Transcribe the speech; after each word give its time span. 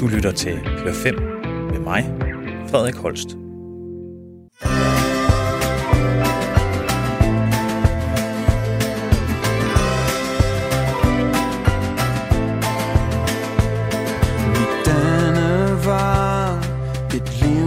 Du 0.00 0.06
lytter 0.06 0.32
til 0.32 0.60
Klør 0.78 0.92
5 0.92 1.14
med 1.70 1.78
mig, 1.78 2.04
Frederik 2.70 2.94
Holst. 2.94 3.28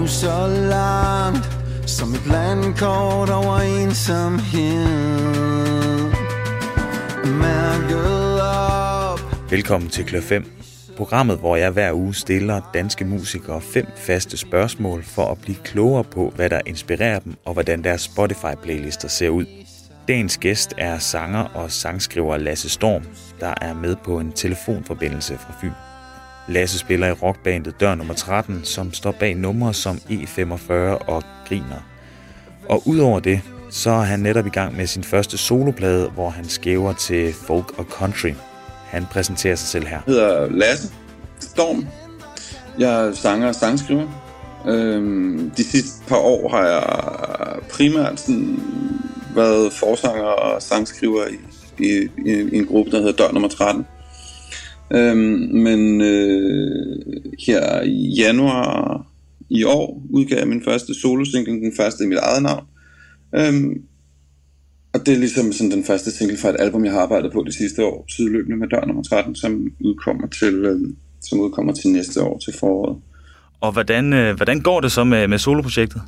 så 0.08 0.48
langt 0.70 1.50
Som 1.90 2.14
et 2.14 2.28
landkort 2.28 3.30
over 3.30 3.60
ensomhed. 3.60 4.86
Mærket 7.26 8.42
op. 8.42 9.20
Velkommen 9.52 9.90
til 9.90 10.06
Klør 10.06 10.22
5, 10.22 10.46
programmet, 11.00 11.38
hvor 11.38 11.56
jeg 11.56 11.72
hver 11.72 11.94
uge 11.94 12.16
stiller 12.16 12.62
danske 12.74 13.06
musikere 13.06 13.62
fem 13.62 13.88
faste 13.96 14.38
spørgsmål 14.38 15.04
for 15.04 15.26
at 15.26 15.38
blive 15.42 15.58
klogere 15.64 16.04
på, 16.04 16.34
hvad 16.36 16.50
der 16.50 16.62
inspirerer 16.66 17.20
dem 17.20 17.36
og 17.46 17.54
hvordan 17.54 17.84
deres 17.84 18.02
Spotify-playlister 18.02 19.08
ser 19.08 19.30
ud. 19.30 19.46
Dagens 20.08 20.38
gæst 20.38 20.74
er 20.78 20.98
sanger 20.98 21.44
og 21.44 21.72
sangskriver 21.72 22.38
Lasse 22.38 22.70
Storm, 22.70 23.04
der 23.40 23.54
er 23.62 23.74
med 23.74 23.96
på 23.96 24.20
en 24.20 24.32
telefonforbindelse 24.32 25.38
fra 25.38 25.54
Fyn. 25.62 25.72
Lasse 26.48 26.80
spiller 26.80 27.08
i 27.08 27.12
rockbandet 27.12 27.80
Dør 27.80 27.96
nummer 27.96 28.14
13, 28.14 28.64
som 28.64 28.94
står 28.94 29.12
bag 29.12 29.36
numre 29.36 29.74
som 29.74 29.96
E45 29.96 30.74
og 31.08 31.24
Griner. 31.48 31.84
Og 32.70 32.88
udover 32.88 33.20
det, 33.20 33.42
så 33.70 33.90
er 33.90 34.04
han 34.04 34.20
netop 34.20 34.46
i 34.46 34.50
gang 34.50 34.78
med 34.78 34.88
sin 34.88 35.04
første 35.04 35.38
soloplade, 35.38 36.10
hvor 36.10 36.30
han 36.30 36.46
skæver 36.46 36.94
til 36.94 37.34
folk 37.34 37.80
og 37.80 37.86
country. 37.86 38.34
Han 38.90 39.06
præsenterer 39.12 39.56
sig 39.56 39.68
selv 39.68 39.88
her. 39.88 40.00
Jeg 40.08 40.14
hedder 40.14 40.50
Lasse 40.50 40.94
Storm. 41.40 41.88
Jeg 42.80 43.08
er 43.08 43.14
sanger 43.14 43.48
og 43.48 43.56
sangskriver. 43.56 44.08
Øhm, 44.68 45.52
de 45.58 45.64
sidste 45.64 46.06
par 46.08 46.18
år 46.18 46.50
har 46.50 46.66
jeg 46.66 46.84
primært 47.70 48.20
sådan 48.20 48.60
været 49.36 49.74
forsanger 49.74 50.24
og 50.24 50.62
sangskriver 50.62 51.28
i, 51.28 51.38
i, 51.84 52.10
i 52.26 52.58
en 52.58 52.66
gruppe, 52.66 52.92
der 52.92 52.98
hedder 52.98 53.26
Dør 53.26 53.32
nummer 53.32 53.50
13. 53.50 53.86
Øhm, 54.94 55.50
men 55.54 56.02
øh, 56.02 57.22
her 57.48 57.82
i 57.82 58.14
januar 58.18 59.06
i 59.50 59.64
år 59.64 60.02
udgav 60.10 60.38
jeg 60.38 60.48
min 60.48 60.64
første 60.64 60.94
solosingle, 61.02 61.54
den 61.54 61.74
første 61.78 62.04
i 62.04 62.08
mit 62.08 62.18
eget 62.18 62.44
navn. 62.44 62.64
Øhm, 63.36 63.82
og 64.94 65.06
det 65.06 65.14
er 65.14 65.18
ligesom 65.18 65.54
sådan 65.54 65.72
den 65.72 65.86
første 65.86 66.12
single 66.12 66.38
fra 66.38 66.50
et 66.50 66.56
album, 66.60 66.86
jeg 66.86 66.94
har 66.94 67.02
arbejdet 67.02 67.32
på 67.32 67.44
det 67.46 67.54
sidste 67.54 67.86
år, 67.86 68.06
sideløbende 68.10 68.58
med 68.58 68.68
Dør 68.68 68.86
nummer 68.86 69.04
13, 69.04 69.36
som 69.36 69.72
udkommer 69.80 70.28
til, 70.28 70.54
øh, 70.54 70.80
som 71.22 71.40
udkommer 71.40 71.74
til 71.74 71.90
næste 71.90 72.22
år, 72.22 72.38
til 72.38 72.54
foråret. 72.60 72.98
Og 73.62 73.72
hvordan, 73.72 74.14
øh, 74.14 74.36
hvordan 74.36 74.62
går 74.62 74.82
det 74.82 74.92
så 74.92 75.04
med, 75.04 75.28
med 75.28 75.38
soloprojektet? 75.38 76.02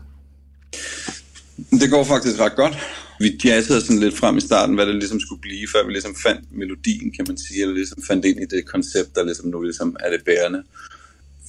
Det 1.72 1.90
går 1.90 2.04
faktisk 2.04 2.40
ret 2.40 2.56
godt. 2.56 2.78
Vi 3.20 3.40
jazzede 3.46 3.82
sådan 3.82 4.00
lidt 4.00 4.18
frem 4.18 4.38
i 4.38 4.42
starten, 4.42 4.76
hvad 4.76 4.86
det 4.86 4.95
ligesom 4.95 5.20
skulle 5.20 5.42
blive, 5.42 5.68
før 5.73 5.86
vi 5.86 5.92
ligesom 5.92 6.16
fandt 6.26 6.42
melodien, 6.52 7.12
kan 7.12 7.26
man 7.28 7.38
sige, 7.38 7.62
eller 7.62 7.76
ligesom 7.76 8.04
fandt 8.08 8.26
ind 8.26 8.40
i 8.42 8.45
det 8.56 8.66
koncept, 8.66 9.16
der 9.16 9.23
ligesom 9.23 9.48
nu 9.50 9.62
ligesom 9.62 9.95
er 10.00 10.10
det 10.10 10.22
bærende. 10.26 10.64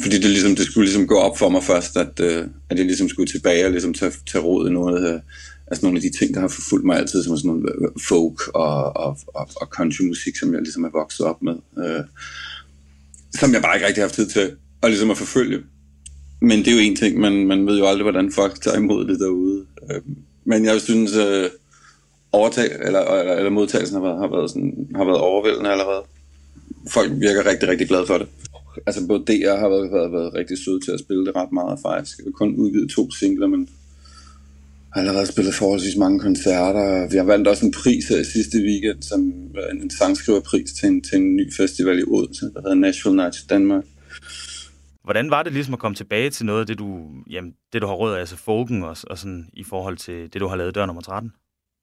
Fordi 0.02 0.17
det, 0.19 0.30
ligesom, 0.30 0.56
det 0.56 0.67
skulle 0.67 0.84
ligesom 0.84 1.06
gå 1.06 1.19
op 1.19 1.39
for 1.39 1.48
mig 1.48 1.62
først, 1.62 1.96
at, 1.96 2.20
øh, 2.20 2.44
at 2.70 2.78
jeg 2.78 2.86
ligesom 2.86 3.08
skulle 3.08 3.33
tilbage 3.33 3.64
og 3.64 3.70
ligesom 3.70 3.94
tage, 3.94 4.12
tage 4.33 4.44
råd 4.44 4.69
i 4.69 4.72
noget, 4.72 5.14
øh, 5.14 5.20
altså 5.72 5.86
nogle 5.86 5.98
af 5.98 6.02
de 6.02 6.18
ting, 6.18 6.34
der 6.34 6.40
har 6.40 6.48
forfulgt 6.48 6.86
mig 6.86 6.96
altid, 6.98 7.24
som 7.24 7.36
sådan 7.36 7.48
nogle 7.48 7.68
øh, 7.68 7.82
øh, 7.82 7.90
folk 8.08 8.40
og, 8.54 8.96
og, 8.96 9.18
og, 9.26 9.48
og 9.56 9.66
countrymusik, 9.66 10.36
som 10.36 10.52
jeg 10.54 10.62
ligesom 10.62 10.84
er 10.84 10.90
vokset 11.00 11.26
op 11.26 11.42
med. 11.42 11.56
Øh, 11.84 12.04
som 13.40 13.52
jeg 13.52 13.62
bare 13.62 13.76
ikke 13.76 13.86
rigtig 13.86 14.02
har 14.02 14.08
haft 14.08 14.14
tid 14.14 14.26
til 14.26 14.56
at, 14.82 14.90
ligesom 14.90 15.10
at 15.10 15.18
forfølge. 15.18 15.58
Men 16.40 16.58
det 16.58 16.68
er 16.68 16.72
jo 16.72 16.78
en 16.78 16.96
ting, 16.96 17.20
man, 17.20 17.46
man 17.46 17.66
ved 17.66 17.78
jo 17.78 17.86
aldrig, 17.86 18.02
hvordan 18.02 18.32
folk 18.32 18.60
tager 18.62 18.76
imod 18.76 19.08
det 19.08 19.20
derude. 19.20 19.66
Øh, 19.90 20.00
men 20.44 20.64
jeg 20.64 20.80
synes, 20.80 21.16
øh, 21.16 21.50
overtag, 22.32 22.70
eller, 22.86 23.00
eller, 23.00 23.34
eller 23.34 23.50
modtagelsen 23.50 23.96
har 23.96 24.02
været, 24.02 24.18
har, 24.18 24.30
været 24.36 24.50
sådan, 24.50 24.88
har 24.94 25.05
været 25.05 25.20
overvældende 25.20 25.70
allerede. 25.70 26.02
Folk 26.90 27.11
virker 27.14 27.46
rigtig, 27.50 27.68
rigtig 27.68 27.88
glade 27.88 28.06
for 28.06 28.18
det. 28.18 28.28
Altså 28.86 29.06
både 29.06 29.24
DR 29.27 29.56
har 29.56 29.68
været, 29.68 29.92
været, 29.92 30.12
været 30.12 30.34
rigtig 30.34 30.58
søde 30.64 30.80
til 30.80 30.92
at 30.92 31.00
spille 31.00 31.27
det 31.27 31.36
ret 31.36 31.52
meget 31.52 31.78
faktisk. 31.82 32.18
Jeg 32.18 32.24
har 32.27 32.30
kun 32.30 32.56
udgivet 32.56 32.90
to 32.90 33.11
singler, 33.11 33.46
men 33.46 33.68
allerede 34.95 35.27
spillet 35.27 35.55
forholdsvis 35.55 35.97
mange 35.97 36.20
koncerter. 36.20 37.08
Vi 37.11 37.17
har 37.17 37.25
vandt 37.25 37.48
også 37.48 37.67
en 37.67 37.73
pris 37.73 38.08
her 38.08 38.19
i 38.19 38.25
sidste 38.25 38.58
weekend, 38.58 39.03
som 39.03 39.20
en 39.83 39.91
sangskriverpris 39.91 40.73
til 40.73 40.89
en, 40.89 41.03
til 41.03 41.19
en 41.19 41.36
ny 41.36 41.53
festival 41.57 41.98
i 41.98 42.03
Odense, 42.07 42.45
der 42.55 42.61
hedder 42.61 42.75
National 42.75 43.17
Nights 43.17 43.45
Danmark. 43.45 43.85
Hvordan 45.05 45.30
var 45.30 45.42
det 45.42 45.53
ligesom 45.53 45.75
at 45.75 45.80
komme 45.80 45.95
tilbage 45.95 46.30
til 46.30 46.47
noget 46.47 46.61
af 46.61 46.67
det, 46.67 46.79
du, 46.79 47.08
jamen, 47.30 47.53
det, 47.73 47.83
du 47.83 47.86
har 47.86 47.95
råd 47.95 48.14
af, 48.14 48.19
altså 48.19 48.36
folken 48.36 48.83
og, 48.83 48.97
og 49.11 49.19
sådan, 49.19 49.47
i 49.53 49.64
forhold 49.64 49.97
til 49.97 50.33
det, 50.33 50.41
du 50.41 50.47
har 50.47 50.57
lavet 50.57 50.75
dør 50.75 50.86
nummer 50.86 51.03
13? 51.03 51.33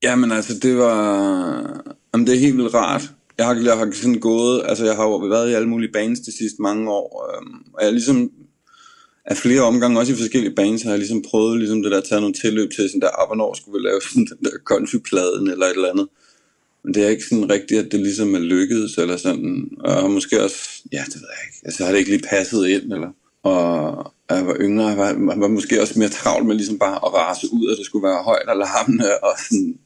Jamen 0.03 0.31
altså, 0.31 0.53
det 0.61 0.77
var... 0.77 1.83
Jamen, 2.13 2.27
det 2.27 2.35
er 2.35 2.39
helt 2.39 2.57
vildt 2.57 2.73
rart. 2.73 3.11
Jeg 3.37 3.45
har, 3.45 3.53
jeg 3.53 3.77
har 3.77 3.91
sådan 3.91 4.19
gået... 4.19 4.61
Altså, 4.65 4.85
jeg 4.85 4.95
har 4.95 5.03
jo 5.03 5.15
været 5.15 5.49
i 5.49 5.53
alle 5.53 5.69
mulige 5.69 5.91
bands 5.91 6.19
de 6.19 6.37
sidste 6.37 6.61
mange 6.61 6.91
år. 6.91 7.29
Øhm, 7.29 7.61
og 7.73 7.83
jeg 7.83 7.91
ligesom... 7.91 8.29
Af 9.29 9.37
flere 9.37 9.61
omgange, 9.61 9.99
også 9.99 10.13
i 10.13 10.15
forskellige 10.15 10.55
bands, 10.55 10.81
har 10.83 10.89
jeg 10.89 10.99
ligesom 10.99 11.21
prøvet 11.21 11.59
ligesom 11.59 11.83
det 11.83 11.91
der 11.91 11.97
at 11.97 12.03
tage 12.09 12.21
nogle 12.21 12.35
tilløb 12.41 12.71
til, 12.71 12.89
sådan 12.89 13.01
der, 13.01 13.21
ah, 13.21 13.27
hvornår 13.27 13.53
skulle 13.53 13.79
vi 13.79 13.87
lave 13.87 14.01
sådan 14.09 14.25
den 14.25 14.45
der 14.45 14.57
countrypladen 14.65 15.49
eller 15.49 15.65
et 15.65 15.75
eller 15.75 15.91
andet. 15.91 16.07
Men 16.83 16.93
det 16.93 17.03
er 17.03 17.09
ikke 17.09 17.23
sådan 17.29 17.49
rigtigt, 17.49 17.85
at 17.85 17.91
det 17.91 17.99
ligesom 17.99 18.35
er 18.35 18.39
lykkedes, 18.39 18.97
eller 18.97 19.17
sådan. 19.17 19.69
Og 19.79 19.91
jeg 19.91 20.01
har 20.01 20.07
måske 20.07 20.43
også, 20.43 20.59
ja, 20.91 21.03
det 21.05 21.15
ved 21.15 21.29
jeg 21.35 21.43
ikke, 21.47 21.59
altså 21.65 21.83
har 21.83 21.91
det 21.91 21.99
ikke 21.99 22.11
lige 22.11 22.29
passet 22.29 22.67
ind, 22.67 22.93
eller. 22.93 23.11
Og 23.43 23.65
jeg 24.29 24.47
var 24.47 24.57
yngre, 24.59 24.87
jeg 24.87 24.97
var, 24.97 25.07
jeg 25.07 25.41
var 25.45 25.47
måske 25.47 25.81
også 25.81 25.99
mere 25.99 26.09
travlt 26.09 26.47
med 26.47 26.55
ligesom 26.55 26.79
bare 26.79 26.95
at 26.95 27.13
rase 27.13 27.47
ud, 27.53 27.71
at 27.71 27.77
det 27.77 27.85
skulle 27.85 28.07
være 28.07 28.23
højt 28.23 28.49
og 28.49 28.57
larmende, 28.57 29.17
og 29.27 29.33
sådan, 29.49 29.79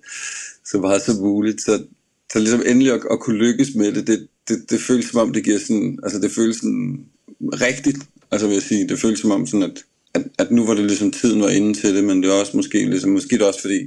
så 0.66 0.78
meget 0.78 1.02
som 1.02 1.16
muligt. 1.16 1.62
Så, 1.62 1.84
så 2.32 2.40
ligesom 2.40 2.64
endelig 2.66 2.94
at, 2.94 3.02
at 3.12 3.20
kunne 3.20 3.38
lykkes 3.38 3.76
med 3.76 3.92
det, 3.94 4.08
det, 4.08 4.28
det, 4.48 4.70
det 4.70 4.80
føles 4.80 5.06
som 5.06 5.20
om, 5.20 5.34
det 5.34 5.44
giver 5.44 5.60
sådan, 5.60 6.00
altså 6.04 6.20
det 6.20 6.32
føles 6.32 6.58
sådan 6.58 7.06
rigtigt, 7.52 7.98
altså 8.32 8.48
vil 8.48 8.54
jeg 8.54 8.64
sige, 8.64 8.88
det 8.88 9.00
føles 9.00 9.20
som 9.20 9.32
om 9.32 9.48
sådan, 9.48 9.64
at, 9.64 9.84
at, 10.14 10.24
at 10.40 10.52
nu 10.52 10.66
var 10.66 10.74
det 10.74 10.86
ligesom 10.86 11.12
tiden 11.12 11.42
var 11.42 11.50
inde 11.50 11.74
til 11.74 11.96
det, 11.96 12.04
men 12.04 12.24
det 12.24 12.30
er 12.30 12.34
også 12.34 12.58
måske 12.58 12.90
ligesom, 12.90 13.12
måske 13.12 13.36
det 13.36 13.42
er 13.42 13.48
også 13.48 13.62
fordi, 13.62 13.80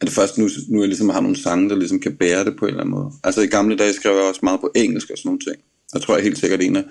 at 0.00 0.06
det 0.06 0.10
først 0.10 0.38
nu, 0.38 0.48
nu 0.68 0.80
jeg 0.80 0.88
ligesom 0.88 1.08
har 1.08 1.20
nogle 1.20 1.42
sange, 1.42 1.70
der 1.70 1.76
ligesom 1.76 2.00
kan 2.00 2.16
bære 2.16 2.44
det 2.44 2.56
på 2.58 2.64
en 2.64 2.68
eller 2.68 2.80
anden 2.80 2.94
måde. 2.94 3.12
Altså 3.24 3.40
i 3.40 3.46
gamle 3.46 3.76
dage 3.76 3.92
skrev 3.92 4.12
jeg 4.12 4.22
også 4.22 4.40
meget 4.42 4.60
på 4.60 4.72
engelsk 4.76 5.10
og 5.10 5.18
sådan 5.18 5.28
nogle 5.28 5.40
ting. 5.40 5.56
Jeg 5.94 6.02
tror 6.02 6.14
jeg 6.14 6.24
helt 6.24 6.38
sikkert, 6.38 6.62
en 6.62 6.76
af 6.76 6.84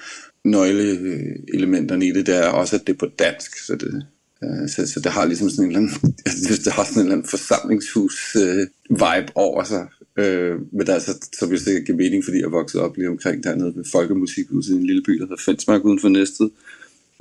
nøgleelementerne 0.43 2.07
i 2.07 2.11
det, 2.11 2.25
det 2.25 2.35
er 2.35 2.47
også, 2.47 2.75
at 2.75 2.87
det 2.87 2.93
er 2.93 2.97
på 2.97 3.07
dansk. 3.19 3.65
Så 3.65 3.75
det, 3.75 4.05
øh, 4.43 4.69
så, 4.69 4.87
så 4.93 4.99
det 4.99 5.11
har 5.11 5.25
ligesom 5.25 5.49
sådan 5.49 5.65
en 5.65 5.77
eller 5.77 5.79
anden, 5.79 5.93
det 6.65 6.73
har 6.73 6.83
sådan 6.83 6.97
en 6.97 7.01
eller 7.05 7.15
anden 7.15 7.29
forsamlingshus-vibe 7.29 9.27
øh, 9.27 9.31
over 9.35 9.63
sig. 9.63 9.87
Øh, 10.17 10.55
men 10.71 10.87
der, 10.87 10.93
er 10.93 10.99
så, 10.99 11.27
så 11.39 11.45
vil 11.45 11.57
det 11.57 11.65
sikkert 11.65 11.85
give 11.85 11.97
mening, 11.97 12.23
fordi 12.23 12.41
jeg 12.41 12.51
voksede 12.51 12.83
op 12.83 12.97
lige 12.97 13.09
omkring 13.09 13.43
dernede 13.43 13.75
ved 13.75 13.83
Folkemusikhuset 13.91 14.73
i 14.73 14.77
en 14.77 14.85
lille 14.85 15.03
by, 15.03 15.13
der 15.13 15.25
hedder 15.25 15.43
Fensmark 15.45 15.85
uden 15.85 15.99
for 15.99 16.09
Næstet. 16.09 16.51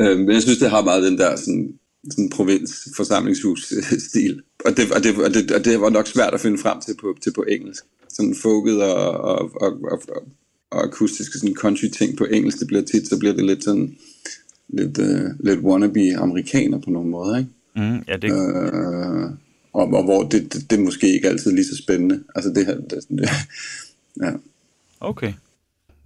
Øh, 0.00 0.18
men 0.18 0.30
jeg 0.30 0.42
synes, 0.42 0.58
det 0.58 0.70
har 0.70 0.84
meget 0.84 1.02
den 1.02 1.18
der 1.18 1.36
sådan, 1.36 1.74
sådan 2.10 2.30
provins 2.30 2.88
forsamlingshus-stil. 2.96 4.42
Og 4.64 4.76
det, 4.76 4.92
og, 4.92 5.04
det, 5.04 5.24
og, 5.24 5.34
det, 5.34 5.50
og 5.50 5.64
det 5.64 5.80
var 5.80 5.90
nok 5.90 6.06
svært 6.06 6.34
at 6.34 6.40
finde 6.40 6.58
frem 6.58 6.80
til 6.80 6.94
på, 7.00 7.16
til 7.22 7.32
på 7.32 7.42
engelsk. 7.48 7.84
Sådan 8.08 8.34
folket 8.34 8.82
og, 8.82 9.10
og, 9.10 9.50
og, 9.60 9.78
og, 9.92 10.02
og, 10.70 10.84
akustiske 10.84 11.38
sådan 11.38 11.54
country 11.54 11.88
ting 11.88 12.16
på 12.16 12.24
engelsk, 12.24 12.58
det 12.58 12.66
bliver 12.66 12.82
tit, 12.82 13.08
så 13.08 13.18
bliver 13.18 13.34
det 13.34 13.44
lidt 13.44 13.64
sådan 13.64 13.96
lidt, 14.68 14.98
uh, 14.98 15.46
lidt 15.46 15.60
wannabe 15.60 16.16
amerikaner 16.16 16.78
på 16.78 16.90
nogle 16.90 17.10
måder, 17.10 17.38
ikke? 17.38 17.50
Mm, 17.76 18.04
ja, 18.08 18.16
det... 18.16 18.30
Uh, 18.32 19.30
og, 19.76 19.92
og 19.92 20.04
hvor 20.04 20.22
det, 20.22 20.52
det, 20.52 20.70
det 20.70 20.78
er 20.78 20.82
måske 20.82 21.14
ikke 21.14 21.28
altid 21.28 21.52
lige 21.52 21.64
så 21.64 21.76
spændende. 21.76 22.24
Altså 22.34 22.50
det 22.50 22.66
her, 22.66 22.74
det, 22.74 23.00
det, 23.08 23.28
ja. 24.22 24.32
Okay. 25.00 25.32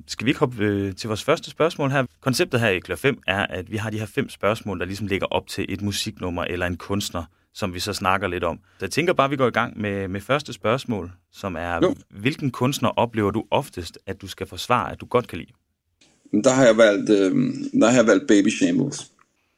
Skal 0.06 0.24
vi 0.24 0.30
ikke 0.30 0.40
hoppe 0.40 0.64
øh, 0.64 0.94
til 0.94 1.08
vores 1.08 1.24
første 1.24 1.50
spørgsmål 1.50 1.90
her? 1.90 2.04
Konceptet 2.20 2.60
her 2.60 2.68
i 2.68 2.78
Klør 2.78 2.96
5 2.96 3.18
er, 3.26 3.46
at 3.46 3.70
vi 3.70 3.76
har 3.76 3.90
de 3.90 3.98
her 3.98 4.06
fem 4.06 4.28
spørgsmål, 4.28 4.78
der 4.78 4.84
ligesom 4.84 5.06
ligger 5.06 5.26
op 5.26 5.46
til 5.46 5.66
et 5.68 5.82
musiknummer 5.82 6.44
eller 6.44 6.66
en 6.66 6.76
kunstner, 6.76 7.24
som 7.54 7.74
vi 7.74 7.80
så 7.80 7.92
snakker 7.92 8.28
lidt 8.28 8.44
om. 8.44 8.58
Så 8.78 8.84
jeg 8.84 8.90
tænker 8.90 9.12
bare, 9.12 9.24
at 9.24 9.30
vi 9.30 9.36
går 9.36 9.46
i 9.46 9.50
gang 9.50 9.80
med, 9.80 10.08
med 10.08 10.20
første 10.20 10.52
spørgsmål, 10.52 11.12
som 11.32 11.56
er, 11.56 11.78
jo. 11.82 11.94
hvilken 12.20 12.50
kunstner 12.50 12.88
oplever 12.88 13.30
du 13.30 13.44
oftest, 13.50 13.98
at 14.06 14.22
du 14.22 14.26
skal 14.26 14.46
forsvare, 14.46 14.92
at 14.92 15.00
du 15.00 15.06
godt 15.06 15.28
kan 15.28 15.38
lide? 15.38 16.42
Der 16.44 16.50
har 16.50 16.64
jeg 16.64 16.76
valgt, 16.76 17.10
øh, 17.10 17.34
der 17.80 17.86
har 17.86 17.96
jeg 17.96 18.06
valgt 18.06 18.26
Baby 18.26 18.48
Shambles. 18.48 19.10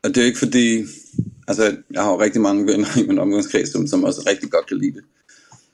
Og 0.03 0.15
det 0.15 0.17
er 0.17 0.26
ikke 0.26 0.38
fordi, 0.38 0.82
altså 1.49 1.77
jeg 1.93 2.03
har 2.03 2.12
jo 2.12 2.21
rigtig 2.21 2.41
mange 2.41 2.67
venner 2.67 2.99
i 3.03 3.06
min 3.06 3.19
omgangskreds, 3.19 3.73
som, 3.73 3.87
som 3.87 4.05
også 4.05 4.23
rigtig 4.31 4.50
godt 4.50 4.67
kan 4.67 4.79
lide 4.79 4.93
det. 4.93 5.05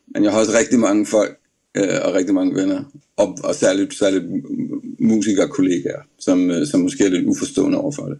Men 0.07 0.25
jeg 0.25 0.33
har 0.33 0.39
også 0.39 0.59
rigtig 0.59 0.79
mange 0.79 1.07
folk 1.07 1.39
øh, 1.77 1.99
og 2.05 2.15
rigtig 2.15 2.35
mange 2.35 2.55
venner, 2.55 2.85
og, 3.17 3.39
og 3.45 3.55
særligt, 3.55 3.95
særligt 3.95 4.25
musikerkollegaer, 5.01 6.03
som, 6.19 6.51
øh, 6.51 6.67
som 6.67 6.81
måske 6.81 7.05
er 7.05 7.09
lidt 7.09 7.27
uforstående 7.27 7.79
over 7.79 7.93
for 7.93 8.07
det 8.07 8.19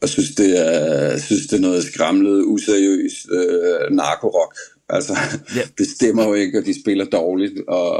og 0.00 0.08
synes, 0.08 0.30
det 0.34 0.50
er, 0.66 1.18
synes, 1.18 1.46
det 1.46 1.56
er 1.56 1.60
noget 1.60 1.84
skramlet, 1.84 2.44
useriøst 2.44 3.26
øh, 3.32 3.90
narkorok. 3.90 4.54
Altså, 4.88 5.12
yeah. 5.56 5.66
det 5.78 5.86
stemmer 5.88 6.24
jo 6.24 6.34
ikke, 6.34 6.58
og 6.58 6.66
de 6.66 6.80
spiller 6.82 7.04
dårligt, 7.04 7.54
og, 7.68 7.90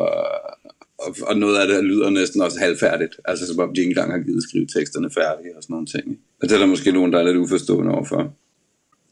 og, 0.98 1.16
og 1.22 1.36
noget 1.36 1.56
af 1.58 1.68
det 1.68 1.84
lyder 1.84 2.10
næsten 2.10 2.40
også 2.40 2.58
halvfærdigt, 2.58 3.14
altså 3.24 3.46
som 3.46 3.58
om 3.58 3.74
de 3.74 3.80
ikke 3.80 3.90
engang 3.90 4.12
har 4.12 4.18
givet 4.18 4.42
skrive 4.42 4.66
teksterne 4.66 5.10
færdige 5.10 5.56
og 5.56 5.62
sådan 5.62 5.74
nogle 5.74 5.86
ting. 5.86 6.18
Og 6.42 6.48
det 6.48 6.54
er 6.54 6.58
der 6.58 6.66
måske 6.66 6.92
nogen, 6.92 7.12
der 7.12 7.18
er 7.18 7.24
lidt 7.24 7.36
uforstående 7.36 7.92
overfor. 7.92 8.34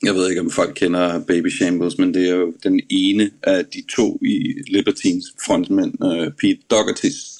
Jeg 0.02 0.14
ved 0.14 0.28
ikke, 0.28 0.40
om 0.40 0.50
folk 0.50 0.74
kender 0.74 1.24
Baby 1.24 1.50
Shambles, 1.50 1.98
men 1.98 2.14
det 2.14 2.28
er 2.28 2.34
jo 2.34 2.54
den 2.62 2.80
ene 2.90 3.30
af 3.42 3.66
de 3.66 3.82
to 3.96 4.18
i 4.22 4.62
Libertines 4.66 5.24
frontmænd, 5.46 5.94
uh, 6.04 6.32
Pete 6.40 6.62
Dougherty's 6.72 7.36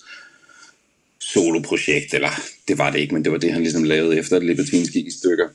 soloprojekt, 1.20 2.14
eller 2.14 2.30
det 2.68 2.78
var 2.78 2.90
det 2.90 2.98
ikke, 2.98 3.14
men 3.14 3.24
det 3.24 3.32
var 3.32 3.38
det, 3.38 3.52
han 3.52 3.62
ligesom 3.62 3.84
lavede 3.84 4.18
efter, 4.18 4.36
at 4.36 4.44
Libertines 4.44 4.90
gik 4.90 5.06
i 5.06 5.10
stykker. 5.10 5.48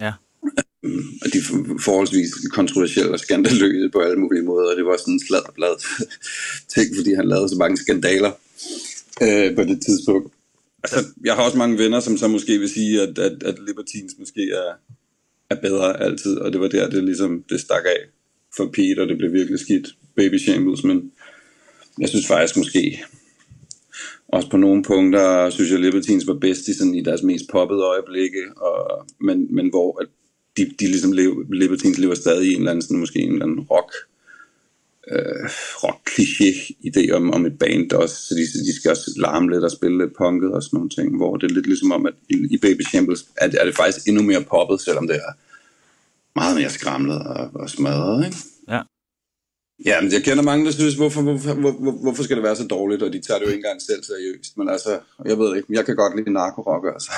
Ja. 0.00 0.12
Og 1.22 1.32
de 1.32 1.38
er 1.38 1.78
forholdsvis 1.84 2.30
kontroversielle 2.52 3.12
og 3.12 3.20
skandaløse 3.20 3.88
på 3.92 4.00
alle 4.00 4.16
mulige 4.16 4.42
måder, 4.42 4.70
og 4.70 4.76
det 4.76 4.84
var 4.84 4.96
sådan 4.96 5.14
en 5.14 5.26
sladderblad 5.26 5.74
ting, 6.74 6.96
fordi 6.96 7.14
han 7.14 7.28
lavede 7.28 7.48
så 7.48 7.56
mange 7.56 7.76
skandaler 7.76 8.32
øh, 9.22 9.54
på 9.54 9.62
det 9.64 9.82
tidspunkt. 9.86 10.32
Altså, 10.84 11.06
jeg 11.24 11.34
har 11.34 11.42
også 11.42 11.58
mange 11.58 11.78
venner, 11.78 12.00
som 12.00 12.16
så 12.16 12.28
måske 12.28 12.58
vil 12.58 12.70
sige, 12.70 13.02
at, 13.02 13.18
at, 13.18 13.42
at 13.42 13.56
Libertines 13.66 14.14
måske 14.18 14.50
er, 14.50 14.72
er 15.50 15.60
bedre 15.60 16.02
altid, 16.02 16.36
og 16.36 16.52
det 16.52 16.60
var 16.60 16.68
der, 16.68 16.90
det 16.90 17.04
ligesom 17.04 17.44
det 17.48 17.60
stak 17.60 17.84
af 17.86 18.08
for 18.56 18.70
Pete, 18.72 19.00
og 19.02 19.08
det 19.08 19.18
blev 19.18 19.32
virkelig 19.32 19.58
skidt. 19.58 19.88
Baby 20.16 20.38
Shambles, 20.38 20.84
men 20.84 21.12
jeg 22.00 22.08
synes 22.08 22.26
faktisk 22.26 22.56
måske, 22.56 23.04
også 24.28 24.50
på 24.50 24.56
nogle 24.56 24.82
punkter, 24.82 25.50
synes 25.50 25.70
jeg, 25.70 25.80
Libertines 25.80 26.26
var 26.26 26.34
bedst 26.34 26.68
i, 26.68 26.78
sådan, 26.78 26.94
i 26.94 27.02
deres 27.02 27.22
mest 27.22 27.44
poppede 27.52 27.80
øjeblikke, 27.82 28.42
og, 28.56 29.06
men, 29.20 29.54
men 29.54 29.68
hvor 29.68 30.00
at 30.00 30.06
de, 30.56 30.70
de 30.80 30.86
ligesom 30.86 31.12
lever, 31.12 31.44
Libertines 31.52 31.98
lever 31.98 32.14
stadig 32.14 32.50
i 32.50 32.52
en 32.52 32.58
eller 32.58 32.70
anden, 32.70 32.82
sådan, 32.82 32.98
måske 32.98 33.18
en 33.18 33.32
eller 33.32 33.46
anden 33.46 33.60
rock, 33.60 33.92
øh, 35.12 35.50
rock-kliché 35.84 36.50
idé 36.88 37.10
om, 37.12 37.30
om 37.30 37.46
et 37.46 37.58
band 37.58 37.92
også, 37.92 38.16
så 38.16 38.34
de, 38.34 38.40
de 38.40 38.76
skal 38.76 38.90
også 38.90 39.10
larme 39.16 39.50
lidt 39.50 39.64
og 39.64 39.70
spille 39.70 39.98
lidt 39.98 40.16
punket 40.18 40.52
og 40.52 40.62
sådan 40.62 40.76
nogle 40.76 40.90
ting, 40.90 41.16
hvor 41.16 41.36
det 41.36 41.50
er 41.50 41.54
lidt 41.54 41.66
ligesom 41.66 41.92
om, 41.92 42.06
at 42.06 42.14
i, 42.28 42.34
i 42.50 42.58
Baby 42.58 42.82
Shambles 42.82 43.24
er, 43.36 43.48
er 43.60 43.64
det 43.64 43.76
faktisk 43.76 44.08
endnu 44.08 44.22
mere 44.22 44.44
poppet, 44.44 44.80
selvom 44.80 45.06
det 45.06 45.16
er 45.16 45.32
meget 46.34 46.56
mere 46.56 46.70
skramlet 46.70 47.22
og, 47.22 47.50
og 47.54 47.70
smadret, 47.70 48.26
ikke? 48.26 48.38
Ja. 48.68 48.80
Ja, 49.84 50.00
men 50.00 50.12
jeg 50.12 50.22
kender 50.22 50.42
mange, 50.42 50.66
der 50.66 50.72
synes, 50.72 50.94
hvorfor, 50.94 51.22
hvorfor, 51.22 51.54
hvor, 51.54 51.90
hvorfor 52.02 52.22
skal 52.22 52.36
det 52.36 52.44
være 52.44 52.56
så 52.56 52.66
dårligt, 52.66 53.02
og 53.02 53.12
de 53.12 53.20
tager 53.20 53.38
det 53.38 53.46
jo 53.46 53.50
ikke 53.50 53.64
engang 53.64 53.82
selv 53.82 54.04
seriøst. 54.04 54.56
Men 54.56 54.68
altså, 54.68 54.98
jeg 55.24 55.38
ved 55.38 55.56
ikke, 55.56 55.68
jeg 55.70 55.86
kan 55.86 55.96
godt 55.96 56.16
lide 56.16 56.32
narkorock, 56.32 56.84
altså. 56.94 57.12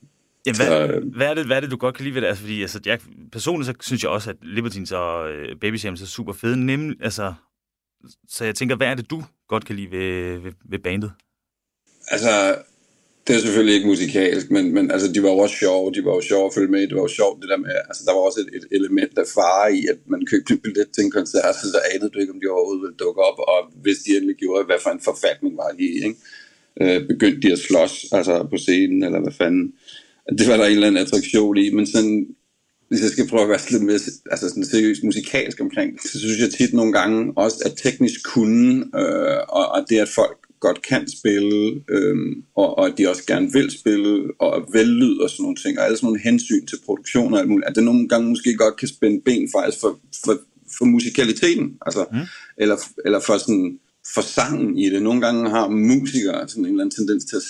Ja, 0.46 0.52
hvad, 0.52 0.66
så, 0.66 1.00
hvad, 1.16 1.26
er 1.26 1.34
det, 1.34 1.46
hvad 1.46 1.56
er 1.56 1.60
det, 1.60 1.70
du 1.70 1.76
godt 1.76 1.94
kan 1.94 2.04
lide 2.04 2.14
ved 2.14 2.22
det? 2.22 2.28
Altså, 2.28 2.42
fordi 2.42 2.62
altså, 2.62 2.80
jeg, 2.86 2.98
personligt 3.32 3.66
så 3.66 3.74
synes 3.80 4.02
jeg 4.02 4.10
også, 4.10 4.30
at 4.30 4.36
Libertines 4.42 4.92
og 4.92 5.30
øh, 5.30 5.56
Baby 5.60 5.76
Shams 5.76 6.02
er 6.02 6.06
super 6.06 6.32
fede. 6.32 6.64
Nemlig, 6.66 6.96
altså, 7.00 7.34
så 8.28 8.44
jeg 8.44 8.54
tænker, 8.54 8.76
hvad 8.76 8.86
er 8.86 8.94
det, 8.94 9.10
du 9.10 9.24
godt 9.48 9.64
kan 9.64 9.76
lide 9.76 9.90
ved, 9.90 10.38
ved, 10.38 10.52
ved 10.70 10.78
bandet? 10.78 11.12
Altså, 12.08 12.56
det 13.28 13.36
er 13.36 13.40
selvfølgelig 13.40 13.74
ikke 13.74 13.86
musikalsk, 13.86 14.50
men, 14.50 14.74
men 14.74 14.90
altså, 14.90 15.12
de 15.12 15.22
var 15.22 15.28
jo 15.28 15.38
også 15.38 15.56
sjove, 15.56 15.92
de 15.94 16.04
var 16.04 16.14
jo 16.14 16.20
sjove 16.20 16.46
at 16.46 16.54
følge 16.54 16.70
med, 16.70 16.88
det 16.88 16.96
var 16.96 17.06
jo 17.08 17.16
sjovt 17.20 17.40
det 17.42 17.48
der 17.48 17.56
med, 17.56 17.70
altså 17.88 18.02
der 18.06 18.12
var 18.12 18.20
også 18.28 18.40
et, 18.40 18.50
et 18.58 18.66
element 18.78 19.18
af 19.18 19.26
fare 19.34 19.74
i, 19.78 19.80
at 19.92 19.98
man 20.06 20.26
købte 20.30 20.52
en 20.54 20.60
billet 20.64 20.88
til 20.94 21.04
en 21.04 21.10
koncert, 21.10 21.54
så 21.54 21.80
anede 21.94 22.10
du 22.10 22.18
ikke, 22.18 22.32
om 22.32 22.40
de 22.40 22.52
overhovedet 22.54 22.82
ville 22.84 23.02
dukke 23.04 23.20
op, 23.28 23.38
og 23.52 23.58
hvis 23.82 23.98
de 24.04 24.16
endelig 24.16 24.36
gjorde, 24.36 24.64
hvad 24.64 24.80
for 24.82 24.90
en 24.90 25.06
forfatning 25.10 25.56
var 25.56 25.70
de 25.78 25.84
i, 25.94 25.96
ikke? 26.06 26.18
Øh, 26.80 27.08
begyndte 27.12 27.40
de 27.44 27.52
at 27.52 27.64
slås, 27.66 27.94
altså 28.12 28.34
på 28.52 28.56
scenen, 28.64 29.02
eller 29.02 29.20
hvad 29.20 29.32
fanden. 29.32 29.66
Det 30.38 30.48
var 30.48 30.56
der 30.56 30.64
en 30.64 30.72
eller 30.72 30.86
anden 30.86 31.02
attraktion 31.02 31.56
i, 31.56 31.70
men 31.70 31.86
sådan, 31.86 32.26
hvis 32.88 33.02
jeg 33.02 33.10
skal 33.10 33.28
prøve 33.28 33.42
at 33.42 33.48
være 33.48 33.70
lidt 33.70 33.82
mere 33.82 34.00
altså 34.30 34.48
sådan 34.48 34.64
seriøst 34.64 35.04
musikalsk 35.04 35.60
omkring 35.60 35.92
det, 35.92 36.10
så 36.10 36.18
synes 36.18 36.38
jeg 36.40 36.50
tit 36.50 36.74
nogle 36.74 36.92
gange 36.92 37.32
også, 37.36 37.62
at 37.66 37.72
teknisk 37.82 38.20
kunne, 38.24 38.84
øh, 39.00 39.38
og, 39.48 39.68
og 39.68 39.84
det 39.88 39.98
at 39.98 40.08
folk 40.08 40.38
godt 40.60 40.82
kan 40.82 41.08
spille, 41.08 41.82
øhm, 41.90 42.44
og, 42.56 42.78
og 42.78 42.86
at 42.86 42.94
de 42.98 43.08
også 43.08 43.22
gerne 43.26 43.52
vil 43.52 43.70
spille, 43.70 44.30
og 44.40 44.68
vellyd 44.72 45.18
og 45.18 45.30
sådan 45.30 45.42
nogle 45.42 45.56
ting, 45.56 45.78
og 45.78 45.84
alle 45.84 45.96
sådan 45.96 46.06
nogle 46.06 46.20
hensyn 46.20 46.66
til 46.66 46.78
produktion 46.86 47.34
og 47.34 47.40
alt 47.40 47.48
muligt, 47.48 47.68
at 47.68 47.76
det 47.76 47.84
nogle 47.84 48.08
gange 48.08 48.28
måske 48.28 48.56
godt 48.56 48.76
kan 48.76 48.88
spænde 48.88 49.20
ben 49.24 49.48
faktisk 49.56 49.80
for, 49.80 50.00
for, 50.24 50.40
for 50.78 50.84
musikaliteten, 50.84 51.76
altså, 51.86 52.04
mm. 52.12 52.18
eller, 52.58 52.76
eller 53.04 53.20
for 53.20 53.38
sådan 53.38 53.78
for 54.14 54.20
sangen 54.20 54.78
i 54.78 54.90
det. 54.90 55.02
Nogle 55.02 55.20
gange 55.20 55.50
har 55.50 55.68
musikere 55.68 56.48
sådan 56.48 56.64
en 56.64 56.70
eller 56.70 56.84
anden 56.84 56.96
tendens 56.96 57.24
til 57.24 57.36
at 57.36 57.42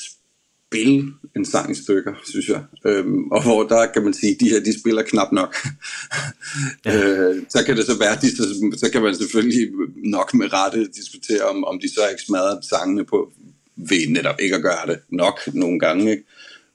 spille 0.69 1.13
en 1.37 1.45
sang 1.45 1.71
i 1.71 1.75
stykker, 1.75 2.15
synes 2.31 2.49
jeg. 2.49 2.63
Øhm, 2.85 3.31
og 3.31 3.43
hvor 3.43 3.63
der 3.63 3.87
kan 3.87 4.05
man 4.05 4.15
sige, 4.15 4.37
de 4.41 4.51
her, 4.51 4.61
de 4.61 4.81
spiller 4.81 5.03
knap 5.03 5.33
nok. 5.33 5.57
ja. 6.85 7.01
øh, 7.05 7.43
så 7.49 7.65
kan 7.67 7.77
det 7.77 7.87
så 7.87 7.99
være, 7.99 8.17
de, 8.23 8.37
så, 8.37 8.45
så 8.77 8.91
kan 8.93 9.03
man 9.03 9.15
selvfølgelig 9.15 9.69
nok 9.97 10.35
med 10.35 10.53
rette 10.53 10.89
diskutere, 10.97 11.43
om, 11.43 11.65
om 11.65 11.81
de 11.81 11.95
så 11.95 12.01
ikke 12.11 12.23
smadret 12.23 12.65
sangene 12.65 13.05
på 13.05 13.33
ved 13.77 14.09
netop 14.09 14.35
ikke 14.41 14.57
at 14.57 14.63
gøre 14.63 14.87
det 14.87 14.99
nok 15.11 15.41
nogle 15.55 15.79
gange. 15.79 16.11
Ikke? 16.11 16.25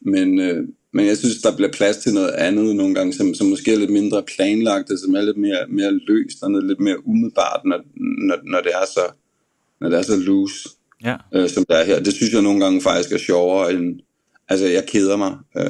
Men, 0.02 0.40
øh, 0.40 0.68
men 0.94 1.06
jeg 1.06 1.18
synes, 1.18 1.42
der 1.42 1.56
bliver 1.56 1.72
plads 1.72 1.98
til 1.98 2.14
noget 2.14 2.30
andet 2.30 2.76
nogle 2.76 2.96
gange, 2.96 3.14
som, 3.14 3.34
som 3.34 3.48
måske 3.48 3.74
er 3.74 3.78
lidt 3.78 3.92
mindre 3.92 4.24
planlagt, 4.36 4.92
og 4.92 5.00
som 5.00 5.16
er 5.16 5.22
lidt 5.22 5.38
mere, 5.38 5.66
mere 5.70 5.92
løst 5.92 6.44
og 6.44 6.52
noget 6.52 6.68
lidt 6.68 6.80
mere 6.80 7.08
umiddelbart, 7.08 7.62
når, 7.66 7.80
når, 8.28 8.38
når, 8.44 8.62
det 8.62 8.72
er 8.72 8.86
så, 8.86 9.06
når 9.82 9.90
det 9.90 9.98
er 9.98 10.02
så 10.02 10.16
loose 10.16 10.70
ja. 11.04 11.16
øh, 11.34 11.50
som 11.50 11.66
der 11.70 11.76
er 11.76 11.86
her. 11.86 12.00
Det 12.00 12.14
synes 12.14 12.34
jeg 12.34 12.42
nogle 12.42 12.60
gange 12.60 12.82
faktisk 12.82 13.12
er 13.12 13.18
sjovere 13.18 13.74
end... 13.74 14.00
Altså, 14.50 14.68
jeg 14.68 14.86
keder 14.88 15.18
mig 15.18 15.38
øh, 15.58 15.64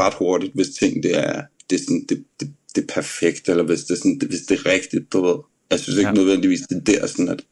ret 0.00 0.14
hurtigt, 0.14 0.54
hvis 0.54 0.68
ting 0.68 1.02
det 1.02 1.18
er, 1.18 1.42
det 1.70 1.80
er, 1.80 1.84
sådan, 1.84 2.06
det, 2.08 2.24
det, 2.40 2.52
det 2.74 2.82
er 2.82 2.94
perfekt, 2.94 3.48
eller 3.48 3.64
hvis 3.64 3.84
det, 3.84 3.90
er 3.90 3.98
sådan, 3.98 4.18
det, 4.18 4.28
hvis 4.28 4.40
det 4.40 4.58
er 4.58 4.66
rigtigt, 4.72 5.12
du 5.12 5.24
ved. 5.26 5.36
Jeg 5.70 5.80
synes 5.80 5.98
ikke 5.98 6.08
ja. 6.08 6.14
nødvendigvis, 6.14 6.60
det 6.60 6.76
er 6.76 6.80
der, 6.80 7.06
sådan 7.06 7.28
at, 7.28 7.44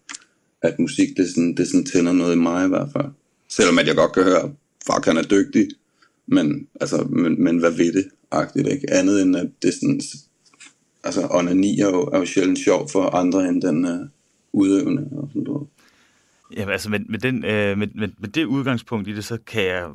at 0.63 0.79
musik, 0.79 1.17
det, 1.17 1.29
sådan, 1.29 1.55
det 1.55 1.69
sådan 1.69 1.85
tænder 1.85 2.13
noget 2.13 2.33
i 2.35 2.39
mig 2.39 2.65
i 2.65 2.69
hvert 2.69 2.89
fald. 2.93 3.07
Selvom 3.49 3.79
at 3.79 3.87
jeg 3.87 3.97
godt 3.97 4.13
kan 4.13 4.23
høre, 4.23 4.53
fuck, 4.87 5.05
han 5.05 5.17
er 5.17 5.23
dygtig, 5.23 5.69
men, 6.27 6.67
altså, 6.81 6.97
men, 6.97 7.45
men 7.45 7.59
hvad 7.59 7.71
ved 7.71 7.93
det? 7.93 8.09
Agtigt, 8.31 8.69
ikke? 8.69 8.93
Andet 8.93 9.23
end 9.23 9.37
at 9.37 9.49
det 9.63 9.69
er 9.69 9.73
sådan, 9.73 10.01
altså 11.05 11.29
onani 11.31 11.81
er 11.81 11.87
jo, 11.87 12.03
er 12.03 12.19
jo 12.19 12.25
sjældent 12.25 12.59
sjov 12.59 12.89
for 12.89 13.03
andre 13.03 13.49
end 13.49 13.63
den 13.63 13.85
uh, 13.85 14.07
udøvende. 14.53 15.09
Og 15.13 15.29
sådan 15.29 15.43
noget. 15.43 15.69
Jamen 16.53 16.73
altså 16.73 16.91
med, 16.91 17.01
med, 17.01 17.19
den, 17.19 17.45
øh, 17.45 17.79
med, 17.79 17.87
med, 17.95 18.09
med 18.19 18.29
det 18.29 18.45
udgangspunkt 18.45 19.09
i 19.09 19.15
det, 19.15 19.25
så 19.25 19.39
kan 19.47 19.65
jeg 19.65 19.91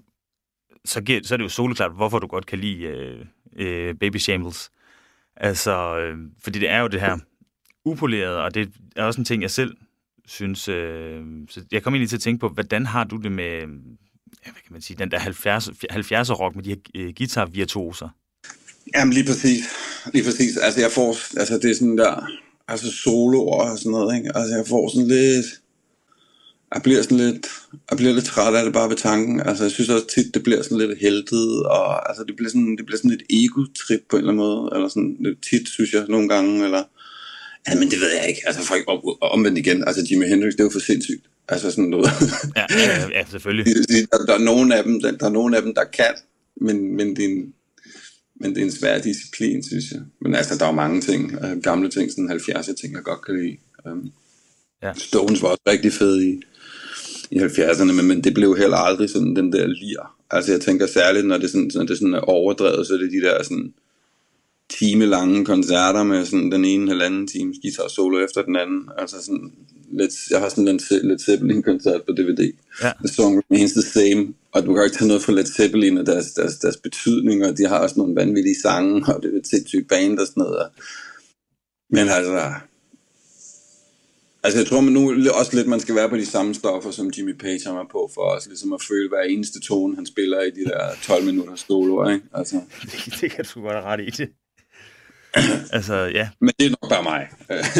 så, 0.85 1.01
giver, 1.01 1.19
så 1.23 1.35
er 1.35 1.37
det 1.37 1.43
jo 1.43 1.49
soleklart, 1.49 1.95
hvorfor 1.95 2.19
du 2.19 2.27
godt 2.27 2.45
kan 2.45 2.59
lide 2.59 2.83
øh, 2.83 3.25
øh, 3.55 3.95
Baby 3.95 4.17
Shambles. 4.17 4.71
Altså, 5.35 5.97
øh, 5.97 6.17
fordi 6.43 6.59
det 6.59 6.69
er 6.69 6.79
jo 6.79 6.87
det 6.87 7.01
her 7.01 7.17
upolerede, 7.85 8.43
og 8.43 8.53
det 8.53 8.69
er 8.95 9.03
også 9.03 9.21
en 9.21 9.25
ting, 9.25 9.41
jeg 9.41 9.51
selv 9.51 9.77
synes... 10.27 10.67
Øh, 10.67 11.23
så 11.49 11.61
jeg 11.71 11.83
kom 11.83 11.93
egentlig 11.93 12.09
til 12.09 12.17
at 12.17 12.21
tænke 12.21 12.39
på, 12.39 12.49
hvordan 12.49 12.85
har 12.85 13.03
du 13.03 13.17
det 13.17 13.31
med, 13.31 13.59
ja, 14.45 14.51
hvad 14.51 14.61
kan 14.63 14.71
man 14.71 14.81
sige, 14.81 14.97
den 14.97 15.11
der 15.11 15.19
70, 15.19 15.67
70'er 15.67 16.33
rock 16.33 16.55
med 16.55 16.63
de 16.63 16.69
her 16.69 16.77
øh, 16.95 17.13
guitar-virtuoser? 17.17 18.09
Jamen 18.95 19.13
lige 19.13 19.25
præcis. 19.25 19.63
Lige 20.13 20.23
præcis. 20.23 20.57
Altså 20.57 20.81
jeg 20.81 20.91
får, 20.91 21.37
altså 21.39 21.59
det 21.61 21.71
er 21.71 21.75
sådan 21.75 21.97
der, 21.97 22.27
altså 22.67 22.91
soloer 22.91 23.71
og 23.71 23.77
sådan 23.77 23.91
noget, 23.91 24.17
ikke? 24.17 24.37
Altså 24.37 24.55
jeg 24.55 24.67
får 24.67 24.89
sådan 24.89 25.07
lidt, 25.07 25.45
jeg 26.73 26.81
bliver 26.83 27.01
sådan 27.01 27.17
lidt, 27.17 27.47
jeg 27.89 27.97
bliver 27.97 28.13
lidt 28.13 28.25
træt 28.25 28.55
af 28.55 28.63
det 28.63 28.73
bare 28.73 28.89
ved 28.89 28.97
tanken. 28.97 29.39
Altså, 29.39 29.63
jeg 29.63 29.71
synes 29.71 29.89
også 29.89 30.07
tit, 30.07 30.33
det 30.33 30.43
bliver 30.43 30.61
sådan 30.61 30.77
lidt 30.77 30.99
heldet, 30.99 31.65
og 31.65 32.09
altså, 32.09 32.23
det 32.23 32.35
bliver 32.35 32.49
sådan, 32.49 32.77
det 32.77 32.85
bliver 32.85 32.97
sådan 32.97 33.11
et 33.11 33.23
ego-trip 33.29 34.01
på 34.09 34.15
en 34.15 34.19
eller 34.19 34.31
anden 34.33 34.45
måde, 34.45 34.71
eller 34.75 34.87
sådan 34.87 35.17
lidt 35.19 35.39
tit, 35.49 35.69
synes 35.69 35.93
jeg, 35.93 36.05
nogle 36.09 36.29
gange, 36.29 36.65
eller, 36.65 36.83
ja, 37.67 37.75
men 37.79 37.91
det 37.91 37.99
ved 37.99 38.11
jeg 38.19 38.29
ikke, 38.29 38.41
altså, 38.45 38.61
folk, 38.61 38.83
omvendt 39.21 39.57
igen, 39.57 39.83
altså, 39.87 40.07
Jimi 40.09 40.25
Hendrix, 40.27 40.51
det 40.51 40.59
er 40.59 40.63
jo 40.63 40.69
for 40.69 40.79
sindssygt, 40.79 41.25
altså, 41.47 41.71
sådan 41.71 41.83
noget. 41.83 42.09
Ja, 42.55 42.65
ja, 42.69 43.07
ja 43.17 43.23
selvfølgelig. 43.31 43.65
Der, 44.11 44.25
der, 44.25 44.33
er 44.33 44.43
nogen 44.51 44.71
af 44.71 44.83
dem, 44.83 45.01
der, 45.01 45.11
der 45.11 45.25
er 45.25 45.35
nogen 45.39 45.53
af 45.53 45.61
dem, 45.61 45.75
der 45.75 45.83
kan, 45.83 46.13
men, 46.55 46.95
men 46.95 47.15
det 47.15 47.25
er 47.25 47.29
en, 47.29 47.53
men 48.35 48.55
det 48.55 48.61
er 48.61 48.65
en 48.65 48.71
svær 48.71 48.99
disciplin, 48.99 49.63
synes 49.63 49.91
jeg. 49.91 50.01
Men 50.21 50.35
altså, 50.35 50.57
der 50.57 50.65
er 50.65 50.69
jo 50.69 50.75
mange 50.75 51.01
ting, 51.01 51.33
øh, 51.43 51.61
gamle 51.61 51.89
ting, 51.89 52.11
sådan 52.11 52.31
70'er 52.31 52.81
ting, 52.81 52.93
jeg 52.93 53.03
godt 53.03 53.25
kan 53.25 53.41
lide. 53.41 53.57
Um, 53.85 54.11
ja. 54.83 54.93
Stones 54.95 55.41
var 55.41 55.47
også 55.47 55.63
rigtig 55.67 55.93
fed 55.93 56.21
i, 56.21 56.41
i 57.31 57.37
70'erne, 57.39 57.91
men, 57.91 58.07
men 58.07 58.23
det 58.23 58.33
blev 58.33 58.57
heller 58.57 58.77
aldrig 58.77 59.09
sådan 59.09 59.35
den 59.35 59.53
der 59.53 59.67
lir. 59.67 60.15
Altså 60.31 60.51
jeg 60.51 60.61
tænker 60.61 60.87
særligt, 60.87 61.27
når 61.27 61.37
det, 61.37 61.49
sådan, 61.49 61.71
når 61.75 61.83
det 61.83 61.97
sådan 61.97 62.13
er 62.13 62.19
overdrevet, 62.19 62.87
så 62.87 62.93
er 62.93 62.97
det 62.97 63.11
de 63.11 63.21
der 63.21 63.43
sådan 63.43 63.73
time 64.79 65.05
lange 65.05 65.45
koncerter 65.45 66.03
med 66.03 66.25
sådan 66.25 66.51
den 66.51 66.65
ene 66.65 66.87
halvanden 66.87 67.27
times 67.27 67.57
guitar 67.61 67.87
solo 67.87 68.25
efter 68.25 68.41
den 68.41 68.55
anden. 68.55 68.89
Altså 68.97 69.15
sådan 69.25 69.51
lidt, 69.91 70.11
jeg 70.31 70.39
har 70.39 70.49
sådan 70.49 70.67
en 70.67 70.79
Led 71.03 71.19
Zeppelin 71.19 71.63
koncert 71.63 72.01
på 72.03 72.11
DVD. 72.11 72.51
Ja. 72.83 72.91
The 73.05 73.07
Song 73.07 73.41
Remains 73.43 73.71
the 73.71 73.81
Same. 73.81 74.33
Og 74.51 74.65
du 74.65 74.73
kan 74.73 74.83
ikke 74.83 74.97
tage 74.97 75.07
noget 75.07 75.23
fra 75.23 75.33
Led 75.33 75.45
Zeppelin 75.45 75.97
og 75.97 76.05
deres, 76.05 76.31
deres, 76.31 76.55
deres 76.57 76.77
betydning, 76.77 77.45
og 77.45 77.57
de 77.57 77.67
har 77.67 77.79
også 77.79 77.95
nogle 77.97 78.15
vanvittige 78.15 78.61
sange, 78.61 79.15
og 79.15 79.23
det 79.23 79.33
er 79.33 79.39
et 79.39 79.47
sindssygt 79.47 79.87
band 79.87 80.19
og 80.19 80.27
sådan 80.27 80.41
noget. 80.43 80.67
Men 81.89 82.07
altså, 82.09 82.51
Altså 84.43 84.59
jeg 84.59 84.67
tror 84.67 84.81
man 84.81 84.93
nu 84.93 85.29
også 85.39 85.55
lidt, 85.55 85.67
man 85.67 85.79
skal 85.79 85.95
være 85.95 86.09
på 86.09 86.15
de 86.17 86.25
samme 86.25 86.53
stoffer, 86.53 86.91
som 86.91 87.11
Jimmy 87.17 87.37
Page 87.37 87.61
har 87.65 87.87
på, 87.91 88.09
for 88.13 88.21
os 88.21 88.47
ligesom 88.47 88.73
at 88.73 88.81
føle 88.87 89.09
hver 89.09 89.21
eneste 89.21 89.61
tone, 89.61 89.95
han 89.95 90.05
spiller 90.05 90.41
i 90.41 90.49
de 90.49 90.65
der 90.65 90.89
12 91.03 91.25
minutter 91.25 91.55
soloer, 91.55 92.09
ikke? 92.09 92.25
Altså. 92.33 92.61
Det, 92.81 93.13
det 93.21 93.31
kan 93.31 93.45
du 93.53 93.61
godt 93.61 93.73
have 93.73 93.85
ret 93.85 93.99
i 94.01 94.09
det. 94.09 94.29
altså, 95.77 95.95
ja. 95.95 96.29
Men 96.41 96.51
det 96.59 96.65
er 96.65 96.69
nok 96.69 96.89
bare 96.89 97.03
mig. 97.03 97.29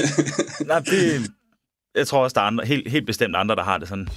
Nej, 0.72 0.80
det, 0.80 1.32
Jeg 1.96 2.08
tror 2.08 2.24
også, 2.24 2.34
der 2.34 2.42
er 2.42 2.46
andre, 2.46 2.66
helt, 2.66 2.92
helt 2.92 3.06
bestemt 3.06 3.36
andre, 3.36 3.56
der 3.56 3.64
har 3.64 3.78
det 3.78 3.88
sådan. 3.88 4.08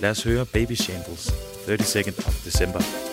Lad 0.00 0.10
os 0.10 0.22
høre 0.22 0.46
Baby 0.46 0.72
Shambles, 0.72 1.26
32nd 1.66 2.26
of 2.26 2.44
December. 2.44 3.11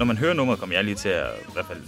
Når 0.00 0.06
man 0.06 0.18
hører 0.18 0.34
nummeret, 0.34 0.60
kommer 0.60 0.76
jeg 0.76 0.84
lige 0.84 0.94
til 0.94 1.08
at, 1.08 1.26
i 1.48 1.52
hvert 1.52 1.66
fald, 1.66 1.78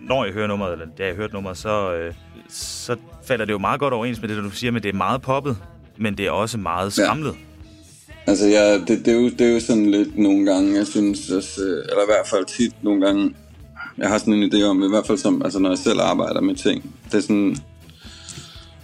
når 0.00 0.24
jeg 0.24 0.32
hører 0.34 0.46
nummeret, 0.46 0.72
eller 0.72 0.86
da 0.98 1.06
jeg 1.06 1.14
hørte 1.14 1.34
nummeret, 1.34 1.56
så, 1.58 1.92
øh, 1.94 2.14
så 2.48 2.96
falder 3.24 3.44
det 3.44 3.52
jo 3.52 3.58
meget 3.58 3.80
godt 3.80 3.94
overens 3.94 4.20
med 4.20 4.28
det, 4.28 4.44
du 4.44 4.50
siger, 4.50 4.70
med 4.70 4.80
det 4.80 4.88
er 4.88 4.92
meget 4.96 5.22
poppet, 5.22 5.56
men 5.98 6.18
det 6.18 6.26
er 6.26 6.30
også 6.30 6.58
meget 6.58 6.98
Ja. 6.98 7.04
skramlet. 7.04 7.34
Altså, 8.26 8.46
ja, 8.46 8.74
det, 8.74 8.88
det, 8.88 9.08
er 9.08 9.12
jo, 9.12 9.28
det 9.28 9.40
er 9.40 9.52
jo 9.52 9.60
sådan 9.60 9.90
lidt 9.90 10.18
nogle 10.18 10.52
gange, 10.52 10.76
jeg 10.76 10.86
synes, 10.86 11.30
at, 11.30 11.58
øh, 11.64 11.70
eller 11.70 12.02
i 12.02 12.06
hvert 12.08 12.26
fald 12.30 12.44
tit 12.44 12.74
nogle 12.84 13.06
gange, 13.06 13.34
jeg 13.98 14.08
har 14.08 14.18
sådan 14.18 14.34
en 14.34 14.52
idé 14.52 14.62
om, 14.62 14.82
i 14.82 14.88
hvert 14.88 15.06
fald 15.06 15.18
som, 15.18 15.42
altså, 15.44 15.58
når 15.58 15.68
jeg 15.68 15.78
selv 15.78 16.00
arbejder 16.00 16.40
med 16.40 16.54
ting, 16.54 16.94
det 17.10 17.14
er 17.14 17.20
sådan, 17.22 17.56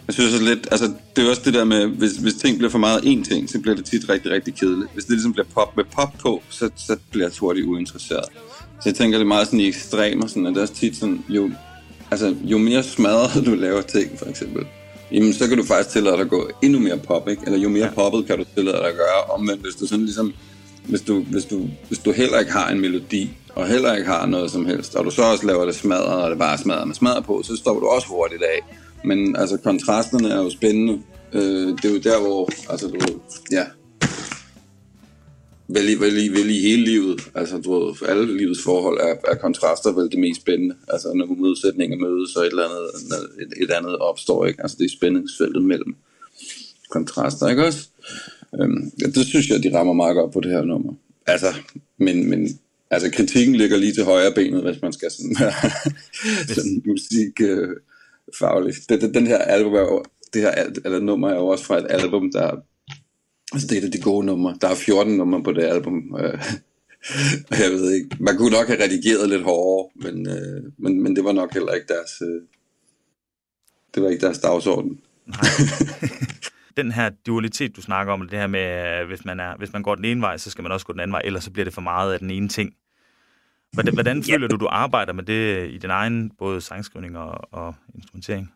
jeg 0.07 0.15
synes 0.15 0.33
også 0.33 0.45
lidt, 0.45 0.69
altså 0.71 0.93
det 1.17 1.27
er 1.27 1.31
også 1.31 1.43
det 1.45 1.55
der 1.55 1.65
med, 1.65 1.87
hvis, 1.87 2.13
hvis 2.13 2.35
ting 2.35 2.59
bliver 2.59 2.71
for 2.71 2.79
meget 2.79 2.99
én 3.01 3.29
ting, 3.29 3.51
så 3.51 3.61
bliver 3.61 3.77
det 3.77 3.85
tit 3.85 4.09
rigtig, 4.09 4.31
rigtig 4.33 4.55
kedeligt. 4.55 4.91
Hvis 4.95 5.05
det 5.05 5.13
ligesom 5.13 5.33
bliver 5.33 5.47
pop 5.55 5.77
med 5.77 5.85
pop 5.85 6.13
på, 6.23 6.43
så, 6.49 6.71
så 6.77 6.97
bliver 7.11 7.27
jeg 7.27 7.33
hurtigt 7.41 7.67
uinteresseret. 7.67 8.25
Så 8.81 8.89
jeg 8.89 8.95
tænker 8.95 9.19
det 9.19 9.27
meget 9.27 9.47
sådan 9.47 9.61
i 9.61 9.69
ekstremer, 9.69 10.27
sådan, 10.27 10.47
at 10.47 10.55
det 10.55 10.63
er 10.63 10.67
tit 10.67 10.97
sådan, 10.97 11.25
jo, 11.29 11.51
altså, 12.11 12.35
jo 12.43 12.59
mere 12.59 12.83
smadret 12.83 13.45
du 13.47 13.55
laver 13.55 13.83
ting, 13.83 14.19
for 14.19 14.27
eksempel, 14.27 14.67
jamen 15.13 15.33
så 15.33 15.49
kan 15.49 15.59
du 15.59 15.65
faktisk 15.65 15.91
tillade 15.91 16.17
dig 16.17 16.23
at 16.23 16.31
gå 16.31 16.51
endnu 16.63 16.79
mere 16.79 16.99
pop, 16.99 17.29
ikke? 17.29 17.43
Eller 17.47 17.59
jo 17.59 17.69
mere 17.69 17.85
ja. 17.85 17.91
poppet 17.91 18.27
kan 18.27 18.39
du 18.39 18.45
tillade 18.55 18.77
dig 18.77 18.89
at 18.89 18.95
gøre, 18.95 19.35
omvendt 19.35 19.63
hvis 19.63 19.75
du 19.75 19.87
sådan 19.87 20.05
ligesom, 20.05 20.33
hvis 20.89 21.01
du, 21.01 21.21
hvis, 21.21 21.45
du, 21.45 21.69
hvis 21.89 21.99
du 21.99 22.13
heller 22.13 22.39
ikke 22.39 22.53
har 22.53 22.71
en 22.71 22.81
melodi, 22.81 23.31
og 23.55 23.67
heller 23.67 23.95
ikke 23.95 24.09
har 24.09 24.27
noget 24.27 24.51
som 24.51 24.67
helst, 24.67 24.95
og 24.95 25.05
du 25.05 25.11
så 25.11 25.23
også 25.23 25.47
laver 25.47 25.65
det 25.65 25.75
smadret, 25.75 26.23
og 26.23 26.31
det 26.31 26.39
bare 26.39 26.59
smadret 26.59 26.87
med 26.87 26.95
smadret 26.95 27.25
på, 27.25 27.43
så 27.45 27.57
stopper 27.57 27.81
du 27.81 27.87
også 27.87 28.09
hurtigt 28.09 28.43
af. 28.43 28.77
Men 29.05 29.37
altså, 29.37 29.57
kontrasterne 29.57 30.29
er 30.29 30.37
jo 30.37 30.51
spændende. 30.51 31.01
Øh, 31.33 31.69
det 31.69 31.85
er 31.85 31.91
jo 31.91 31.99
der, 31.99 32.21
hvor, 32.21 32.51
altså 32.71 32.87
du, 32.87 33.21
ja, 33.53 33.65
vel, 35.69 36.01
vel, 36.01 36.33
vel 36.33 36.51
i 36.51 36.61
hele 36.61 36.85
livet, 36.85 37.21
altså 37.35 37.59
du 37.59 37.79
ved, 37.79 37.95
for 37.95 38.07
alle 38.07 38.37
livets 38.37 38.63
forhold 38.63 38.99
er, 39.01 39.33
er 39.33 39.35
kontraster 39.35 39.93
vel 39.93 40.11
det 40.11 40.19
mest 40.19 40.41
spændende. 40.41 40.75
Altså 40.89 41.13
når 41.15 41.27
modsætninger 41.27 41.97
mødes, 41.97 42.37
og 42.37 42.43
et 42.43 42.51
eller 42.51 42.65
andet, 42.65 42.89
et, 43.43 43.63
et 43.63 43.71
andet 43.71 43.97
opstår, 43.99 44.47
ikke? 44.47 44.63
Altså 44.63 44.77
det 44.79 44.85
er 44.85 44.97
spændingsfeltet 44.97 45.63
mellem 45.65 45.97
kontraster, 46.91 47.49
ikke 47.49 47.65
også? 47.65 47.89
Øhm, 48.61 48.93
ja, 49.01 49.07
det 49.07 49.27
synes 49.27 49.49
jeg, 49.49 49.63
de 49.63 49.79
rammer 49.79 49.93
meget 49.93 50.15
godt 50.15 50.33
på 50.33 50.41
det 50.41 50.51
her 50.51 50.63
nummer. 50.63 50.93
Altså, 51.27 51.55
men, 51.99 52.31
men 52.31 52.59
altså, 52.91 53.11
kritikken 53.11 53.55
ligger 53.57 53.77
lige 53.77 53.93
til 53.93 54.05
højre 54.05 54.33
benet, 54.35 54.63
hvis 54.63 54.83
man 54.83 54.93
skal 54.93 55.11
sådan, 55.11 55.37
sådan 56.55 56.83
musik 56.87 57.41
øh, 57.41 57.69
fagligt. 58.39 58.79
Det, 58.89 59.15
den 59.15 59.27
her 59.27 59.39
album 59.39 59.75
er 59.75 59.81
jo, 59.81 60.05
det 60.35 60.43
her 60.43 60.51
eller 60.85 61.01
nummer 61.01 61.31
er 61.31 61.35
jo 61.35 61.47
også 61.47 61.65
fra 61.65 61.79
et 61.79 61.87
album, 61.89 62.33
der 62.33 62.57
altså 63.53 63.67
det 63.67 63.75
er 63.75 63.81
et 63.81 63.85
af 63.85 63.93
de 63.93 64.01
gode 64.01 64.27
numre. 64.27 64.57
Der 64.61 64.69
er 64.69 64.75
14 64.75 65.17
numre 65.17 65.43
på 65.43 65.53
det 65.53 65.63
album. 65.63 66.17
Øh, 66.19 66.39
jeg 67.51 67.71
ved 67.71 67.93
ikke, 67.93 68.17
man 68.21 68.37
kunne 68.37 68.51
nok 68.51 68.67
have 68.67 68.83
redigeret 68.83 69.29
lidt 69.29 69.43
hårdere, 69.43 69.91
men, 69.95 70.29
øh, 70.29 70.73
men, 70.79 71.03
men 71.03 71.17
det 71.17 71.25
var 71.25 71.33
nok 71.33 71.53
heller 71.53 71.73
ikke 71.73 71.87
deres, 71.89 72.23
øh, 72.23 72.43
det 73.95 74.03
var 74.03 74.09
ikke 74.09 74.27
deres 74.27 74.39
dagsorden. 74.39 75.01
Den 76.77 76.93
her 76.93 77.11
dualitet, 77.27 77.77
du 77.77 77.83
snakker 77.83 78.13
om, 78.13 78.29
det 78.29 78.39
her 78.39 78.47
med, 78.47 78.61
at 78.61 79.07
hvis 79.07 79.25
man, 79.25 79.41
er, 79.41 79.57
hvis 79.57 79.73
man 79.73 79.83
går 79.83 79.95
den 79.95 80.05
ene 80.05 80.21
vej, 80.21 80.37
så 80.37 80.51
skal 80.51 80.63
man 80.63 80.73
også 80.73 80.87
gå 80.87 80.93
den 80.93 81.01
anden 81.01 81.13
vej, 81.13 81.23
ellers 81.25 81.45
så 81.45 81.51
bliver 81.51 81.65
det 81.65 81.75
for 81.75 81.81
meget 81.81 82.13
af 82.13 82.19
den 82.19 82.31
ene 82.31 82.49
ting. 82.49 82.75
Hvordan, 83.73 83.95
hvordan 83.95 84.23
føler 84.23 84.49
du, 84.49 84.57
du 84.57 84.67
arbejder 84.71 85.13
med 85.13 85.23
det 85.23 85.71
i 85.71 85.79
din 85.79 85.91
egen 85.91 86.31
både 86.39 86.61
sangskrivning 86.61 87.19
og, 87.19 87.49
og 87.53 87.75
instrumentering? 87.95 88.53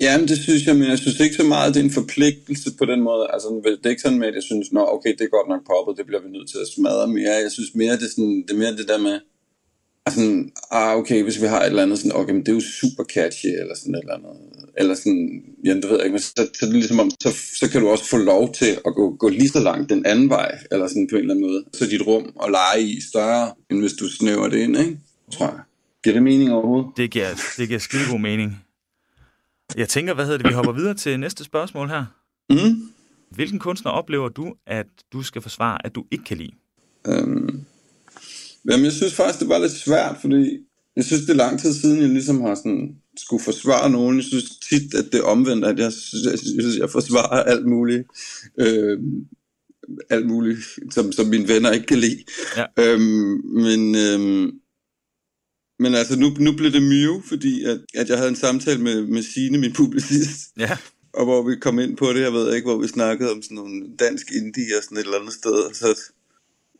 Jamen, 0.00 0.28
det 0.28 0.38
synes 0.38 0.66
jeg, 0.66 0.76
men 0.76 0.88
jeg 0.88 0.98
synes 0.98 1.20
ikke 1.20 1.34
så 1.34 1.44
meget, 1.44 1.74
det 1.74 1.80
er 1.80 1.84
en 1.84 2.00
forpligtelse 2.00 2.70
på 2.78 2.84
den 2.84 3.00
måde. 3.00 3.26
Altså, 3.32 3.48
det 3.64 3.86
er 3.86 3.90
ikke 3.90 4.02
sådan 4.02 4.18
med, 4.18 4.28
at 4.28 4.34
jeg 4.34 4.42
synes, 4.42 4.72
nå, 4.72 4.86
okay, 4.96 5.12
det 5.18 5.24
er 5.24 5.36
godt 5.36 5.48
nok 5.48 5.62
poppet, 5.66 5.98
det 5.98 6.06
bliver 6.06 6.22
vi 6.22 6.28
nødt 6.28 6.48
til 6.50 6.58
at 6.58 6.68
smadre 6.76 7.08
mere. 7.08 7.34
Jeg 7.46 7.52
synes 7.52 7.70
mere, 7.74 7.96
det 8.00 8.06
er, 8.08 8.14
sådan, 8.16 8.44
det 8.46 8.50
er 8.54 8.62
mere 8.62 8.76
det 8.76 8.88
der 8.88 8.98
med, 8.98 9.18
altså, 10.06 10.22
ah, 10.70 10.96
okay, 10.96 11.22
hvis 11.22 11.42
vi 11.42 11.46
har 11.46 11.60
et 11.60 11.66
eller 11.66 11.82
andet 11.82 11.98
sådan, 11.98 12.16
okay, 12.16 12.32
men 12.32 12.40
det 12.40 12.48
er 12.48 12.58
jo 12.60 12.60
super 12.80 13.04
catchy, 13.04 13.46
eller 13.60 13.74
sådan 13.76 13.94
et 13.94 14.00
eller 14.00 14.14
andet. 14.14 14.32
Eller 14.76 14.94
sådan, 14.94 15.42
ja, 15.64 15.74
det 15.74 15.84
ved 15.84 15.96
jeg 15.96 16.04
ikke, 16.04 16.12
men 16.12 16.20
så, 16.20 16.32
så, 16.36 16.62
er 16.62 16.66
det 16.66 16.74
ligesom 16.74 17.00
om, 17.00 17.10
så, 17.10 17.30
så 17.60 17.70
kan 17.70 17.80
du 17.80 17.88
også 17.88 18.04
få 18.10 18.16
lov 18.16 18.54
til 18.54 18.72
at 18.86 18.94
gå, 18.94 19.16
gå 19.18 19.28
lige 19.28 19.48
så 19.48 19.60
langt 19.60 19.90
den 19.90 20.06
anden 20.06 20.28
vej, 20.28 20.58
eller 20.70 20.88
sådan 20.88 21.08
på 21.10 21.16
en 21.16 21.20
eller 21.20 21.34
anden 21.34 21.46
måde. 21.46 21.64
Så 21.72 21.86
dit 21.86 22.06
rum 22.06 22.32
og 22.36 22.50
lege 22.50 22.82
i 22.82 23.00
større, 23.10 23.52
end 23.70 23.80
hvis 23.80 23.92
du 23.92 24.08
snæver 24.08 24.48
det 24.48 24.58
ind, 24.58 24.76
ikke? 24.78 24.98
Tror 25.32 25.46
jeg. 25.46 25.60
Giver 26.04 26.14
det 26.14 26.22
mening 26.22 26.52
overhovedet? 26.52 26.90
Det 26.96 27.10
giver, 27.10 27.28
det 27.58 27.68
giver 27.68 27.80
skide 27.80 28.02
god 28.10 28.20
mening. 28.20 28.67
Jeg 29.76 29.88
tænker, 29.88 30.14
hvad 30.14 30.24
hedder 30.24 30.38
det, 30.38 30.48
vi 30.48 30.54
hopper 30.54 30.72
videre 30.72 30.94
til 30.94 31.20
næste 31.20 31.44
spørgsmål 31.44 31.88
her. 31.88 32.04
Mm. 32.50 32.92
Hvilken 33.30 33.58
kunstner 33.58 33.90
oplever 33.92 34.28
du, 34.28 34.54
at 34.66 34.86
du 35.12 35.22
skal 35.22 35.42
forsvare, 35.42 35.86
at 35.86 35.94
du 35.94 36.04
ikke 36.10 36.24
kan 36.24 36.36
lide? 36.36 36.52
Øhm, 37.06 37.64
jamen, 38.70 38.84
jeg 38.84 38.92
synes 38.92 39.14
faktisk, 39.14 39.40
det 39.40 39.48
var 39.48 39.58
lidt 39.58 39.72
svært, 39.72 40.16
fordi 40.20 40.58
jeg 40.96 41.04
synes, 41.04 41.22
det 41.22 41.30
er 41.30 41.34
lang 41.34 41.60
tid 41.60 41.74
siden, 41.74 42.00
jeg 42.00 42.08
ligesom 42.08 42.40
har 42.40 42.54
sådan, 42.54 42.96
skulle 43.16 43.44
forsvare 43.44 43.90
nogen. 43.90 44.16
Jeg 44.16 44.24
synes 44.24 44.58
tit, 44.68 44.94
at 44.94 45.04
det 45.12 45.20
er 45.20 45.24
omvendt, 45.24 45.64
at 45.64 45.78
jeg 45.78 45.92
synes, 45.92 46.26
jeg, 46.30 46.38
synes, 46.38 46.76
jeg 46.76 46.90
forsvarer 46.90 47.42
alt 47.42 47.66
muligt, 47.66 48.04
øhm, 48.60 49.26
alt 50.10 50.26
muligt, 50.26 50.58
som, 50.90 51.12
som 51.12 51.26
mine 51.26 51.48
venner 51.48 51.70
ikke 51.70 51.86
kan 51.86 51.98
lide. 51.98 52.24
Ja. 52.56 52.64
Øhm, 52.78 53.40
men, 53.54 53.94
øhm, 53.94 54.52
men 55.78 55.94
altså, 55.94 56.18
nu, 56.18 56.28
nu 56.38 56.52
blev 56.52 56.72
det 56.72 56.82
Mew, 56.82 57.22
fordi 57.28 57.64
at, 57.64 57.80
at 57.94 58.08
jeg 58.08 58.16
havde 58.16 58.28
en 58.30 58.36
samtale 58.36 58.80
med, 58.82 59.02
med 59.06 59.22
Signe, 59.22 59.58
min 59.58 59.72
publicist, 59.72 60.40
Ja. 60.58 60.76
og 61.12 61.24
hvor 61.24 61.42
vi 61.48 61.56
kom 61.60 61.78
ind 61.78 61.96
på 61.96 62.12
det, 62.12 62.20
jeg 62.20 62.32
ved 62.32 62.54
ikke, 62.54 62.66
hvor 62.68 62.78
vi 62.78 62.88
snakkede 62.88 63.32
om 63.32 63.42
sådan 63.42 63.54
nogle 63.54 63.82
dansk 63.98 64.32
indie 64.32 64.76
og 64.78 64.82
sådan 64.84 64.98
et 64.98 65.04
eller 65.04 65.18
andet 65.18 65.32
sted, 65.34 65.52
og 65.52 65.74
så, 65.74 66.00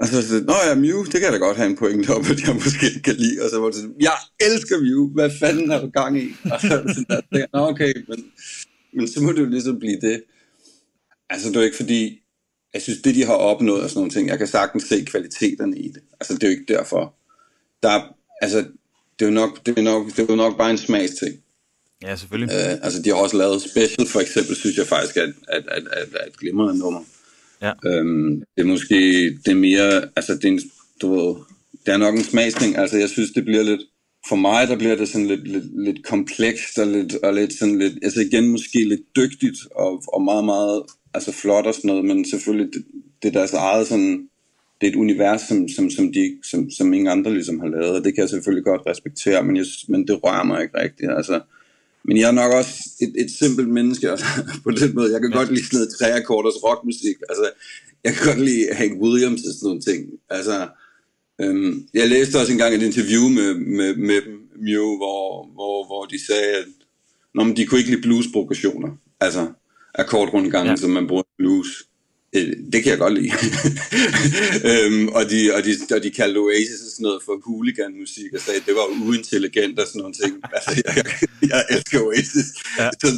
og 0.01 0.07
så 0.07 0.23
sagde 0.29 0.45
nå 0.45 0.55
ja, 0.69 0.75
Mew, 0.75 1.05
det 1.05 1.13
kan 1.13 1.23
jeg 1.23 1.33
da 1.33 1.37
godt 1.39 1.57
have 1.57 1.71
en 1.71 1.77
pointe 1.77 2.11
op, 2.11 2.27
at 2.31 2.41
jeg 2.47 2.55
måske 2.55 2.87
ikke 2.87 3.03
kan 3.03 3.15
lide, 3.15 3.43
og 3.45 3.51
så 3.51 3.59
var 3.61 3.67
det 3.67 3.75
sådan, 3.75 3.95
jeg 4.01 4.13
elsker 4.41 4.77
Mew, 4.81 5.09
hvad 5.15 5.31
fanden 5.41 5.71
er 5.71 5.81
du 5.81 5.91
gang 5.91 6.19
i? 6.23 6.29
Og 6.53 6.61
så 6.61 6.69
sådan 6.69 7.23
der, 7.33 7.47
nå 7.53 7.59
okay, 7.69 7.93
men, 8.09 8.25
men 8.93 9.09
så 9.09 9.21
må 9.23 9.33
det 9.33 9.41
jo 9.41 9.49
ligesom 9.49 9.79
blive 9.79 10.01
det. 10.01 10.23
Altså 11.31 11.49
det 11.49 11.57
er 11.57 11.61
jo 11.61 11.65
ikke 11.65 11.77
fordi, 11.77 12.21
jeg 12.75 12.83
synes, 12.83 12.99
det 13.03 13.15
de 13.15 13.25
har 13.25 13.35
opnået 13.35 13.83
og 13.83 13.91
sådan 13.91 13.99
nogle 13.99 14.11
ting, 14.13 14.29
jeg 14.29 14.39
kan 14.39 14.47
sagtens 14.47 14.85
se 14.85 15.05
kvaliteterne 15.05 15.79
i 15.79 15.89
det. 15.89 16.03
Altså 16.21 16.35
det 16.35 16.43
er 16.43 16.47
jo 16.49 16.51
ikke 16.59 16.73
derfor. 16.75 17.15
Der 17.83 17.89
er, 17.91 18.03
altså, 18.43 18.65
det 19.19 19.25
er 19.25 19.29
jo 19.29 19.35
nok, 19.35 19.67
det 19.67 19.79
er 19.79 19.83
nok, 19.83 20.07
det 20.07 20.19
er 20.19 20.27
jo 20.31 20.37
nok 20.37 20.59
bare 20.59 20.71
en 20.71 20.79
smagsting. 20.79 21.35
Ja, 22.03 22.17
selvfølgelig. 22.17 22.55
Øh, 22.55 22.73
altså 22.83 23.03
de 23.03 23.09
har 23.09 23.17
også 23.17 23.37
lavet 23.37 23.63
Special 23.63 24.07
for 24.07 24.21
eksempel, 24.21 24.57
synes 24.57 24.77
jeg 24.77 24.87
faktisk 24.87 25.17
er, 25.17 25.23
er, 25.49 25.61
er, 25.69 25.81
er, 25.93 26.05
er 26.21 26.27
et 26.27 26.39
glimrende 26.39 26.79
nummer. 26.79 27.01
Ja. 27.63 27.73
Øhm, 27.87 28.43
det 28.57 28.63
er 28.63 28.65
måske, 28.65 28.99
det 29.45 29.51
er 29.51 29.55
mere, 29.55 30.03
altså 30.17 30.35
det 30.35 30.45
er, 30.45 30.49
en, 30.49 30.61
du 31.03 31.15
ved, 31.15 31.35
det 31.87 31.93
er 31.95 31.97
nok 31.97 32.15
en 32.15 32.25
smagsning, 32.25 32.77
altså 32.77 32.99
jeg 32.99 33.09
synes 33.09 33.31
det 33.31 33.45
bliver 33.45 33.63
lidt, 33.63 33.81
for 34.29 34.37
mig 34.37 34.69
der 34.69 34.77
bliver 34.77 34.97
det 34.97 35.09
sådan 35.09 35.27
lidt, 35.27 35.49
lidt, 35.49 35.85
lidt 35.85 36.07
komplekst 36.07 36.79
og 36.79 36.87
lidt, 36.87 37.15
og 37.15 37.35
lidt 37.35 37.53
sådan 37.59 37.79
lidt, 37.79 37.95
altså 38.03 38.21
igen 38.21 38.49
måske 38.49 38.89
lidt 38.89 39.17
dygtigt 39.17 39.59
og, 39.75 40.03
og 40.09 40.23
meget, 40.23 40.45
meget, 40.45 40.83
altså 41.15 41.33
flot 41.33 41.67
og 41.67 41.75
sådan 41.75 41.89
noget, 41.89 42.05
men 42.05 42.25
selvfølgelig 42.25 42.73
det, 42.73 42.85
det 43.23 43.29
er 43.29 43.33
deres 43.33 43.53
eget 43.53 43.87
sådan, 43.87 44.29
det 44.81 44.87
er 44.87 44.91
et 44.91 44.97
univers, 44.97 45.41
som, 45.41 45.69
som, 45.69 45.91
som, 45.91 46.13
de, 46.13 46.39
som, 46.51 46.71
som 46.71 46.93
ingen 46.93 47.09
andre 47.09 47.35
ligesom 47.35 47.61
har 47.61 47.69
lavet, 47.69 47.97
og 47.97 48.05
det 48.05 48.15
kan 48.15 48.23
jeg 48.23 48.31
selvfølgelig 48.31 48.65
godt 48.65 48.83
respektere, 48.87 49.45
men, 49.45 49.57
jeg, 49.57 49.65
men 49.89 50.07
det 50.07 50.25
rører 50.25 50.45
mig 50.45 50.63
ikke 50.63 50.79
rigtigt, 50.79 51.11
altså 51.11 51.41
men 52.05 52.17
jeg 52.17 52.29
er 52.29 52.39
nok 52.43 52.53
også 52.53 52.75
et, 53.01 53.13
et 53.23 53.31
simpelt 53.31 53.69
menneske, 53.69 54.11
altså, 54.11 54.27
på 54.65 54.71
den 54.71 54.95
måde. 54.95 55.13
Jeg 55.13 55.21
kan 55.21 55.31
godt 55.31 55.51
lide 55.51 55.67
sådan 55.67 55.77
noget 55.77 55.95
treakkorders 55.99 56.63
rockmusik. 56.65 57.17
Altså, 57.29 57.51
jeg 58.05 58.13
kan 58.15 58.27
godt 58.27 58.45
lide 58.49 58.67
Hank 58.73 59.03
Williams 59.03 59.41
og 59.49 59.53
sådan 59.55 59.67
nogle 59.69 59.81
ting. 59.81 60.01
Altså, 60.31 60.69
øhm, 61.41 61.89
jeg 61.95 62.09
læste 62.09 62.37
også 62.41 62.53
engang 62.53 62.75
et 62.75 62.83
interview 62.83 63.25
med, 63.29 63.55
med, 63.55 63.97
med 63.97 64.21
dem, 64.27 64.37
Mew, 64.67 64.97
hvor, 65.01 65.23
hvor, 65.57 65.87
hvor 65.87 66.05
de 66.05 66.27
sagde, 66.27 66.53
at 66.63 66.65
Nå, 67.35 67.45
men 67.45 67.57
de 67.57 67.67
kunne 67.67 67.79
ikke 67.79 67.91
lide 67.91 68.03
blues-progressioner. 68.03 68.91
Altså, 69.21 69.53
akkordrundgangen, 69.95 70.71
ja. 70.71 70.77
som 70.77 70.91
man 70.91 71.07
bruger 71.07 71.23
blues. 71.39 71.69
Øh, 72.37 72.57
det 72.73 72.83
kan 72.83 72.91
jeg 72.91 72.99
godt 72.99 73.15
lide. 73.15 73.31
øhm, 74.71 75.09
og, 75.09 75.31
de, 75.31 75.39
og, 75.57 75.61
de, 75.65 75.71
og 75.95 76.03
de 76.03 76.11
kaldte 76.11 76.39
Oasis 76.39 76.81
sådan 76.81 77.03
noget 77.03 77.23
for 77.25 77.35
hooligan-musik, 77.47 78.33
og 78.35 78.41
sagde, 78.41 78.61
at 78.61 78.67
det 78.67 78.75
var 78.75 78.87
uintelligent 79.09 79.79
og 79.81 79.87
sådan 79.87 80.01
nogle 80.01 80.15
ting. 80.23 80.33
Altså, 80.57 80.83
jeg, 80.87 80.97
jeg, 80.97 81.05
jeg 81.51 81.65
elsker 81.71 82.01
Oasis. 82.01 82.49
Ja. 82.79 82.91
Så 83.03 83.09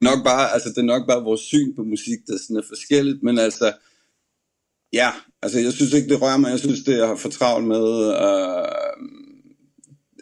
nok 0.00 0.24
bare, 0.24 0.52
altså, 0.54 0.68
det 0.68 0.78
er 0.78 0.92
nok 0.94 1.06
bare 1.08 1.22
vores 1.22 1.40
syn 1.40 1.74
på 1.76 1.82
musik, 1.82 2.18
der 2.26 2.38
sådan 2.38 2.56
er 2.56 2.66
forskelligt, 2.68 3.22
men 3.22 3.38
altså, 3.38 3.72
ja, 4.92 5.10
altså, 5.42 5.58
jeg 5.58 5.72
synes 5.72 5.92
ikke, 5.92 6.08
det 6.08 6.22
rører 6.22 6.36
mig. 6.36 6.50
Jeg 6.50 6.58
synes, 6.58 6.80
det 6.84 6.98
jeg 6.98 7.06
har 7.06 7.16
for 7.16 7.28
travlt 7.28 7.66
med. 7.66 7.86
Øh, 8.24 8.68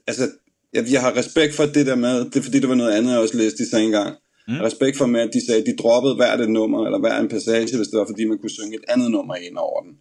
altså, 0.07 0.31
jeg, 0.73 0.85
jeg 0.91 1.01
har 1.01 1.17
respekt 1.17 1.55
for 1.55 1.67
det 1.67 1.87
der 1.87 1.97
med, 1.97 2.25
det 2.25 2.37
er 2.37 2.43
fordi, 2.43 2.61
det 2.61 2.69
var 2.69 2.75
noget 2.75 2.93
andet, 2.93 3.13
jeg 3.13 3.21
også 3.21 3.37
læste 3.37 3.63
i 3.63 3.67
sig 3.67 3.85
engang 3.85 4.17
Mm. 4.49 4.61
Respekt 4.61 4.97
for 4.97 5.07
med, 5.07 5.21
at 5.21 5.31
de 5.33 5.47
sagde, 5.47 5.61
at 5.61 5.67
de 5.67 5.77
droppede 5.77 6.15
hvert 6.15 6.41
et 6.41 6.51
nummer, 6.51 6.85
eller 6.87 6.99
hver 6.99 7.19
en 7.21 7.29
passage, 7.29 7.77
hvis 7.77 7.89
det 7.89 7.99
var, 7.99 8.07
fordi 8.07 8.25
man 8.25 8.39
kunne 8.39 8.51
synge 8.51 8.75
et 8.75 8.85
andet 8.89 9.11
nummer 9.11 9.35
ind 9.35 9.57
over 9.57 9.83
den. 9.83 9.93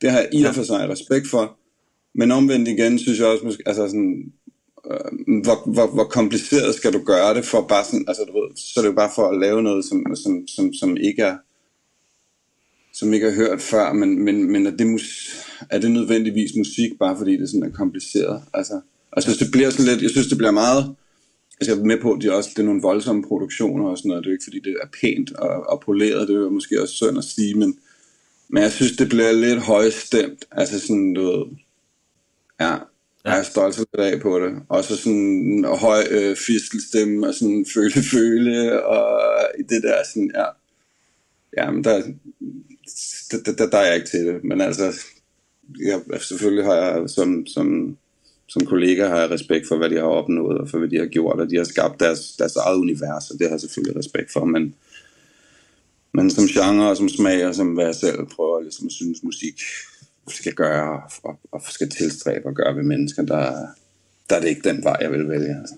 Det 0.00 0.10
har 0.10 0.18
jeg 0.18 0.28
i 0.32 0.44
og 0.44 0.54
for 0.54 0.62
sig 0.62 0.88
respekt 0.88 1.28
for. 1.28 1.56
Men 2.14 2.30
omvendt 2.30 2.68
igen, 2.68 2.98
synes 2.98 3.18
jeg 3.18 3.26
også, 3.26 3.58
altså 3.66 3.86
sådan, 3.86 4.32
øh, 4.90 5.42
hvor, 5.44 5.72
hvor, 5.72 5.86
hvor 5.86 6.04
kompliceret 6.04 6.74
skal 6.74 6.92
du 6.92 7.02
gøre 7.04 7.34
det 7.34 7.44
for 7.44 7.66
bare 7.68 7.84
sådan, 7.84 8.04
altså 8.08 8.24
du 8.24 8.32
ved, 8.32 8.56
så 8.56 8.80
er 8.80 8.82
det 8.82 8.88
jo 8.88 8.94
bare 8.94 9.10
for 9.14 9.28
at 9.28 9.40
lave 9.40 9.62
noget, 9.62 9.84
som, 9.84 10.16
som, 10.16 10.48
som, 10.48 10.72
som 10.72 10.96
ikke 10.96 11.22
er 11.22 11.36
som 12.94 13.12
ikke 13.14 13.30
har 13.30 13.34
hørt 13.34 13.60
før, 13.60 13.92
men, 13.92 14.24
men, 14.24 14.52
men 14.52 14.66
er, 14.66 14.70
det 14.70 14.86
mus, 14.86 15.36
er 15.70 15.78
det 15.78 15.90
nødvendigvis 15.90 16.56
musik, 16.56 16.90
bare 16.98 17.16
fordi 17.16 17.36
det 17.36 17.48
sådan 17.48 17.62
er 17.62 17.76
kompliceret? 17.76 18.42
Altså, 18.54 18.80
altså 19.12 19.44
det 19.44 19.50
bliver 19.52 19.70
sådan 19.70 19.86
lidt, 19.86 20.02
jeg 20.02 20.10
synes, 20.10 20.26
det 20.26 20.38
bliver 20.38 20.50
meget, 20.50 20.94
Altså 21.60 21.74
jeg 21.74 21.80
er 21.80 21.84
med 21.84 22.00
på, 22.00 22.12
at 22.12 22.22
de 22.22 22.32
også, 22.32 22.50
det 22.50 22.58
er 22.58 22.66
nogle 22.66 22.82
voldsomme 22.82 23.22
produktioner 23.22 23.84
og 23.84 23.98
sådan 23.98 24.08
noget. 24.08 24.24
Det 24.24 24.28
er 24.28 24.32
jo 24.32 24.34
ikke 24.34 24.44
fordi, 24.44 24.60
det 24.60 24.76
er 24.82 24.88
pænt 25.00 25.32
og, 25.32 25.66
og 25.66 25.80
poleret. 25.80 26.28
Det 26.28 26.36
er 26.36 26.40
jo 26.40 26.50
måske 26.50 26.82
også 26.82 26.94
synd 26.94 27.18
at 27.18 27.24
sige, 27.24 27.54
men, 27.54 27.78
men 28.48 28.62
jeg 28.62 28.72
synes, 28.72 28.96
det 28.96 29.08
bliver 29.08 29.32
lidt 29.32 29.60
højstemt. 29.60 30.44
Altså 30.50 30.80
sådan, 30.80 31.14
du 31.14 31.22
ved, 31.22 31.46
ja, 32.60 32.76
jeg 33.24 33.38
er 33.38 33.42
stolt 33.42 33.78
lidt 33.78 33.88
af 33.94 34.20
på 34.20 34.40
det. 34.40 34.52
Og 34.68 34.84
så 34.84 34.96
sådan 34.96 35.18
en 35.18 35.64
høj 35.64 36.02
øh, 36.10 36.36
fistelstemme 36.36 37.26
og 37.28 37.34
sådan 37.34 37.66
føle-føle 37.74 38.86
og 38.86 39.22
det 39.68 39.82
der 39.82 39.96
sådan, 40.14 40.30
ja. 40.34 40.46
Ja, 41.56 41.70
men 41.70 41.84
der, 41.84 42.02
der, 43.30 43.52
der, 43.52 43.66
der 43.70 43.78
er 43.78 43.86
jeg 43.86 43.94
ikke 43.94 44.08
til 44.08 44.26
det. 44.26 44.44
Men 44.44 44.60
altså, 44.60 44.92
jeg, 45.86 46.00
selvfølgelig 46.20 46.64
har 46.64 46.74
jeg 46.74 47.10
som, 47.10 47.46
som 47.46 47.96
som 48.54 48.66
kollega 48.66 49.08
har 49.08 49.20
jeg 49.20 49.30
respekt 49.30 49.68
for, 49.68 49.76
hvad 49.76 49.90
de 49.90 49.96
har 49.96 50.02
opnået, 50.20 50.58
og 50.58 50.68
for 50.68 50.78
hvad 50.78 50.88
de 50.88 50.98
har 50.98 51.06
gjort, 51.06 51.40
og 51.40 51.50
de 51.50 51.56
har 51.56 51.64
skabt 51.64 52.00
deres, 52.00 52.36
deres 52.38 52.56
eget 52.56 52.76
univers, 52.76 53.30
og 53.30 53.38
det 53.38 53.46
har 53.46 53.54
jeg 53.54 53.60
selvfølgelig 53.60 53.96
respekt 53.96 54.32
for, 54.32 54.44
men, 54.44 54.74
men 56.12 56.30
som 56.30 56.44
genre 56.46 56.90
og 56.90 56.96
som 56.96 57.08
smag, 57.08 57.46
og 57.46 57.54
som 57.54 57.74
hvad 57.74 57.84
jeg 57.84 57.94
selv 57.94 58.26
prøver 58.36 58.60
ligesom 58.60 58.86
at 58.86 58.92
synes 58.92 59.22
musik 59.22 59.60
skal 60.28 60.54
gøre, 60.54 61.02
og, 61.22 61.40
og 61.52 61.62
skal 61.70 61.90
tilstræbe 61.90 62.46
og 62.46 62.54
gøre 62.54 62.76
ved 62.76 62.82
mennesker, 62.82 63.22
der, 63.22 63.66
der 64.30 64.36
er 64.36 64.40
det 64.40 64.48
ikke 64.48 64.68
den 64.68 64.84
vej, 64.84 64.96
jeg 65.00 65.12
vil 65.12 65.28
vælge. 65.28 65.56
Altså. 65.60 65.74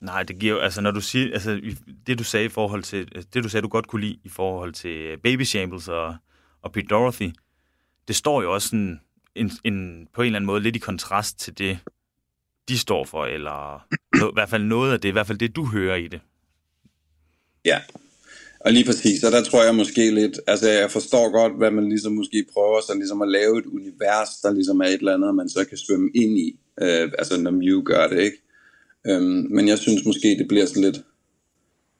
Nej, 0.00 0.22
det 0.22 0.38
giver 0.38 0.60
altså 0.60 0.80
når 0.80 0.90
du 0.90 1.00
siger, 1.00 1.32
altså 1.32 1.60
det 2.06 2.18
du 2.18 2.24
sagde 2.24 2.46
i 2.46 2.48
forhold 2.48 2.82
til, 2.82 3.24
det 3.34 3.44
du 3.44 3.48
sagde, 3.48 3.62
du 3.62 3.68
godt 3.68 3.86
kunne 3.86 4.02
lide 4.02 4.18
i 4.24 4.28
forhold 4.28 4.72
til 4.72 5.16
Baby 5.22 5.42
Shambles 5.42 5.88
og, 5.88 6.16
og 6.62 6.72
Pete 6.72 6.86
Dorothy, 6.86 7.30
det 8.08 8.16
står 8.16 8.42
jo 8.42 8.54
også 8.54 8.68
sådan 8.68 9.00
en, 9.36 9.50
en, 9.64 10.08
på 10.14 10.22
en 10.22 10.26
eller 10.26 10.36
anden 10.36 10.46
måde 10.46 10.62
lidt 10.62 10.76
i 10.76 10.78
kontrast 10.78 11.38
til 11.38 11.58
det, 11.58 11.78
de 12.68 12.78
står 12.78 13.04
for, 13.04 13.24
eller 13.24 13.86
no, 14.20 14.28
i 14.28 14.34
hvert 14.34 14.50
fald 14.50 14.62
noget 14.62 14.92
af 14.92 15.00
det, 15.00 15.08
i 15.08 15.12
hvert 15.12 15.26
fald 15.26 15.38
det, 15.38 15.56
du 15.56 15.64
hører 15.64 15.96
i 15.96 16.08
det. 16.08 16.20
Ja, 17.64 17.80
og 18.60 18.72
lige 18.72 18.84
præcis, 18.84 19.24
og 19.24 19.32
der 19.32 19.42
tror 19.42 19.64
jeg 19.64 19.74
måske 19.74 20.10
lidt, 20.10 20.40
altså 20.46 20.68
jeg 20.70 20.90
forstår 20.90 21.30
godt, 21.30 21.58
hvad 21.58 21.70
man 21.70 21.88
ligesom 21.88 22.12
måske 22.12 22.46
prøver 22.52 22.80
så 22.80 22.94
ligesom 22.94 23.22
at 23.22 23.28
lave 23.28 23.58
et 23.58 23.66
univers, 23.66 24.28
der 24.42 24.52
ligesom 24.54 24.80
er 24.80 24.84
et 24.84 24.94
eller 24.94 25.14
andet, 25.14 25.34
man 25.34 25.48
så 25.48 25.64
kan 25.64 25.78
svømme 25.78 26.10
ind 26.14 26.38
i, 26.38 26.58
øh, 26.82 27.12
altså 27.18 27.40
når 27.40 27.50
Mew 27.50 27.82
gør 27.82 28.08
det, 28.08 28.20
ikke? 28.20 28.36
Øhm, 29.06 29.46
men 29.50 29.68
jeg 29.68 29.78
synes 29.78 30.04
måske, 30.04 30.28
det 30.28 30.48
bliver 30.48 30.66
sådan 30.66 30.82
lidt, 30.82 31.00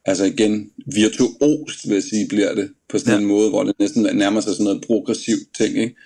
altså 0.05 0.25
igen, 0.25 0.71
virtuost, 0.95 1.89
vil 1.89 1.95
jeg 1.95 2.03
sige, 2.03 2.29
bliver 2.29 2.55
det, 2.55 2.71
på 2.89 2.99
sådan 2.99 3.13
ja. 3.13 3.21
en 3.21 3.27
måde, 3.27 3.49
hvor 3.51 3.65
det 3.65 3.75
næsten 3.79 4.03
nærmer 4.03 4.41
sig 4.41 4.53
sådan 4.53 4.65
noget 4.65 4.85
progressivt 4.87 5.55
ting, 5.59 5.79
ikke? 5.79 5.97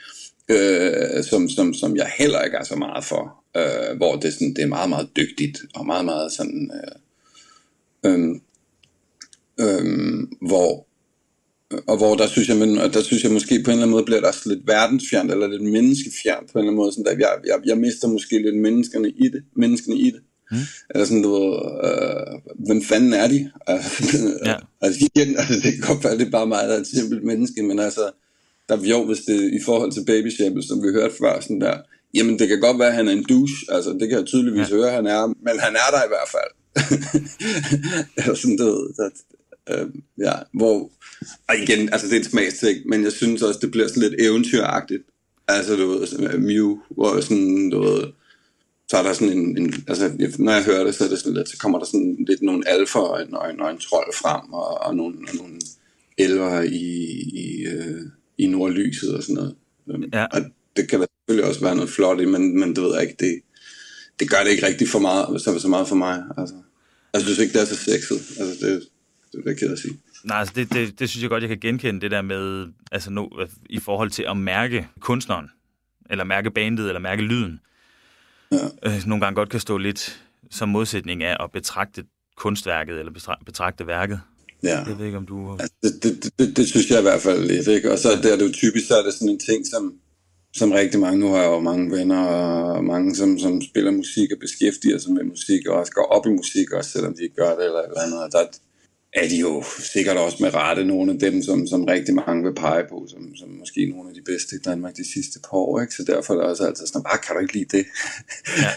Øh, 0.50 1.24
som, 1.24 1.48
som, 1.48 1.74
som 1.74 1.96
jeg 1.96 2.12
heller 2.18 2.42
ikke 2.42 2.56
er 2.56 2.64
så 2.64 2.76
meget 2.76 3.04
for, 3.04 3.44
øh, 3.56 3.96
hvor 3.96 4.16
det, 4.16 4.32
sådan, 4.32 4.54
det 4.54 4.62
er 4.62 4.66
meget, 4.66 4.88
meget 4.88 5.08
dygtigt, 5.16 5.58
og 5.74 5.86
meget, 5.86 6.04
meget 6.04 6.32
sådan, 6.32 6.70
øh, 8.04 8.10
øh, 8.10 8.28
øh, 9.60 9.84
hvor, 10.48 10.86
og 11.88 11.96
hvor 11.96 12.14
der 12.14 12.26
synes 12.26 12.48
jeg, 12.48 12.56
men, 12.56 12.76
der 12.76 13.02
synes 13.02 13.24
jeg 13.24 13.32
måske 13.32 13.62
på 13.64 13.70
en 13.70 13.72
eller 13.72 13.82
anden 13.82 13.90
måde 13.90 14.04
bliver 14.04 14.20
der 14.20 14.48
lidt 14.48 14.66
verdensfjernt, 14.66 15.30
eller 15.30 15.46
lidt 15.46 15.62
menneskefjernt 15.62 16.52
på 16.52 16.58
en 16.58 16.58
eller 16.58 16.70
anden 16.70 16.76
måde, 16.76 16.92
sådan, 16.92 17.12
at 17.12 17.18
jeg, 17.18 17.30
jeg, 17.46 17.58
jeg 17.64 17.78
mister 17.78 18.08
måske 18.08 18.42
lidt 18.42 18.56
menneskerne 18.56 19.08
i 19.08 19.28
det, 19.28 19.42
menneskene 19.56 19.96
i 19.96 20.10
det. 20.10 20.20
Mm. 20.50 20.56
Eller 20.90 21.04
sådan, 21.04 21.22
du 21.22 21.32
ved, 21.38 21.48
øh, 21.88 22.66
hvem 22.66 22.82
fanden 22.82 23.12
er 23.12 23.28
de? 23.28 23.50
ja. 24.50 24.56
altså, 24.80 25.08
igen, 25.14 25.36
altså, 25.36 25.54
det 25.54 25.72
kan 25.72 25.82
godt 25.88 26.04
være, 26.04 26.18
det 26.18 26.26
er 26.26 26.30
bare 26.30 26.46
mig, 26.46 26.68
der 26.68 26.74
er 26.74 26.80
et 26.80 26.86
simpelt 26.86 27.24
menneske, 27.24 27.62
men 27.62 27.78
altså, 27.78 28.10
der 28.70 28.88
jo, 28.88 29.04
hvis 29.04 29.18
det 29.18 29.52
i 29.52 29.60
forhold 29.64 29.92
til 29.92 30.04
Baby 30.04 30.30
Shambles, 30.30 30.66
som 30.66 30.82
vi 30.82 30.88
hørte 30.92 31.14
før, 31.20 31.40
sådan 31.40 31.60
der, 31.60 31.76
jamen 32.14 32.38
det 32.38 32.48
kan 32.48 32.60
godt 32.60 32.78
være, 32.78 32.88
at 32.88 32.94
han 32.94 33.08
er 33.08 33.12
en 33.12 33.24
douche, 33.24 33.56
altså 33.68 33.90
det 33.90 34.08
kan 34.08 34.18
jeg 34.18 34.26
tydeligvis 34.26 34.70
ja. 34.70 34.74
høre, 34.74 34.90
han 34.90 35.06
er, 35.06 35.26
men 35.26 35.58
han 35.58 35.74
er 35.82 35.90
der 35.94 36.04
i 36.04 36.12
hvert 36.12 36.30
fald. 36.36 36.52
Eller 38.18 38.34
sådan, 38.34 38.56
du 38.56 38.64
ved, 38.64 38.88
at, 39.06 39.16
øh, 39.74 39.86
ja, 40.18 40.32
hvor, 40.52 40.90
og 41.48 41.56
igen, 41.62 41.88
altså 41.92 42.06
det 42.06 42.16
er 42.16 42.20
et 42.20 42.26
smagsting, 42.26 42.78
men 42.86 43.04
jeg 43.04 43.12
synes 43.12 43.42
også, 43.42 43.60
det 43.62 43.70
bliver 43.70 43.88
sådan 43.88 44.02
lidt 44.02 44.20
eventyragtigt. 44.20 45.02
Altså, 45.48 45.76
du 45.76 45.88
ved, 45.88 46.06
sådan, 46.06 46.42
Mew, 46.42 46.78
hvor 46.90 47.20
sådan, 47.20 47.70
du 47.70 47.82
ved, 47.82 48.02
så 48.90 48.96
er 48.96 49.02
der 49.02 49.12
sådan 49.12 49.38
en, 49.38 49.58
en, 49.58 49.84
altså 49.88 50.10
når 50.38 50.52
jeg 50.52 50.64
hører 50.64 50.84
det, 50.84 50.94
så 50.94 51.04
er 51.04 51.08
det 51.08 51.18
sådan 51.18 51.34
lidt, 51.34 51.48
så 51.48 51.58
kommer 51.58 51.78
der 51.78 51.86
sådan 51.86 52.24
lidt 52.28 52.42
nogle 52.42 52.68
alfer 52.68 53.00
og 53.00 53.22
en, 53.22 53.34
og 53.34 53.50
en, 53.50 53.60
og 53.60 53.70
en 53.70 53.78
trold 53.78 54.14
frem, 54.14 54.52
og, 54.52 54.82
og 54.82 54.96
nogle, 54.96 55.16
og 55.28 55.36
nogle 55.36 55.60
elver 56.18 56.62
i, 56.62 56.86
i 57.44 57.66
øh, 57.66 58.02
i 58.42 58.46
nordlyset 58.46 59.14
og 59.14 59.22
sådan 59.22 59.34
noget. 59.34 59.54
Øhm, 59.90 60.04
ja. 60.12 60.24
Og 60.24 60.40
det 60.76 60.88
kan 60.88 61.00
der 61.00 61.06
selvfølgelig 61.20 61.48
også 61.48 61.60
være 61.60 61.76
noget 61.76 61.90
flot 61.90 62.20
i, 62.20 62.24
men, 62.24 62.60
men 62.60 62.68
det 62.76 62.82
ved 62.84 62.94
jeg 62.94 63.02
ikke, 63.02 63.16
det, 63.20 63.40
det 64.20 64.30
gør 64.30 64.38
det 64.44 64.50
ikke 64.50 64.66
rigtigt 64.66 64.90
for 64.90 64.98
meget, 64.98 65.40
så, 65.40 65.58
så 65.58 65.68
meget 65.68 65.88
for 65.88 65.96
mig. 65.96 66.22
Altså, 66.38 66.54
jeg 67.14 67.22
synes 67.22 67.38
ikke, 67.38 67.52
det 67.52 67.60
er 67.60 67.64
så 67.64 67.76
sexet. 67.76 68.20
Altså, 68.40 68.66
det, 68.66 68.82
det 69.32 69.38
er 69.38 69.42
jeg 69.46 69.58
ked 69.58 69.72
at 69.72 69.78
sige. 69.78 69.94
Nej, 70.24 70.38
altså 70.38 70.54
det, 70.56 70.72
det, 70.72 70.98
det 70.98 71.08
synes 71.08 71.22
jeg 71.22 71.30
godt, 71.30 71.42
jeg 71.42 71.48
kan 71.48 71.60
genkende, 71.60 72.00
det 72.00 72.10
der 72.10 72.22
med, 72.22 72.66
altså 72.92 73.10
nu, 73.10 73.30
i 73.70 73.78
forhold 73.78 74.10
til 74.10 74.24
at 74.28 74.36
mærke 74.36 74.88
kunstneren, 75.00 75.50
eller 76.10 76.24
mærke 76.24 76.50
bandet, 76.50 76.86
eller 76.86 77.00
mærke 77.00 77.22
lyden. 77.22 77.60
Ja. 78.52 78.56
Øh, 78.82 79.06
nogle 79.06 79.24
gange 79.24 79.34
godt 79.34 79.48
kan 79.48 79.60
stå 79.60 79.78
lidt 79.78 80.22
som 80.50 80.68
modsætning 80.68 81.22
af 81.22 81.36
at 81.44 81.52
betragte 81.52 82.04
kunstværket, 82.36 82.98
eller 82.98 83.36
betragte 83.46 83.86
værket. 83.86 84.20
Ja. 84.62 84.78
Jeg 84.88 84.98
ved 84.98 85.06
ikke, 85.06 85.18
om 85.18 85.26
du... 85.26 85.52
Altså, 85.52 85.74
det, 85.82 86.02
det, 86.02 86.38
det, 86.38 86.56
det 86.56 86.68
synes 86.68 86.90
jeg 86.90 86.98
i 86.98 87.02
hvert 87.02 87.20
fald 87.20 87.44
lidt, 87.44 87.66
ikke? 87.66 87.92
Og 87.92 87.98
så 87.98 88.08
der 88.22 88.32
er 88.32 88.36
det 88.36 88.48
jo 88.48 88.52
typisk, 88.52 88.86
så 88.86 88.94
er 88.98 89.02
det 89.02 89.14
sådan 89.14 89.28
en 89.28 89.38
ting, 89.38 89.66
som, 89.66 89.94
som 90.54 90.72
rigtig 90.72 91.00
mange, 91.00 91.18
nu 91.18 91.28
har 91.28 91.38
jeg 91.38 91.46
jo 91.46 91.60
mange 91.60 91.90
venner, 91.90 92.24
og 92.26 92.84
mange, 92.84 93.16
som, 93.16 93.38
som 93.38 93.62
spiller 93.62 93.90
musik 93.90 94.32
og 94.32 94.38
beskæftiger 94.40 94.98
sig 94.98 95.12
med 95.12 95.24
musik, 95.24 95.66
og 95.66 95.76
også 95.76 95.92
går 95.92 96.04
op 96.04 96.26
i 96.26 96.30
musik, 96.30 96.72
også 96.72 96.90
selvom 96.90 97.14
de 97.16 97.22
ikke 97.22 97.34
gør 97.34 97.54
det 97.56 97.64
eller 97.64 97.78
et 97.78 97.84
eller 97.84 98.00
andet. 98.00 98.22
Og 98.22 98.32
der 98.32 98.44
er 99.12 99.28
de 99.28 99.36
jo 99.36 99.64
sikkert 99.92 100.16
også 100.16 100.36
med 100.40 100.54
rette 100.54 100.84
nogle 100.84 101.12
af 101.12 101.18
dem, 101.18 101.42
som, 101.42 101.66
som 101.66 101.84
rigtig 101.84 102.14
mange 102.14 102.44
vil 102.44 102.54
pege 102.54 102.84
på, 102.90 103.06
som, 103.08 103.36
som 103.36 103.48
måske 103.48 103.86
nogle 103.86 104.08
af 104.08 104.14
de 104.14 104.22
bedste 104.22 104.56
i 104.56 104.58
Danmark 104.58 104.96
de 104.96 105.12
sidste 105.12 105.40
par 105.40 105.56
år, 105.56 105.80
ikke? 105.80 105.94
Så 105.94 106.04
derfor 106.06 106.34
er 106.34 106.38
det 106.38 106.46
også 106.46 106.66
altid 106.66 106.86
sådan, 106.86 107.02
bare 107.02 107.18
kan 107.18 107.34
du 107.34 107.40
ikke 107.40 107.54
lide 107.54 107.76
det? 107.76 107.86
Ja. 108.58 108.72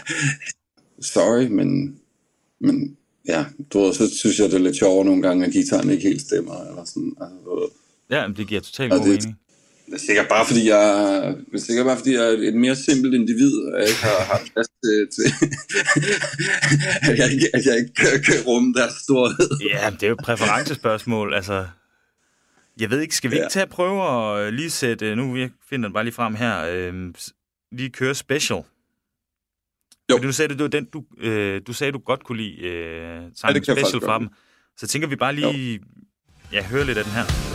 Sorry, 1.14 1.46
men, 1.46 1.98
men 2.60 2.96
ja, 3.28 3.44
du 3.72 3.80
ved, 3.80 3.94
så 3.94 4.16
synes 4.18 4.38
jeg, 4.38 4.46
det 4.50 4.54
er 4.54 4.58
lidt 4.58 4.76
sjovere 4.76 5.04
nogle 5.04 5.22
gange, 5.22 5.46
at 5.46 5.52
gitaren 5.52 5.90
ikke 5.90 6.02
helt 6.08 6.20
stemmer, 6.20 6.60
eller 6.68 6.84
sådan, 6.84 7.12
altså, 7.20 7.36
du 7.44 7.60
ved. 7.60 7.68
Ja, 8.10 8.26
men 8.28 8.36
det 8.36 8.48
giver 8.48 8.60
totalt 8.60 8.90
god 8.92 8.98
det- 9.00 9.08
mening. 9.08 9.38
Det 9.86 9.94
er 9.94 9.98
sikkert 9.98 10.28
bare 10.28 10.46
fordi 10.46 10.68
jeg, 10.68 10.82
det 11.52 11.60
er 11.60 11.64
sikkert 11.64 11.86
bare 11.86 11.96
fordi 11.96 12.12
jeg 12.14 12.24
er 12.24 12.38
et 12.48 12.54
mere 12.54 12.76
simpelt 12.76 13.14
individ, 13.14 13.52
og 13.58 13.80
jeg 13.80 13.88
ikke 13.88 14.02
har 14.02 14.24
haft 14.24 14.52
plads 14.52 14.68
til, 14.84 15.08
til 15.14 15.32
at, 17.10 17.18
jeg 17.18 17.32
ikke, 17.32 17.48
at 17.54 17.66
jeg 17.66 17.76
ikke 17.76 17.94
kan, 17.94 18.22
kan 18.26 18.34
rumme 18.46 18.72
deres 18.74 18.92
storhed. 19.02 19.50
Ja, 19.70 19.90
det 19.90 20.02
er 20.02 20.06
jo 20.08 20.12
et 20.14 20.20
præferencespørgsmål. 20.24 21.34
Altså, 21.34 21.66
jeg 22.80 22.90
ved 22.90 23.00
ikke, 23.00 23.16
skal 23.16 23.30
vi 23.30 23.36
ikke 23.36 23.48
tage 23.50 23.64
og 23.64 23.68
prøve 23.70 24.02
at 24.02 24.46
øh, 24.46 24.52
lige 24.52 24.70
sætte... 24.70 25.16
Nu 25.16 25.36
jeg 25.36 25.50
finder 25.70 25.88
den 25.88 25.92
bare 25.94 26.04
lige 26.04 26.14
frem 26.14 26.34
her. 26.34 26.64
Øh, 26.72 26.92
lige 27.72 27.90
køre 27.90 28.14
special. 28.14 28.62
Jo. 30.10 30.16
Fordi 30.16 30.26
nu 30.26 30.32
sagde 30.32 30.48
du, 30.48 30.54
det 30.54 30.62
var 30.62 30.68
den, 30.68 30.84
du, 30.84 31.04
øh, 31.18 31.60
du 31.66 31.72
sagde, 31.72 31.92
du 31.92 31.98
godt 31.98 32.24
kunne 32.24 32.38
lide 32.38 32.60
øh, 32.60 33.22
sangen 33.34 33.64
Ja, 33.68 33.74
special 33.74 34.00
fra 34.00 34.18
dem. 34.18 34.28
Så 34.76 34.86
tænker 34.86 35.08
vi 35.08 35.16
bare 35.16 35.34
lige... 35.34 35.80
Ja, 36.52 36.62
høre 36.62 36.84
lidt 36.84 36.98
af 36.98 37.04
den 37.04 37.12
her. 37.12 37.53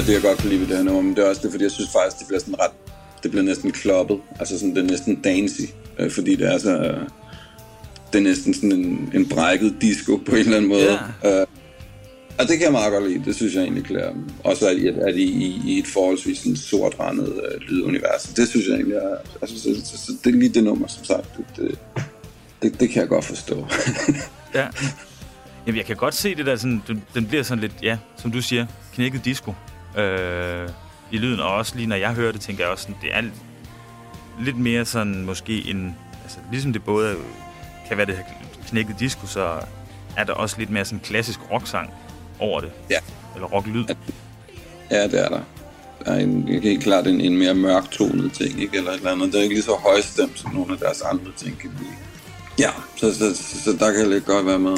Noget 0.00 0.08
af 0.08 0.14
det, 0.14 0.22
jeg 0.22 0.30
godt 0.30 0.38
kan 0.38 0.50
lide 0.50 0.60
ved 0.60 0.68
det 0.68 0.76
her 0.76 0.84
nummer, 0.84 1.02
men 1.02 1.16
det 1.16 1.24
er 1.24 1.28
også 1.28 1.42
det, 1.42 1.50
fordi 1.50 1.64
jeg 1.64 1.70
synes 1.70 1.90
faktisk, 1.90 2.18
det 2.18 2.26
bliver 2.26 2.40
sådan 2.40 2.60
ret, 2.60 2.70
det 3.22 3.30
bliver 3.30 3.44
næsten 3.44 3.72
kloppet, 3.72 4.18
altså 4.38 4.58
sådan, 4.58 4.74
det 4.74 4.84
er 4.84 4.90
næsten 4.90 5.22
dancey, 5.22 5.64
øh, 5.98 6.10
fordi 6.10 6.34
det 6.34 6.54
er 6.54 6.58
så, 6.58 6.78
øh, 6.78 7.00
det 8.12 8.18
er 8.18 8.22
næsten 8.22 8.54
sådan 8.54 8.72
en, 8.72 9.10
en 9.14 9.28
brækket 9.28 9.76
disco 9.80 10.16
på 10.16 10.32
en 10.32 10.38
eller 10.38 10.56
anden 10.56 10.68
måde. 10.68 10.98
Ja. 11.24 11.40
Øh, 11.40 11.46
og 12.38 12.48
det 12.48 12.58
kan 12.58 12.62
jeg 12.62 12.72
meget 12.72 12.92
godt 12.92 13.08
lide, 13.08 13.24
det 13.24 13.34
synes 13.36 13.54
jeg 13.54 13.62
egentlig 13.62 13.84
klæder 13.84 14.12
dem. 14.12 14.24
Også 14.44 14.68
at, 14.68 14.76
at, 14.76 14.98
at 14.98 15.16
i, 15.16 15.24
i, 15.24 15.62
i 15.66 15.78
et 15.78 15.86
forholdsvis 15.86 16.38
sådan 16.38 16.56
sortrendet 16.56 17.28
øh, 17.28 17.60
lydunivers. 17.60 18.22
Det 18.22 18.48
synes 18.48 18.66
jeg 18.66 18.74
egentlig 18.74 18.96
er, 18.96 19.16
altså, 19.42 19.58
så, 19.58 19.74
så, 19.84 19.98
så, 19.98 20.12
det 20.24 20.34
er 20.34 20.38
lige 20.38 20.54
det 20.54 20.64
nummer, 20.64 20.86
som 20.86 21.04
sagt. 21.04 21.36
Det, 21.36 21.44
det, 21.56 21.78
det, 22.62 22.80
det 22.80 22.90
kan 22.90 23.00
jeg 23.00 23.08
godt 23.08 23.24
forstå. 23.24 23.66
Ja. 24.54 24.66
Jamen, 25.66 25.76
jeg 25.76 25.86
kan 25.86 25.96
godt 25.96 26.14
se 26.14 26.34
det 26.34 26.46
der, 26.46 26.56
sådan, 26.56 26.82
den, 26.88 27.02
den 27.14 27.26
bliver 27.26 27.42
sådan 27.42 27.62
lidt, 27.62 27.72
ja, 27.82 27.98
som 28.16 28.30
du 28.32 28.42
siger, 28.42 28.66
knækket 28.94 29.24
disco 29.24 29.52
øh, 29.96 30.68
i 31.10 31.18
lyden. 31.18 31.40
Og 31.40 31.54
også 31.54 31.76
lige 31.76 31.86
når 31.86 31.96
jeg 31.96 32.12
hører 32.12 32.32
det, 32.32 32.40
tænker 32.40 32.64
jeg 32.64 32.72
også, 32.72 32.82
sådan, 32.82 32.96
det 33.02 33.14
er 33.14 33.22
lidt 34.40 34.58
mere 34.58 34.84
sådan 34.84 35.24
måske 35.24 35.70
en, 35.70 35.96
altså 36.22 36.38
ligesom 36.50 36.72
det 36.72 36.84
både 36.84 37.16
kan 37.88 37.96
være 37.96 38.06
det 38.06 38.16
her 38.16 38.24
knækket 38.68 39.00
disco, 39.00 39.26
så 39.26 39.58
er 40.16 40.24
der 40.24 40.32
også 40.32 40.58
lidt 40.58 40.70
mere 40.70 40.84
sådan 40.84 41.00
klassisk 41.00 41.40
rocksang 41.50 41.90
over 42.38 42.60
det. 42.60 42.72
Ja. 42.90 42.98
Eller 43.34 43.48
rocklyd. 43.48 43.84
Ja, 44.90 45.04
det 45.04 45.24
er 45.24 45.28
der. 45.28 45.40
Der 46.04 46.12
er 46.12 46.18
en, 46.18 46.48
helt 46.62 46.82
klart 46.82 47.06
en, 47.06 47.20
en 47.20 47.38
mere 47.38 47.54
mørktonet 47.54 48.32
ting, 48.32 48.60
ikke? 48.62 48.76
Eller 48.76 48.90
et 48.90 48.96
eller 48.96 49.10
andet. 49.10 49.32
Det 49.32 49.38
er 49.38 49.42
ikke 49.42 49.54
lige 49.54 49.64
så 49.64 49.74
højstemt, 49.74 50.38
som 50.38 50.54
nogle 50.54 50.72
af 50.72 50.78
deres 50.78 51.02
andre 51.02 51.32
ting 51.36 51.58
kan 51.58 51.70
blive. 51.76 51.92
Ja, 52.58 52.70
så, 52.96 53.14
så, 53.14 53.36
så, 53.36 53.62
så 53.64 53.72
der 53.72 53.92
kan 53.92 54.00
jeg 54.00 54.08
lidt 54.08 54.26
godt 54.26 54.46
være 54.46 54.58
med. 54.58 54.76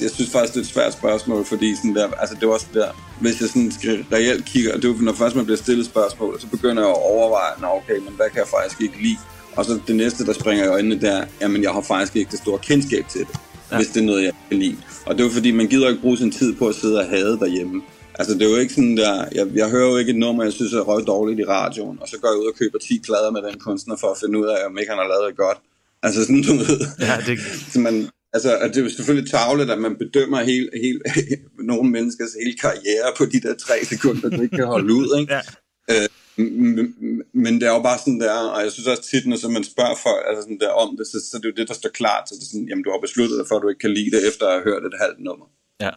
Jeg 0.00 0.10
synes 0.10 0.30
faktisk, 0.30 0.54
det 0.54 0.60
er 0.60 0.64
et 0.64 0.70
svært 0.70 0.92
spørgsmål, 0.92 1.44
fordi 1.44 1.76
sådan 1.76 1.94
der, 1.94 2.08
altså 2.20 2.34
det 2.34 2.42
er 2.42 2.48
også 2.48 2.66
der, 2.74 2.88
hvis 3.20 3.40
jeg 3.40 3.48
sådan 3.48 3.72
skal 3.72 4.06
reelt 4.12 4.44
kigger, 4.44 4.76
det 4.76 4.84
er 4.84 5.02
når 5.02 5.12
først 5.12 5.36
man 5.36 5.44
bliver 5.44 5.58
stillet 5.58 5.86
spørgsmål, 5.86 6.40
så 6.40 6.46
begynder 6.46 6.82
jeg 6.82 6.90
at 6.90 6.96
overveje, 6.96 7.52
nå 7.60 7.66
okay, 7.66 7.96
men 7.96 8.12
hvad 8.16 8.26
kan 8.30 8.38
jeg 8.38 8.48
faktisk 8.48 8.80
ikke 8.80 9.02
lide? 9.02 9.18
Og 9.56 9.64
så 9.64 9.80
det 9.86 9.96
næste, 9.96 10.26
der 10.26 10.32
springer 10.32 10.64
i 10.64 10.68
øjnene, 10.68 10.94
det 10.94 11.08
er, 11.08 11.24
jamen 11.40 11.62
jeg 11.62 11.70
har 11.70 11.80
faktisk 11.80 12.16
ikke 12.16 12.30
det 12.30 12.38
store 12.38 12.58
kendskab 12.58 13.04
til 13.08 13.20
det, 13.20 13.36
ja. 13.70 13.76
hvis 13.76 13.88
det 13.88 14.00
er 14.00 14.06
noget, 14.06 14.24
jeg 14.24 14.32
kan 14.48 14.58
lide. 14.58 14.76
Og 15.06 15.18
det 15.18 15.26
er 15.26 15.30
fordi, 15.30 15.50
man 15.50 15.66
gider 15.66 15.88
ikke 15.88 16.00
bruge 16.00 16.18
sin 16.18 16.30
tid 16.30 16.54
på 16.54 16.68
at 16.68 16.74
sidde 16.74 16.98
og 16.98 17.06
hade 17.06 17.38
derhjemme. 17.38 17.82
Altså 18.14 18.34
det 18.34 18.42
er 18.42 18.50
jo 18.50 18.56
ikke 18.56 18.74
sådan 18.74 18.96
der, 18.96 19.24
jeg, 19.32 19.46
jeg 19.54 19.70
hører 19.70 19.90
jo 19.90 19.96
ikke 19.96 20.10
et 20.10 20.18
nummer, 20.18 20.44
jeg 20.44 20.52
synes 20.52 20.72
er 20.72 20.80
røg 20.80 21.06
dårligt 21.06 21.40
i 21.40 21.44
radioen, 21.44 21.98
og 22.00 22.08
så 22.08 22.16
går 22.18 22.28
jeg 22.28 22.38
ud 22.40 22.46
og 22.46 22.54
køber 22.58 22.78
10 22.78 23.00
plader 23.04 23.30
med 23.30 23.42
den 23.42 23.60
kunstner 23.60 23.96
for 23.96 24.08
at 24.08 24.18
finde 24.20 24.38
ud 24.38 24.46
af, 24.46 24.66
om 24.66 24.78
ikke 24.78 24.90
han 24.90 24.98
har 24.98 25.08
lavet 25.08 25.28
det 25.28 25.36
godt. 25.36 25.58
Altså 26.02 26.20
sådan, 26.22 26.42
du 26.42 26.52
ved. 26.52 26.80
Ja, 27.00 27.16
det, 27.26 27.38
Så 27.72 27.80
man, 27.80 28.08
altså, 28.32 28.58
at 28.58 28.74
det 28.74 28.84
er 28.84 28.88
selvfølgelig 28.88 29.30
tavlet, 29.30 29.70
at 29.70 29.78
man 29.78 29.96
bedømmer 29.96 30.40
hele, 30.42 30.70
hele, 30.82 31.00
nogle 31.70 31.90
menneskers 31.90 32.32
hele 32.44 32.58
karriere 32.58 33.08
på 33.18 33.24
de 33.24 33.40
der 33.40 33.54
tre 33.54 33.84
sekunder, 33.84 34.28
du 34.30 34.42
ikke 34.42 34.56
kan 34.56 34.66
holde 34.66 34.94
ud, 34.94 35.18
ikke? 35.20 35.34
ja. 35.88 36.06
M- 36.38 36.78
m- 36.78 37.30
Men 37.34 37.54
det 37.54 37.62
er 37.62 37.74
jo 37.74 37.82
bare 37.82 37.98
sådan 37.98 38.20
der, 38.20 38.38
og 38.54 38.62
jeg 38.62 38.72
synes 38.72 38.86
også 38.86 39.02
tit, 39.10 39.26
når 39.26 39.36
så 39.36 39.48
man 39.48 39.64
spørger 39.64 39.96
folk 40.02 40.24
altså 40.28 40.42
sådan 40.42 40.58
der 40.58 40.70
om 40.70 40.96
det, 40.96 41.06
så, 41.06 41.18
så 41.30 41.38
det 41.38 41.44
er 41.44 41.48
jo 41.48 41.60
det, 41.60 41.68
der 41.68 41.74
står 41.74 41.90
klart. 41.90 42.28
Så 42.28 42.34
det 42.34 42.42
er 42.42 42.50
sådan, 42.52 42.68
jamen 42.68 42.84
du 42.84 42.90
har 42.90 43.00
besluttet 43.06 43.38
dig 43.38 43.46
for, 43.48 43.56
at 43.56 43.62
du 43.62 43.68
ikke 43.68 43.84
kan 43.86 43.94
lide 43.94 44.10
det, 44.10 44.28
efter 44.28 44.46
at 44.46 44.52
have 44.52 44.64
hørt 44.64 44.84
et 44.84 45.00
halvt 45.00 45.20
nummer 45.20 45.46
ja. 45.80 45.90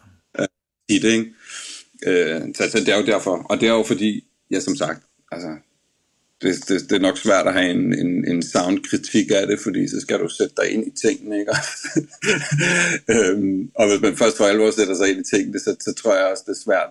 i 0.88 0.98
det, 0.98 1.12
ikke? 1.18 1.32
Øh, 2.06 2.40
så, 2.56 2.62
så 2.70 2.78
det 2.78 2.88
er 2.88 2.98
jo 3.00 3.06
derfor. 3.06 3.36
Og 3.50 3.60
det 3.60 3.68
er 3.68 3.72
jo 3.72 3.82
fordi, 3.82 4.24
ja 4.50 4.60
som 4.60 4.76
sagt, 4.76 5.00
altså, 5.32 5.48
det, 6.42 6.68
det, 6.68 6.90
det 6.90 6.96
er 6.96 7.06
nok 7.08 7.18
svært 7.18 7.46
at 7.46 7.52
have 7.52 7.70
en, 7.70 7.98
en, 7.98 8.28
en 8.28 8.42
soundkritik 8.42 9.30
af 9.30 9.46
det, 9.46 9.60
fordi 9.60 9.88
så 9.88 10.00
skal 10.00 10.18
du 10.18 10.28
sætte 10.28 10.54
dig 10.56 10.70
ind 10.70 10.86
i 10.86 10.90
tingene, 11.06 11.38
ikke? 11.38 11.52
øhm, 13.14 13.70
og 13.74 13.88
hvis 13.88 14.00
man 14.00 14.16
først 14.16 14.36
for 14.36 14.44
alvor 14.44 14.70
sætter 14.70 14.94
sig 14.94 15.08
ind 15.10 15.20
i 15.20 15.36
tingene, 15.36 15.58
så, 15.58 15.76
så 15.80 15.94
tror 15.94 16.14
jeg 16.14 16.26
også, 16.26 16.42
det 16.46 16.52
er 16.52 16.64
svært 16.64 16.90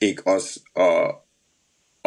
ikke 0.00 0.26
også 0.26 0.60
at, 0.76 1.14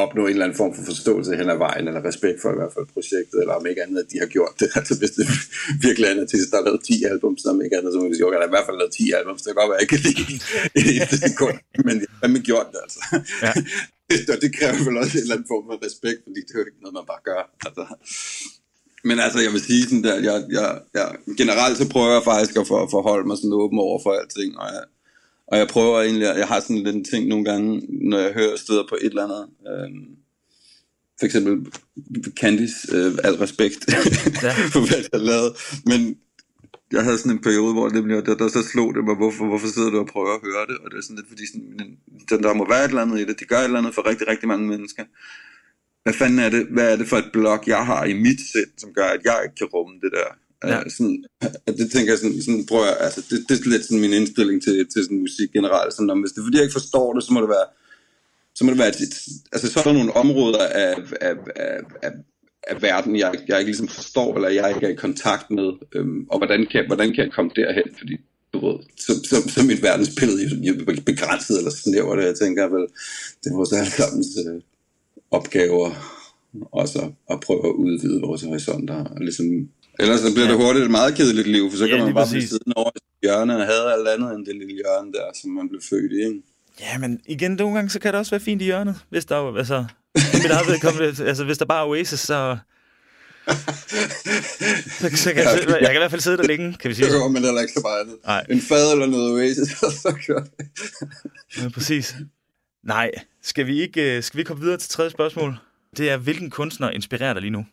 opnå 0.04 0.22
en 0.26 0.34
eller 0.36 0.46
anden 0.46 0.62
form 0.62 0.74
for 0.76 0.84
forståelse 0.92 1.38
hen 1.40 1.50
ad 1.56 1.60
vejen, 1.68 1.86
eller 1.88 2.08
respekt 2.10 2.38
for 2.42 2.50
i 2.52 2.60
hvert 2.60 2.74
fald 2.76 2.88
projektet, 2.96 3.38
eller 3.44 3.54
om 3.60 3.66
ikke 3.70 3.84
andet, 3.84 3.98
at 4.04 4.12
de 4.12 4.18
har 4.24 4.30
gjort 4.36 4.56
det. 4.60 4.68
Altså 4.80 4.94
hvis 5.00 5.14
det 5.20 5.26
virkelig 5.86 6.06
er 6.08 6.14
en 6.14 6.26
artist, 6.28 6.48
der 6.52 6.58
har 6.60 6.66
lavet 6.70 6.82
10 6.84 7.04
album, 7.14 7.34
så 7.38 7.46
om 7.54 7.62
ikke 7.66 7.78
andet, 7.78 7.92
så 7.94 8.00
må 8.00 8.06
vi 8.10 8.16
sige, 8.16 8.28
okay, 8.28 8.40
der 8.40 8.46
har 8.46 8.52
i 8.54 8.58
hvert 8.58 8.68
fald 8.70 8.82
lavet 8.82 8.94
10 8.94 9.20
album, 9.20 9.36
så 9.38 9.44
det 9.44 9.52
kan 9.52 9.60
godt 9.62 9.72
være, 9.72 9.82
at 9.82 9.86
jeg 9.86 9.92
kan 9.94 10.02
lide 10.08 10.24
et 11.04 11.14
sekund, 11.26 11.58
men 11.88 11.96
hvad 12.20 12.30
har 12.36 12.44
gjort 12.52 12.68
det, 12.74 12.80
altså. 12.86 13.02
Ja. 13.46 13.54
det, 14.28 14.42
det 14.44 14.52
kræver 14.58 14.84
vel 14.86 14.98
også 14.98 15.18
en 15.18 15.22
eller 15.22 15.36
anden 15.36 15.52
form 15.54 15.66
for 15.70 15.78
respekt, 15.88 16.20
fordi 16.28 16.40
det 16.46 16.54
er 16.54 16.60
jo 16.60 16.70
ikke 16.70 16.84
noget, 16.84 16.98
man 17.00 17.10
bare 17.14 17.24
gør. 17.30 17.42
Altså. 17.68 17.86
Men 19.04 19.20
altså, 19.20 19.40
jeg 19.46 19.52
vil 19.54 19.62
sige 19.62 19.84
sådan 19.84 20.04
der, 20.04 20.16
jeg, 20.30 20.38
jeg, 20.58 20.70
jeg, 20.94 21.08
generelt 21.38 21.78
så 21.78 21.90
prøver 21.90 22.12
jeg 22.14 22.24
faktisk 22.24 22.54
at 22.58 22.68
for, 22.68 22.88
forholde 22.96 23.28
mig 23.28 23.38
sådan 23.38 23.54
åben 23.64 23.80
over 23.80 24.00
for 24.04 24.12
alting, 24.20 24.52
og 24.62 24.68
jeg, 24.76 24.84
og 25.48 25.58
jeg 25.58 25.68
prøver 25.68 26.02
egentlig, 26.02 26.26
jeg 26.44 26.48
har 26.48 26.60
sådan 26.60 26.84
lidt 26.84 26.96
en 26.96 27.10
ting 27.12 27.28
nogle 27.28 27.46
gange, 27.46 27.70
når 28.10 28.20
jeg 28.20 28.34
hører 28.34 28.56
steder 28.58 28.84
på 28.90 28.96
et 29.02 29.12
eller 29.14 29.24
andet. 29.28 29.44
Øh, 29.70 29.90
for 31.20 31.26
eksempel 31.26 31.54
Candice, 32.40 32.96
øh, 32.96 33.18
al 33.24 33.36
respekt 33.36 33.80
ja. 33.88 34.00
for 34.74 34.88
hvad 34.88 34.98
jeg 34.98 35.10
har 35.14 35.26
lavet. 35.32 35.52
Men 35.86 36.18
jeg 36.92 37.04
havde 37.04 37.18
sådan 37.18 37.32
en 37.32 37.46
periode, 37.48 37.74
hvor 37.74 37.90
det 37.90 38.04
blev, 38.04 38.26
der, 38.26 38.36
der 38.36 38.48
så 38.48 38.62
slog 38.72 38.96
det 38.96 39.04
mig, 39.04 39.16
hvorfor, 39.16 39.46
hvorfor 39.46 39.68
sidder 39.68 39.90
du 39.90 40.00
og 40.00 40.08
prøver 40.08 40.34
at 40.36 40.42
høre 40.44 40.66
det? 40.70 40.78
Og 40.84 40.92
det 40.92 40.98
er 40.98 41.02
sådan 41.02 41.16
lidt, 41.16 41.30
fordi 41.34 41.48
sådan, 41.48 41.98
den, 42.30 42.44
der 42.44 42.54
må 42.54 42.70
være 42.70 42.84
et 42.86 42.90
eller 42.90 43.02
andet 43.02 43.20
i 43.20 43.26
det. 43.26 43.40
De 43.40 43.46
gør 43.46 43.60
et 43.60 43.64
eller 43.64 43.80
andet 43.80 43.96
for 43.96 44.10
rigtig, 44.10 44.28
rigtig 44.28 44.48
mange 44.48 44.68
mennesker. 44.68 45.04
Hvad 46.04 46.14
fanden 46.14 46.40
er 46.40 46.50
det, 46.50 46.64
hvad 46.76 46.92
er 46.92 46.96
det 46.96 47.08
for 47.08 47.18
et 47.18 47.30
blok, 47.34 47.68
jeg 47.68 47.86
har 47.86 48.06
i 48.06 48.14
mit 48.14 48.42
sind, 48.52 48.72
som 48.78 48.94
gør, 48.94 49.08
at 49.16 49.22
jeg 49.24 49.38
ikke 49.44 49.56
kan 49.56 49.68
rumme 49.68 49.96
det 50.04 50.12
der? 50.18 50.30
Ja. 50.64 50.80
Uh, 50.80 50.92
sådan, 50.98 51.26
det 51.80 51.92
tænker 51.92 52.12
jeg 52.12 52.20
sådan, 52.20 52.42
sådan 52.42 52.66
prøver 52.66 52.86
jeg, 52.86 52.98
altså, 53.00 53.22
det, 53.30 53.38
det 53.50 53.54
er 53.56 53.70
lidt 53.70 53.86
sådan 53.86 54.02
min 54.02 54.14
indstilling 54.20 54.64
til, 54.64 54.88
til 54.94 55.04
sådan 55.04 55.20
musik 55.20 55.50
generelt. 55.58 55.94
Sådan, 55.94 56.10
om, 56.10 56.20
hvis 56.20 56.32
det 56.32 56.40
er 56.40 56.46
fordi, 56.46 56.58
jeg 56.58 56.66
ikke 56.68 56.80
forstår 56.82 57.14
det, 57.14 57.24
så 57.24 57.34
må 57.34 57.40
det 57.42 57.50
være, 57.50 57.68
så 58.56 58.62
må 58.64 58.70
det 58.72 58.80
være, 58.80 58.94
altså 59.54 59.68
så 59.72 59.80
er 59.80 59.84
der 59.84 59.94
nogle 59.94 60.16
områder 60.24 60.64
af, 60.68 60.96
af, 61.22 61.36
af, 61.56 61.80
af, 62.06 62.12
af 62.68 62.82
verden, 62.82 63.16
jeg, 63.16 63.32
jeg 63.48 63.60
ikke 63.60 63.70
ligesom 63.70 63.88
forstår, 63.88 64.36
eller 64.36 64.50
jeg 64.50 64.70
ikke 64.76 64.86
er 64.86 64.90
i 64.90 64.96
kontakt 64.96 65.52
med, 65.52 65.72
øhm, 65.96 66.26
og 66.30 66.38
hvordan 66.38 66.68
kan, 66.72 66.84
hvordan 66.88 67.14
kan 67.14 67.24
jeg 67.24 67.32
komme 67.32 67.52
derhen, 67.56 67.96
fordi 67.98 68.18
du 68.54 68.68
ved, 68.68 68.78
så, 68.98 69.12
så, 69.30 69.50
så 69.50 69.64
mit 69.64 69.84
verdensbillede 69.84 70.44
er 70.44 71.02
begrænset 71.06 71.58
eller 71.58 71.72
snævert, 71.72 72.20
og 72.20 72.26
jeg 72.26 72.36
tænker 72.36 72.68
vel, 72.68 72.88
det 73.44 73.52
er 73.52 73.56
vores 73.56 73.74
allesammens 73.74 74.28
øh, 74.48 74.62
opgaver, 75.32 75.90
også 76.72 77.12
at 77.30 77.40
prøve 77.40 77.66
at 77.68 77.74
udvide 77.74 78.22
vores 78.22 78.42
horisonter, 78.42 79.04
og 79.04 79.20
ligesom 79.20 79.70
Ellers 80.00 80.20
så 80.20 80.34
bliver 80.34 80.48
ja. 80.48 80.52
det 80.52 80.62
hurtigt 80.64 80.86
et 80.86 80.92
meget 80.92 81.16
kedeligt 81.16 81.48
liv, 81.48 81.72
for 81.72 81.78
så 81.78 81.86
ja, 81.86 81.96
kan 81.96 82.06
man 82.06 82.14
bare 82.14 82.24
præcis. 82.24 82.34
blive 82.34 82.48
siddende 82.48 82.76
over 82.76 82.92
i 82.96 83.00
hjørnet 83.24 83.56
og 83.62 83.66
have 83.66 83.94
alt 83.94 84.08
andet 84.08 84.36
end 84.36 84.46
det 84.46 84.56
lille 84.56 84.76
hjørne 84.82 85.12
der, 85.12 85.26
som 85.42 85.52
man 85.52 85.70
blev 85.70 85.82
født 85.90 86.12
i. 86.12 86.16
Ikke? 86.16 86.42
Ja, 86.80 86.98
men 86.98 87.20
igen, 87.26 87.52
nogle 87.52 87.76
gange, 87.76 87.90
så 87.90 88.00
kan 88.00 88.12
det 88.12 88.20
også 88.20 88.32
være 88.32 88.40
fint 88.40 88.62
i 88.62 88.66
hjørnet, 88.66 88.96
hvis 89.10 89.26
der, 89.26 89.58
altså, 89.58 89.86
mit 90.34 90.52
eget 90.52 91.20
altså, 91.28 91.44
hvis 91.44 91.58
der 91.58 91.66
bare 91.66 91.84
er 91.84 91.90
Oasis, 91.90 92.20
så... 92.20 92.58
så, 95.00 95.10
så 95.16 95.34
kan 95.34 95.44
jeg, 95.44 95.66
jeg 95.70 95.88
kan 95.88 95.96
i 95.96 95.98
hvert 95.98 96.12
fald 96.12 96.22
sidde 96.22 96.38
der 96.38 96.44
længe, 96.44 96.74
kan 96.74 96.90
vi 96.90 96.96
sige. 96.96 97.06
Det 97.06 97.14
går, 97.14 97.28
men 97.28 97.44
der 97.44 97.62
ikke 97.62 97.74
så 97.74 97.82
meget 97.84 98.02
andet. 98.02 98.16
Nej. 98.26 98.46
En 98.50 98.62
fad 98.62 98.92
eller 98.92 99.06
noget 99.06 99.34
Oasis, 99.34 99.70
så 99.80 100.16
kører 100.28 100.44
det. 100.44 100.52
ja, 101.64 101.70
præcis. 101.70 102.16
Nej, 102.84 103.12
skal 103.44 103.68
vi 103.68 103.82
ikke 103.82 104.18
øh, 104.18 104.24
skal 104.24 104.38
vi 104.38 104.44
komme 104.44 104.64
videre 104.64 104.78
til 104.78 104.90
tredje 104.90 105.12
spørgsmål? 105.12 105.58
Det 105.98 106.10
er, 106.10 106.18
hvilken 106.18 106.50
kunstner 106.50 106.90
inspirerer 106.90 107.34
dig 107.34 107.42
lige 107.42 107.52
nu? 107.52 107.66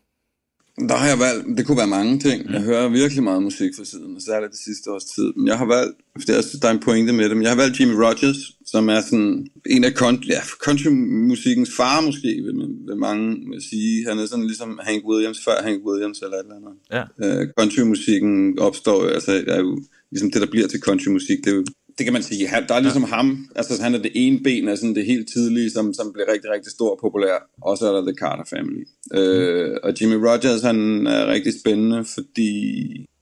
Der 0.79 0.95
har 0.95 1.09
jeg 1.09 1.19
valgt, 1.19 1.59
det 1.59 1.67
kunne 1.67 1.79
være 1.79 1.97
mange 1.99 2.19
ting. 2.19 2.51
Jeg 2.53 2.61
hører 2.61 2.89
virkelig 2.89 3.23
meget 3.23 3.43
musik 3.43 3.71
for 3.77 3.85
siden, 3.85 4.17
og 4.17 4.23
særligt 4.23 4.53
det 4.53 4.61
sidste 4.61 4.91
års 4.91 5.05
tid. 5.05 5.33
Men 5.37 5.47
jeg 5.47 5.59
har 5.59 5.65
valgt, 5.65 5.97
det 6.27 6.37
er, 6.37 6.59
der 6.63 6.69
er 6.69 6.73
en 6.73 6.87
pointe 6.89 7.13
med 7.13 7.29
det, 7.29 7.37
men 7.37 7.43
jeg 7.43 7.51
har 7.51 7.57
valgt 7.57 7.81
Jimmy 7.81 7.95
Rogers, 7.95 8.37
som 8.67 8.89
er 8.89 9.01
sådan 9.01 9.47
en 9.67 9.85
af 9.85 9.93
country, 9.93 10.29
ja, 10.29 10.41
countrymusikkens 10.67 11.71
far 11.77 12.01
måske, 12.01 12.29
vil, 12.29 12.55
vil 12.87 12.97
mange 12.97 13.51
vil 13.51 13.63
sige. 13.71 14.09
Han 14.09 14.19
er 14.19 14.27
sådan 14.27 14.45
ligesom 14.45 14.81
Hank 14.83 15.03
Williams, 15.09 15.45
før 15.45 15.63
Hank 15.63 15.87
Williams 15.87 16.19
eller 16.19 16.37
et 16.37 16.45
eller 16.45 16.57
andet. 16.61 16.75
Ja. 16.97 17.43
Uh, 17.43 17.49
countrymusikken 17.59 18.59
opstår, 18.59 19.09
altså 19.09 19.45
er 19.47 19.61
jo 19.61 19.83
ligesom 20.11 20.31
det, 20.31 20.41
der 20.43 20.51
bliver 20.51 20.69
til 20.69 20.81
countrymusik, 20.81 21.39
det 21.45 21.51
er 21.53 21.57
jo 21.57 21.65
det 21.99 22.07
kan 22.07 22.13
man 22.13 22.23
sige. 22.23 22.49
Han, 22.49 22.65
der 22.69 22.75
er 22.75 22.81
ligesom 22.81 23.03
ja. 23.03 23.09
ham, 23.09 23.49
altså 23.57 23.83
han 23.83 23.95
er 23.95 23.99
det 23.99 24.13
ene 24.15 24.41
ben 24.45 24.69
af 24.69 24.79
sådan 24.79 24.95
det 24.95 25.07
helt 25.07 25.29
tidlige, 25.33 25.71
som, 25.71 25.95
som 25.95 26.13
blev 26.13 26.25
rigtig, 26.33 26.51
rigtig 26.51 26.73
stor 26.73 26.91
og 26.91 26.99
populær. 27.01 27.51
Og 27.63 27.79
så 27.79 27.87
er 27.89 27.93
der 27.93 28.03
The 28.03 28.19
Carter 28.19 28.45
Family. 28.51 28.85
Mm. 29.11 29.19
Øh, 29.19 29.77
og 29.83 29.93
Jimmy 30.01 30.15
Rogers, 30.15 30.63
han 30.63 31.07
er 31.07 31.27
rigtig 31.27 31.53
spændende, 31.61 32.05
fordi 32.05 32.61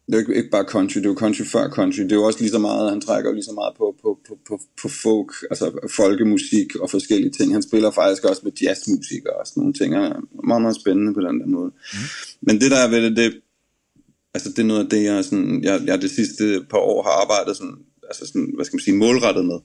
det 0.07 0.15
er 0.15 0.23
jo 0.29 0.33
ikke, 0.33 0.51
bare 0.51 0.65
country, 0.65 0.99
det 0.99 1.07
er 1.07 1.11
jo 1.11 1.17
country 1.19 1.43
før 1.43 1.69
country. 1.71 2.03
Det 2.03 2.13
er 2.13 2.17
jo 2.17 2.25
også 2.25 2.41
lige 2.41 2.51
så 2.51 2.59
meget, 2.59 2.91
han 2.91 3.01
trækker 3.01 3.31
jo 3.31 3.35
lige 3.35 3.45
så 3.45 3.53
meget 3.53 3.75
på, 3.79 3.97
på, 4.03 4.19
på, 4.29 4.39
på, 4.49 4.61
på 4.83 4.89
folk, 4.89 5.31
altså 5.51 5.89
folkemusik 5.97 6.77
og 6.77 6.91
forskellige 6.91 7.31
ting. 7.31 7.53
Han 7.53 7.63
spiller 7.63 7.91
faktisk 7.91 8.25
også 8.25 8.41
med 8.45 8.53
jazzmusik 8.63 9.25
og 9.27 9.47
sådan 9.47 9.61
nogle 9.61 9.75
ting. 9.75 9.95
Er 9.95 10.21
meget, 10.47 10.63
meget 10.63 10.77
spændende 10.77 11.15
på 11.15 11.21
den 11.21 11.41
der 11.41 11.47
måde. 11.47 11.71
Mm. 11.93 11.99
Men 12.47 12.61
det 12.61 12.71
der 12.71 12.81
er 12.85 12.91
ved 12.91 13.03
det, 13.03 13.17
det, 13.17 13.41
altså 14.35 14.49
det 14.51 14.59
er 14.59 14.71
noget 14.73 14.85
af 14.85 14.91
det, 14.91 15.03
jeg, 15.05 15.25
sådan, 15.25 15.65
jeg, 15.65 15.81
jeg 15.87 16.03
det 16.03 16.11
sidste 16.11 16.45
par 16.71 16.79
år 16.79 17.03
har 17.03 17.15
arbejdet 17.23 17.57
sådan 17.57 17.79
altså 18.09 18.27
sådan, 18.27 18.53
hvad 18.55 18.65
skal 18.65 18.77
man 18.77 18.83
sige, 18.83 18.97
målrettet 18.97 19.45
med. 19.45 19.59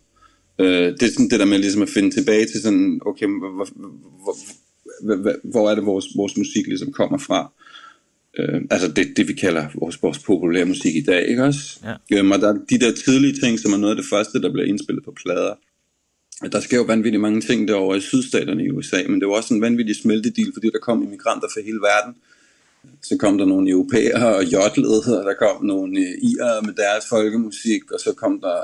Øh, 0.60 0.94
det 0.94 1.04
er 1.04 1.12
sådan 1.12 1.30
det 1.30 1.40
der 1.40 1.46
med 1.46 1.60
ligesom 1.60 1.82
at 1.82 1.90
finde 1.90 2.12
tilbage 2.12 2.46
til 2.46 2.62
sådan, 2.62 3.02
okay, 3.06 3.26
hvor, 3.26 3.52
hvor, 3.56 3.68
hvor, 4.24 5.36
hvor 5.44 5.70
er 5.70 5.76
det 5.76 5.86
vores, 5.86 6.06
vores 6.16 6.38
musik 6.38 6.68
ligesom 6.68 6.92
kommer 6.92 7.18
fra. 7.18 7.52
Øh, 8.40 8.62
altså 8.72 8.88
det, 8.88 9.18
det 9.18 9.28
vi 9.28 9.34
kalder 9.34 9.68
vores, 9.76 10.04
vores 10.04 10.20
populære 10.20 10.66
musik 10.66 10.96
i 10.96 11.02
dag, 11.02 11.28
ikke 11.28 11.44
også? 11.44 11.80
Ja. 11.84 12.18
Øhm, 12.18 12.32
og 12.32 12.40
der 12.40 12.50
er 12.54 12.58
de 12.70 12.80
der 12.80 12.92
tidlige 13.06 13.40
ting, 13.44 13.60
som 13.60 13.74
er 13.74 13.78
noget 13.78 13.96
af 13.96 14.02
det 14.02 14.10
første, 14.10 14.42
der 14.42 14.52
bliver 14.52 14.68
indspillet 14.68 15.06
på 15.06 15.14
plader. 15.24 15.54
Der 16.52 16.60
sker 16.60 16.78
jo 16.78 16.84
vanvittigt 16.84 17.22
mange 17.22 17.42
ting 17.42 17.68
derovre 17.68 17.98
i 17.98 18.02
sydstaterne 18.02 18.64
i 18.64 18.72
USA, 18.72 19.04
men 19.10 19.20
det 19.20 19.28
var 19.28 19.34
også 19.34 19.54
en 19.54 19.62
vanvittig 19.62 19.96
smeltedil, 19.96 20.52
fordi 20.54 20.68
der 20.74 20.80
kom 20.80 21.04
immigranter 21.04 21.48
fra 21.54 21.62
hele 21.62 21.80
verden, 21.80 22.16
så 23.04 23.18
kom 23.18 23.38
der 23.38 23.46
nogle 23.46 23.70
europæere 23.70 24.36
og 24.36 24.44
jodlede, 24.44 25.20
og 25.20 25.26
der 25.26 25.34
kom 25.40 25.66
nogle 25.66 26.00
øh, 26.00 26.14
irer 26.22 26.62
med 26.62 26.74
deres 26.74 27.06
folkemusik, 27.10 27.92
og 27.92 28.00
så 28.00 28.14
kom 28.14 28.42
der 28.42 28.58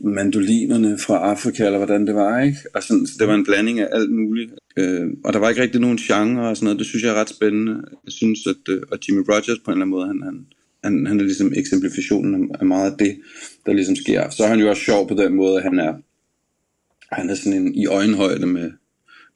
mandolinerne 0.00 0.98
fra 0.98 1.16
Afrika, 1.30 1.64
eller 1.64 1.78
hvordan 1.78 2.06
det 2.06 2.14
var, 2.14 2.40
ikke? 2.40 2.58
Og 2.74 2.82
sådan, 2.82 3.06
så 3.06 3.14
det 3.18 3.28
var 3.28 3.34
en 3.34 3.44
blanding 3.44 3.80
af 3.80 3.88
alt 3.92 4.12
muligt. 4.12 4.52
Øh, 4.76 5.06
og 5.24 5.32
der 5.32 5.38
var 5.38 5.48
ikke 5.48 5.62
rigtig 5.62 5.80
nogen 5.80 5.98
genre 5.98 6.48
og 6.48 6.56
sådan 6.56 6.64
noget. 6.64 6.78
Det 6.78 6.86
synes 6.86 7.04
jeg 7.04 7.10
er 7.10 7.20
ret 7.20 7.28
spændende. 7.28 7.72
Jeg 8.04 8.12
synes, 8.12 8.46
at 8.46 8.68
øh, 8.68 8.82
og 8.90 8.98
Jimmy 9.08 9.24
Rogers 9.28 9.58
på 9.64 9.70
en 9.70 9.72
eller 9.72 9.84
anden 9.84 9.88
måde, 9.88 10.06
han, 10.06 10.22
han, 10.22 10.46
han, 10.84 11.06
han 11.06 11.20
er 11.20 11.24
ligesom 11.24 11.52
eksemplifikationen 11.56 12.56
af 12.60 12.66
meget 12.66 12.90
af 12.90 12.98
det, 12.98 13.16
der 13.66 13.72
ligesom 13.72 13.96
sker. 13.96 14.30
Så 14.30 14.44
er 14.44 14.48
han 14.48 14.60
jo 14.60 14.68
også 14.68 14.82
sjov 14.82 15.08
på 15.08 15.14
den 15.14 15.34
måde, 15.34 15.56
at 15.56 15.62
han 15.62 15.78
er, 15.78 15.94
han 17.12 17.30
er 17.30 17.34
sådan 17.34 17.58
en 17.58 17.74
i 17.74 17.86
øjenhøjde 17.86 18.46
med, 18.46 18.70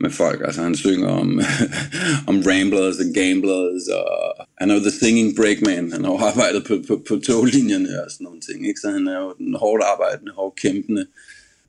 med 0.01 0.11
folk. 0.11 0.41
Altså 0.45 0.63
han 0.63 0.75
synger 0.75 1.09
om, 1.09 1.41
om 2.31 2.43
ramblers 2.47 2.99
og 2.99 3.05
gamblers, 3.15 3.89
og 3.89 4.47
han 4.59 4.71
er 4.71 4.75
jo 4.75 4.81
the 4.81 4.91
singing 4.91 5.37
breakman. 5.37 5.93
Han 5.93 6.05
har 6.05 6.13
jo 6.13 6.19
arbejdet 6.19 6.65
på, 6.65 6.83
på, 6.89 7.03
på 7.09 7.17
toglinjerne 7.17 8.05
og 8.05 8.11
sådan 8.11 8.25
nogle 8.25 8.41
ting. 8.41 8.69
Ikke? 8.69 8.81
Så 8.81 8.91
han 8.91 9.07
er 9.09 9.19
jo 9.19 9.35
den 9.39 9.55
hårdt 9.55 9.83
arbejdende, 9.93 10.33
hårdt 10.33 10.57
kæmpende 10.57 11.07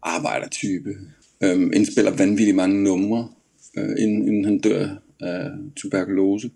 arbejdertype. 0.03 0.89
Øhm, 1.43 1.73
indspiller 1.73 2.11
vanvittigt 2.11 2.55
mange 2.55 2.83
numre, 2.83 3.27
øh, 3.77 3.95
inden, 3.99 4.27
inden 4.27 4.45
han 4.45 4.59
dør 4.59 4.87
af 5.21 5.51
tuberkulose. 5.75 6.49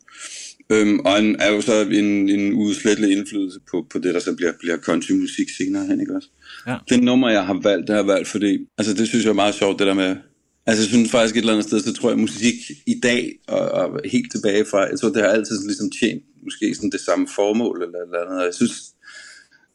Øhm, 0.72 1.00
og 1.00 1.12
han 1.12 1.36
er 1.40 1.52
jo 1.52 1.62
så 1.62 1.82
en, 1.82 2.30
en 2.30 2.54
udslættelig 2.54 3.18
indflydelse 3.18 3.60
på, 3.72 3.86
på 3.92 4.00
det, 4.00 4.14
der 4.14 4.20
så 4.20 4.36
bliver, 4.36 4.52
bliver 4.60 4.78
countrymusik 4.78 5.50
senere 5.58 5.86
hen, 5.86 6.02
ikke 6.02 6.16
også? 6.16 6.30
Ja. 6.68 6.76
Det 6.90 7.04
nummer, 7.04 7.30
jeg 7.30 7.46
har 7.46 7.60
valgt, 7.64 7.88
det 7.88 7.96
har 7.96 8.02
jeg 8.02 8.08
valgt, 8.08 8.28
fordi 8.28 8.60
altså, 8.78 8.94
det 8.94 9.08
synes 9.08 9.26
jeg 9.26 9.30
er 9.30 9.36
meget 9.44 9.56
sjovt, 9.56 9.80
det 9.80 9.88
der 9.88 9.94
med, 9.94 10.16
Altså 10.66 10.84
jeg 10.84 10.90
synes 10.90 11.12
faktisk 11.12 11.36
et 11.36 11.40
eller 11.40 11.54
andet 11.54 11.68
sted, 11.68 11.80
så 11.80 11.94
tror 11.94 12.10
jeg, 12.10 12.18
at 12.18 12.20
musik 12.20 12.56
i 12.86 13.00
dag, 13.04 13.40
og, 13.48 13.60
og 13.60 14.00
helt 14.06 14.32
tilbage 14.32 14.66
fra, 14.66 14.90
jeg 14.92 15.00
tror, 15.00 15.10
det 15.10 15.22
har 15.22 15.30
altid 15.30 15.66
ligesom 15.66 15.92
tjent 16.00 16.24
måske 16.44 16.76
sådan 16.76 16.90
det 16.90 17.02
samme 17.02 17.28
formål 17.36 17.84
eller 17.84 18.00
eller 18.00 18.22
andet, 18.22 18.40
og 18.40 18.46
jeg 18.46 18.54
synes, 18.54 18.74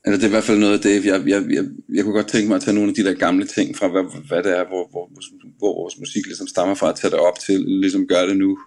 eller 0.05 0.17
det 0.17 0.25
er 0.25 0.29
i 0.29 0.37
hvert 0.37 0.45
fald 0.45 0.59
noget 0.59 0.73
af 0.73 0.81
det, 0.81 1.05
jeg, 1.05 1.29
jeg, 1.29 1.43
jeg, 1.51 1.65
jeg 1.95 2.05
kunne 2.05 2.15
godt 2.15 2.29
tænke 2.29 2.49
mig 2.49 2.57
at 2.57 2.63
tage 2.63 2.75
nogle 2.75 2.89
af 2.89 2.95
de 2.95 3.05
der 3.05 3.15
gamle 3.15 3.47
ting 3.47 3.77
fra, 3.77 3.89
hvad, 3.89 4.05
hvad 4.29 4.43
det 4.43 4.59
er, 4.59 4.65
hvor, 4.69 4.89
hvor, 4.91 5.11
hvor 5.59 5.75
vores 5.81 5.99
musik 5.99 6.27
ligesom 6.27 6.47
stammer 6.47 6.75
fra, 6.75 6.89
at 6.89 6.97
tage 6.97 7.11
det 7.11 7.19
op 7.19 7.39
til, 7.39 7.61
ligesom 7.61 8.07
gøre 8.07 8.29
det 8.29 8.37
nu 8.37 8.59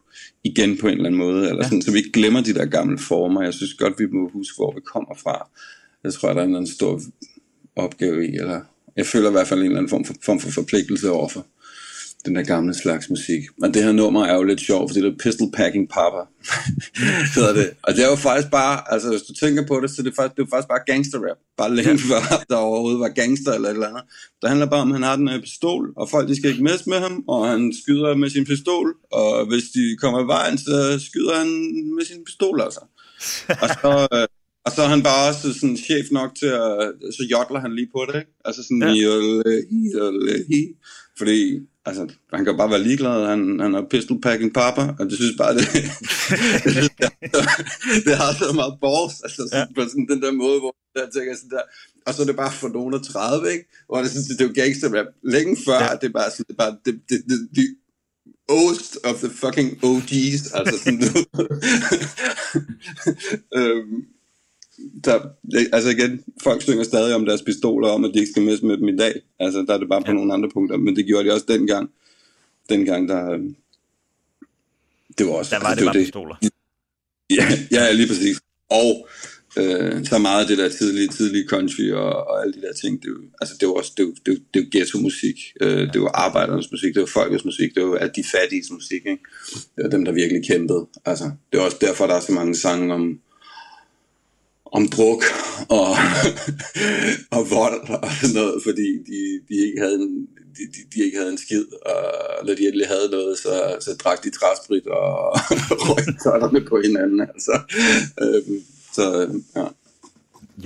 igen 0.43 0.77
på 0.77 0.88
en 0.88 0.93
eller 0.93 1.06
anden 1.06 1.19
måde, 1.19 1.49
eller 1.49 1.63
sådan, 1.63 1.82
så 1.82 1.91
vi 1.91 1.97
ikke 1.97 2.12
glemmer 2.12 2.41
de 2.41 2.53
der 2.53 2.65
gamle 2.65 2.99
former. 2.99 3.43
Jeg 3.43 3.53
synes 3.53 3.73
godt, 3.73 3.99
vi 3.99 4.06
må 4.06 4.30
huske, 4.30 4.56
hvor 4.58 4.73
vi 4.75 4.82
kommer 4.82 5.15
fra. 5.23 5.49
Jeg 6.03 6.13
tror, 6.13 6.27
der 6.34 6.36
er 6.36 6.43
en 6.43 6.49
eller 6.49 6.60
anden 6.60 6.73
stor 6.73 7.01
opgave 7.75 8.27
i, 8.27 8.36
eller 8.36 8.62
jeg 8.97 9.06
føler 9.06 9.30
i 9.30 9.32
hvert 9.32 9.47
fald 9.47 9.60
en 9.60 9.65
eller 9.65 9.77
anden 9.77 9.89
form 9.89 10.06
for, 10.06 10.13
form 10.25 10.39
for 10.39 10.51
forpligtelse 10.51 11.12
overfor 11.12 11.45
den 12.28 12.36
der 12.36 12.44
gamle 12.44 12.74
slags 12.74 13.10
musik. 13.10 13.44
Og 13.63 13.74
det 13.74 13.84
her 13.84 13.92
nummer 13.92 14.26
er 14.26 14.36
jo 14.36 14.44
lidt 14.44 14.62
sjovt, 14.62 14.90
fordi 14.90 15.02
det 15.02 15.13
er 15.13 15.24
Pistol 15.24 15.52
Packing 15.58 15.90
Papa, 15.90 16.22
hedder 17.36 17.54
det. 17.54 17.70
Og 17.84 17.94
det 17.94 18.04
er 18.04 18.10
jo 18.10 18.16
faktisk 18.16 18.52
bare, 18.52 18.94
altså 18.94 19.10
hvis 19.10 19.22
du 19.22 19.34
tænker 19.34 19.68
på 19.68 19.80
det, 19.82 19.90
så 19.90 20.02
det 20.04 20.12
er 20.12 20.16
faktisk, 20.16 20.36
det 20.38 20.44
er 20.44 20.52
faktisk 20.54 20.68
bare 20.74 20.88
gangster 20.92 21.20
rap. 21.28 21.40
Bare 21.58 21.76
længe 21.76 22.00
før 22.10 22.22
der 22.50 22.56
overhovedet 22.56 23.00
var 23.00 23.18
gangster 23.22 23.52
eller 23.54 23.70
et 23.70 23.74
eller 23.74 23.88
andet. 23.88 24.04
Det 24.42 24.50
handler 24.50 24.66
bare 24.66 24.82
om, 24.82 24.92
at 24.92 24.96
han 24.96 25.04
har 25.04 25.16
den 25.16 25.28
her 25.28 25.42
pistol, 25.42 25.94
og 25.96 26.10
folk 26.10 26.28
de 26.30 26.36
skal 26.36 26.50
ikke 26.52 26.63
messe 26.63 26.90
med 26.90 27.00
ham, 27.00 27.24
og 27.28 27.50
han 27.50 27.74
skyder 27.82 28.16
med 28.16 28.30
sin 28.30 28.46
pistol, 28.46 28.88
og 29.12 29.46
hvis 29.50 29.66
de 29.76 29.84
kommer 30.02 30.20
i 30.24 30.28
vejen, 30.36 30.58
så 30.58 30.76
skyder 31.08 31.36
han 31.42 31.50
med 31.98 32.06
sin 32.06 32.26
pistol 32.26 32.62
altså. 32.62 32.82
og 33.63 33.70
så, 33.82 34.08
øh, 34.13 34.28
og 34.68 34.74
så 34.76 34.82
er 34.82 34.88
han 34.96 35.04
bare 35.04 35.30
også 35.30 35.54
sådan 35.60 35.78
chef 35.78 36.06
nok 36.12 36.32
til 36.40 36.52
at, 36.66 36.94
så 37.18 37.24
jodler 37.32 37.60
han 37.60 37.76
lige 37.76 37.90
på 37.96 38.02
det, 38.08 38.16
ikke? 38.20 38.32
Altså 38.46 38.62
sådan, 38.63 38.82
ja. 38.82 39.12
fordi 41.20 41.40
Altså, 41.88 42.04
han 42.34 42.45
kan 42.45 42.58
bare 42.58 42.69
være 42.69 42.84
ligeglad, 42.84 43.28
han, 43.34 43.60
han 43.60 43.76
er 43.76 43.84
pistol 43.91 44.21
packing 44.21 44.54
papa, 44.54 44.84
og 45.00 45.06
det 45.10 45.15
synes 45.21 45.36
bare, 45.38 45.54
det, 45.58 45.67
det, 46.63 46.71
synes, 46.71 46.89
det, 46.89 47.12
det 48.06 48.15
har 48.21 48.32
så 48.34 48.54
meget 48.62 48.76
balls, 48.84 49.15
altså 49.26 49.41
sådan, 49.52 49.67
på 49.76 49.82
sådan 49.91 50.08
den 50.12 50.21
der 50.21 50.32
måde, 50.32 50.60
hvor 50.60 50.76
jeg 50.95 51.10
tænker 51.15 51.36
sådan 51.36 51.50
der, 51.50 51.65
og 52.06 52.13
så 52.13 52.21
er 52.21 52.26
det 52.26 52.36
bare 52.36 52.52
for 52.52 52.69
nogen 52.78 52.93
af 52.93 53.02
30, 53.02 53.52
ikke? 53.52 53.65
Hvor 53.88 53.97
det, 54.02 54.12
synes, 54.12 54.28
det 54.28 54.41
er 54.41 54.47
jo 54.50 54.54
gangster 54.62 54.89
rap. 54.97 55.10
Længe 55.36 55.58
før, 55.65 55.80
ja. 55.84 55.95
det 56.02 56.08
er 56.08 56.15
bare 56.19 56.32
sådan, 56.32 56.45
det 56.47 56.54
er 56.58 56.62
bare, 56.63 56.76
det, 56.86 56.93
det, 57.10 57.19
det, 57.30 57.38
det, 57.56 57.65
oldest 58.50 58.97
of 59.04 59.15
the 59.23 59.30
fucking 59.30 59.69
OG's, 59.89 60.43
altså 60.58 60.76
sådan 60.84 61.02
øhm, 63.60 63.95
der, 65.06 65.20
altså 65.74 65.90
igen, 65.90 66.24
folk 66.44 66.62
synger 66.62 66.84
stadig 66.84 67.16
om 67.16 67.26
deres 67.26 67.42
pistoler, 67.42 67.90
om 67.90 68.06
at 68.06 68.12
de 68.13 68.20
ikke 68.20 68.32
skal 68.32 68.44
miste 68.44 68.66
med 68.66 68.78
dem 68.78 68.88
i 68.88 68.96
dag. 68.96 69.22
Altså, 69.40 69.66
der 69.68 69.74
er 69.74 69.78
det 69.78 69.90
bare 69.90 70.02
på 70.02 70.12
ja. 70.12 70.13
nogle 70.13 70.34
andre 70.34 70.50
punkter, 70.50 70.78
men 70.78 70.96
det 70.96 71.06
gjorde 71.06 71.30
de 71.30 71.34
også 71.34 71.46
dengang. 71.48 71.90
Dengang, 72.70 73.10
der... 73.10 73.32
Øhm, 73.32 73.56
det 75.18 75.26
var 75.26 75.32
også... 75.32 75.56
Der 75.56 75.62
var 75.62 75.68
altså, 75.68 75.86
det, 75.86 75.86
det 75.86 75.86
bare 75.86 75.94
det, 75.94 76.06
pistoler. 76.06 76.36
Ja, 77.30 77.48
ja, 77.72 77.92
lige 77.92 78.08
præcis. 78.08 78.42
Og 78.70 79.08
øh, 79.58 80.06
så 80.06 80.18
meget 80.18 80.42
af 80.42 80.48
det 80.48 80.58
der 80.58 80.70
tidlige, 80.70 81.08
tidlige 81.08 81.48
country 81.48 81.92
og, 81.92 82.28
og 82.28 82.42
alle 82.42 82.54
de 82.54 82.62
der 82.62 82.74
ting, 82.74 83.02
det, 83.04 83.10
altså, 83.42 83.56
det 83.60 83.68
var 83.68 83.74
også 83.74 83.92
det, 83.98 84.06
var, 84.06 84.13
det, 84.26 84.32
var, 84.34 84.40
det 84.54 84.62
var 84.62 84.70
ghetto-musik, 84.72 85.38
øh, 85.62 85.94
det 85.94 86.02
var 86.02 86.12
arbejdernes 86.26 86.72
musik, 86.72 86.94
det 86.94 87.00
var 87.00 87.08
folkets 87.08 87.46
musik, 87.46 87.76
det 87.76 87.84
var 87.84 87.98
de 87.98 88.24
fattige 88.24 88.63
musik, 88.72 89.02
ikke? 89.06 89.24
det 89.76 89.84
var 89.84 89.90
dem, 89.90 90.06
der 90.06 90.12
virkelig 90.12 90.48
kæmpede. 90.48 90.86
Altså, 91.06 91.32
det 91.52 91.60
er 91.60 91.63
også 91.63 91.78
derfor, 91.82 92.08
der 92.08 92.16
er 92.16 92.20
så 92.20 92.32
mange 92.32 92.56
sange 92.56 92.94
om, 92.94 93.20
om 94.71 94.88
druk 94.88 95.23
og, 95.69 95.89
og 97.38 97.49
vold 97.51 97.89
og 97.89 98.12
sådan 98.21 98.36
noget, 98.36 98.63
fordi 98.63 98.88
de, 99.10 99.19
de 99.49 99.56
ikke 99.67 99.80
havde 99.82 99.95
en, 99.95 100.27
de, 100.58 100.63
de, 100.73 100.80
de 100.93 101.06
ikke 101.06 101.17
havde 101.17 101.32
en 101.32 101.38
skid, 101.38 101.65
og 101.86 102.45
når 102.45 102.53
de 102.56 102.67
endelig 102.67 102.88
havde 102.88 103.10
noget, 103.12 103.38
så, 103.38 103.77
så 103.80 103.95
drak 104.03 104.23
de 104.23 104.30
træsprit 104.30 104.88
og 104.88 105.12
røg 105.86 106.53
med 106.53 106.62
på 106.69 106.82
hinanden. 106.84 107.21
Altså. 107.21 107.60
Øhm, 108.21 108.63
så 108.93 109.30
ja. 109.56 109.65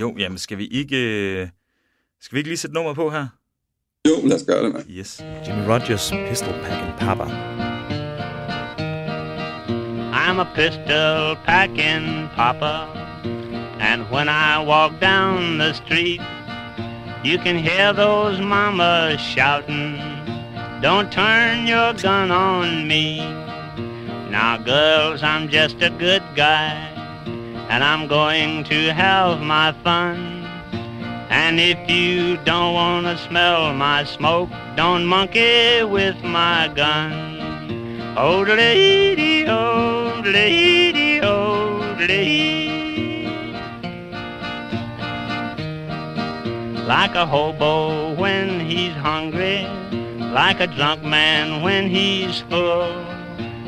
Jo, 0.00 0.14
jamen 0.18 0.38
skal 0.38 0.58
vi 0.58 0.66
ikke, 0.66 1.50
skal 2.20 2.34
vi 2.34 2.38
ikke 2.38 2.50
lige 2.50 2.58
sætte 2.58 2.74
nummer 2.74 2.94
på 2.94 3.10
her? 3.10 3.26
Jo, 4.08 4.26
lad 4.26 4.36
os 4.36 4.44
gøre 4.46 4.64
det, 4.64 4.72
man. 4.72 4.84
Yes. 4.90 5.20
Jimmy 5.48 5.62
Rogers, 5.68 6.12
Pistol 6.28 6.54
Packing 6.64 6.98
Papa. 6.98 7.24
I'm 10.32 10.38
a 10.40 10.44
pistol 10.54 11.36
packing 11.44 12.28
papa 12.34 13.01
And 13.92 14.08
when 14.08 14.26
I 14.26 14.58
walk 14.58 15.00
down 15.00 15.58
the 15.58 15.74
street, 15.74 16.22
you 17.22 17.36
can 17.36 17.58
hear 17.58 17.92
those 17.92 18.40
mamas 18.40 19.20
shouting, 19.20 19.98
Don't 20.80 21.12
turn 21.12 21.66
your 21.66 21.92
gun 21.92 22.30
on 22.30 22.88
me. 22.88 23.18
Now, 24.30 24.56
girls, 24.56 25.22
I'm 25.22 25.50
just 25.50 25.82
a 25.82 25.90
good 25.90 26.22
guy, 26.34 26.72
and 27.68 27.84
I'm 27.84 28.08
going 28.08 28.64
to 28.64 28.94
have 28.94 29.42
my 29.42 29.72
fun. 29.84 30.46
And 31.28 31.60
if 31.60 31.78
you 31.90 32.38
don't 32.46 32.72
want 32.72 33.04
to 33.04 33.18
smell 33.18 33.74
my 33.74 34.04
smoke, 34.04 34.48
don't 34.74 35.04
monkey 35.04 35.82
with 35.82 36.16
my 36.24 36.72
gun. 36.74 38.16
Old 38.16 38.48
lady, 38.48 39.46
old 39.46 40.24
lady, 40.24 41.20
old 41.20 41.98
lady. 41.98 42.71
Like 46.86 47.14
a 47.14 47.24
hobo 47.24 48.14
when 48.14 48.58
he's 48.58 48.94
hungry, 48.94 49.64
like 50.32 50.60
a 50.60 50.66
drunk 50.66 51.02
man 51.04 51.62
when 51.62 51.88
he's 51.88 52.40
full. 52.42 52.92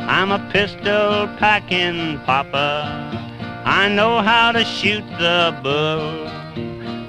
I'm 0.01 0.33
a 0.33 0.51
pistol 0.53 1.29
packing 1.39 2.19
papa. 2.21 3.23
I 3.65 3.89
know 3.89 4.21
how 4.21 4.53
to 4.53 4.65
shoot 4.65 5.05
the 5.19 5.57
bull. 5.63 6.25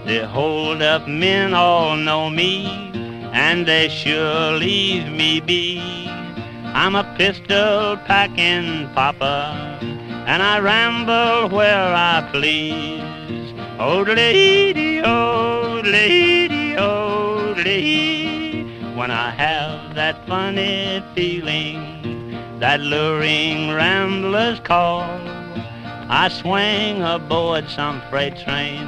The 0.05 0.27
hold 0.27 0.83
up 0.83 1.07
men 1.07 1.55
all 1.55 1.97
know 1.97 2.29
me, 2.29 2.67
and 3.33 3.65
they 3.65 3.89
sure 3.89 4.51
leave 4.51 5.11
me 5.11 5.39
be. 5.39 6.07
I'm 6.65 6.95
a 6.95 7.15
pistol 7.17 7.97
packing 8.05 8.87
papa, 8.93 9.79
and 10.27 10.43
I 10.43 10.59
ramble 10.59 11.49
where 11.49 11.93
I 11.95 12.29
please. 12.31 13.44
Oh, 13.77 14.03
lady, 14.03 15.01
old 15.01 15.85
lady, 15.85 16.77
old 16.77 17.57
lady, 17.57 18.63
when 18.95 19.11
I 19.11 19.31
have 19.31 19.95
that 19.95 20.25
funny 20.25 21.03
feeling, 21.13 22.39
that 22.61 22.79
luring 22.79 23.73
rambler's 23.73 24.61
call, 24.61 25.01
I 26.07 26.29
swing 26.31 27.01
aboard 27.01 27.67
some 27.69 28.01
freight 28.09 28.37
train 28.37 28.87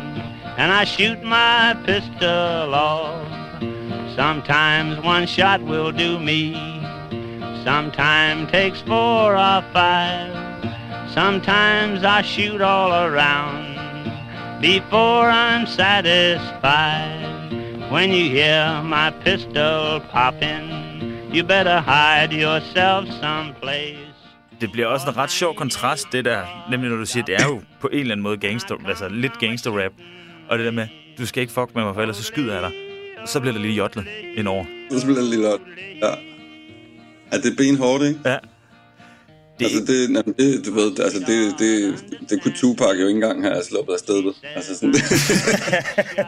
and 0.55 0.71
I 0.71 0.85
shoot 0.85 1.21
my 1.21 1.75
pistol 1.85 2.73
off. 2.73 3.27
Sometimes 4.15 5.03
one 5.03 5.27
shot 5.27 5.61
will 5.63 5.91
do 5.91 6.17
me, 6.17 6.53
sometimes 7.65 8.49
takes 8.51 8.79
four 8.83 9.35
or 9.35 9.61
five, 9.73 10.31
sometimes 11.13 12.05
I 12.05 12.21
shoot 12.21 12.61
all 12.61 12.93
around 12.93 13.76
before 14.61 15.29
I'm 15.29 15.65
satisfied. 15.67 17.27
When 17.91 18.11
you 18.11 18.29
hear 18.29 18.81
my 18.83 19.11
pistol 19.25 20.01
popping, 20.11 20.65
you 21.33 21.43
better 21.43 21.81
hide 21.81 22.33
yourself 22.33 23.07
someplace. 23.21 23.97
Det 24.61 24.71
bliver 24.71 24.87
også 24.87 25.09
en 25.09 25.17
ret 25.17 25.31
sjov 25.31 25.55
kontrast, 25.55 26.07
det 26.11 26.25
der, 26.25 26.65
nemlig 26.71 26.89
når 26.89 26.97
du 26.97 27.05
siger, 27.05 27.23
det 27.25 27.35
er 27.35 27.45
jo 27.45 27.61
på 27.81 27.87
en 27.87 27.99
eller 27.99 28.11
anden 28.11 28.23
måde 28.23 28.37
gangster, 28.37 28.75
altså 28.87 29.09
lidt 29.09 29.39
gangster-rap, 29.39 29.91
og 30.49 30.57
det 30.57 30.65
der 30.65 30.71
med, 30.71 30.87
du 31.17 31.25
skal 31.25 31.41
ikke 31.41 31.53
fuck 31.53 31.75
med 31.75 31.83
mig, 31.83 31.93
for 31.93 32.01
ellers 32.01 32.17
så 32.17 32.23
skyder 32.23 32.53
jeg 32.53 32.61
dig. 32.63 32.71
Så 33.25 33.39
bliver 33.39 33.53
der 33.53 33.61
lige 33.61 33.73
jodlet 33.73 34.05
indover. 34.37 34.65
Så 34.91 35.05
bliver 35.05 35.19
der 35.19 35.29
lige 35.29 35.41
jodlet, 35.49 35.67
ja. 36.01 36.13
Er 37.31 37.41
det 37.41 37.57
benhårdt, 37.57 38.03
ikke? 38.03 38.19
Ja. 38.25 38.37
Det... 39.59 39.65
Altså, 39.65 39.83
det, 39.87 40.03
jamen, 40.03 40.35
det, 40.37 40.65
du 40.65 40.73
ved, 40.73 40.99
altså, 40.99 41.19
det, 41.19 41.59
det, 41.59 41.95
det 42.29 42.41
kunne 42.41 42.53
Tupac 42.55 42.87
jo 42.87 43.07
ikke 43.07 43.09
engang 43.09 43.43
have 43.43 43.63
sluppet 43.63 43.93
af 43.93 43.99
sted 43.99 44.33
Altså, 44.55 44.75
sådan 44.75 44.93
det. 44.93 45.03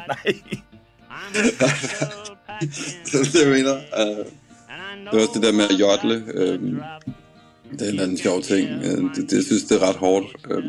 Nej. 0.07 0.33
så 3.05 3.17
det, 3.17 3.41
jeg 3.41 3.51
mener. 3.51 3.73
Uh, 3.73 4.25
det 5.11 5.19
er 5.19 5.21
også 5.21 5.31
det 5.33 5.43
der 5.43 5.51
med 5.51 5.65
at 5.69 5.79
jodle. 5.79 6.23
Uh, 6.35 6.41
det 7.71 7.81
er 7.81 7.85
en 7.85 7.89
eller 7.89 8.03
anden 8.03 8.17
sjov 8.17 8.41
ting. 8.41 8.69
Uh, 8.69 9.15
det, 9.15 9.29
det, 9.29 9.33
jeg 9.37 9.43
synes, 9.43 9.63
det 9.63 9.81
er 9.81 9.89
ret 9.89 9.95
hårdt. 9.95 10.25
Uh, 10.51 10.63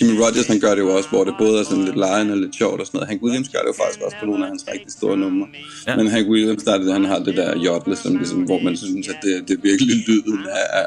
Jimmy 0.00 0.14
Rogers, 0.22 0.46
han 0.46 0.60
gør 0.60 0.74
det 0.74 0.82
jo 0.86 0.96
også, 0.96 1.08
hvor 1.08 1.24
det 1.24 1.34
både 1.38 1.60
er 1.60 1.64
sådan 1.64 1.84
lidt 1.84 1.96
lejende 1.96 2.32
og 2.32 2.38
lidt 2.38 2.54
sjovt 2.56 2.80
og 2.80 2.86
sådan 2.86 2.98
noget. 2.98 3.08
Hank 3.08 3.22
Williams 3.22 3.48
gør 3.48 3.58
det 3.58 3.70
jo 3.72 3.76
faktisk 3.82 4.00
også 4.06 4.16
på 4.20 4.26
nogle 4.26 4.44
af 4.44 4.48
hans 4.48 4.64
rigtig 4.72 4.92
store 4.92 5.16
numre. 5.16 5.46
Ja. 5.86 5.96
Men 5.96 6.06
Hank 6.06 6.28
Williams, 6.28 6.62
der 6.62 6.72
er 6.74 6.78
det, 6.78 6.92
han 6.92 7.04
har 7.04 7.18
det 7.18 7.36
der 7.36 7.58
jodle, 7.58 7.96
som 7.96 8.16
ligesom, 8.16 8.40
hvor 8.42 8.60
man 8.60 8.76
synes, 8.76 9.08
at 9.08 9.18
det, 9.22 9.48
det 9.48 9.54
er 9.58 9.62
virkelig 9.62 9.96
lyden 10.08 10.40
af, 10.48 10.84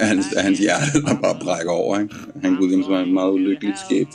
af, 0.00 0.06
hans, 0.06 0.26
af 0.36 0.42
hans 0.42 0.58
hjerte, 0.58 1.02
der 1.06 1.14
bare 1.22 1.36
brækker 1.40 1.72
over. 1.72 2.00
Ikke? 2.00 2.14
Hank 2.42 2.60
Williams 2.60 2.88
var 2.88 3.00
en 3.00 3.14
meget 3.14 3.32
ulykkelig 3.32 3.74
skæb. 3.86 4.08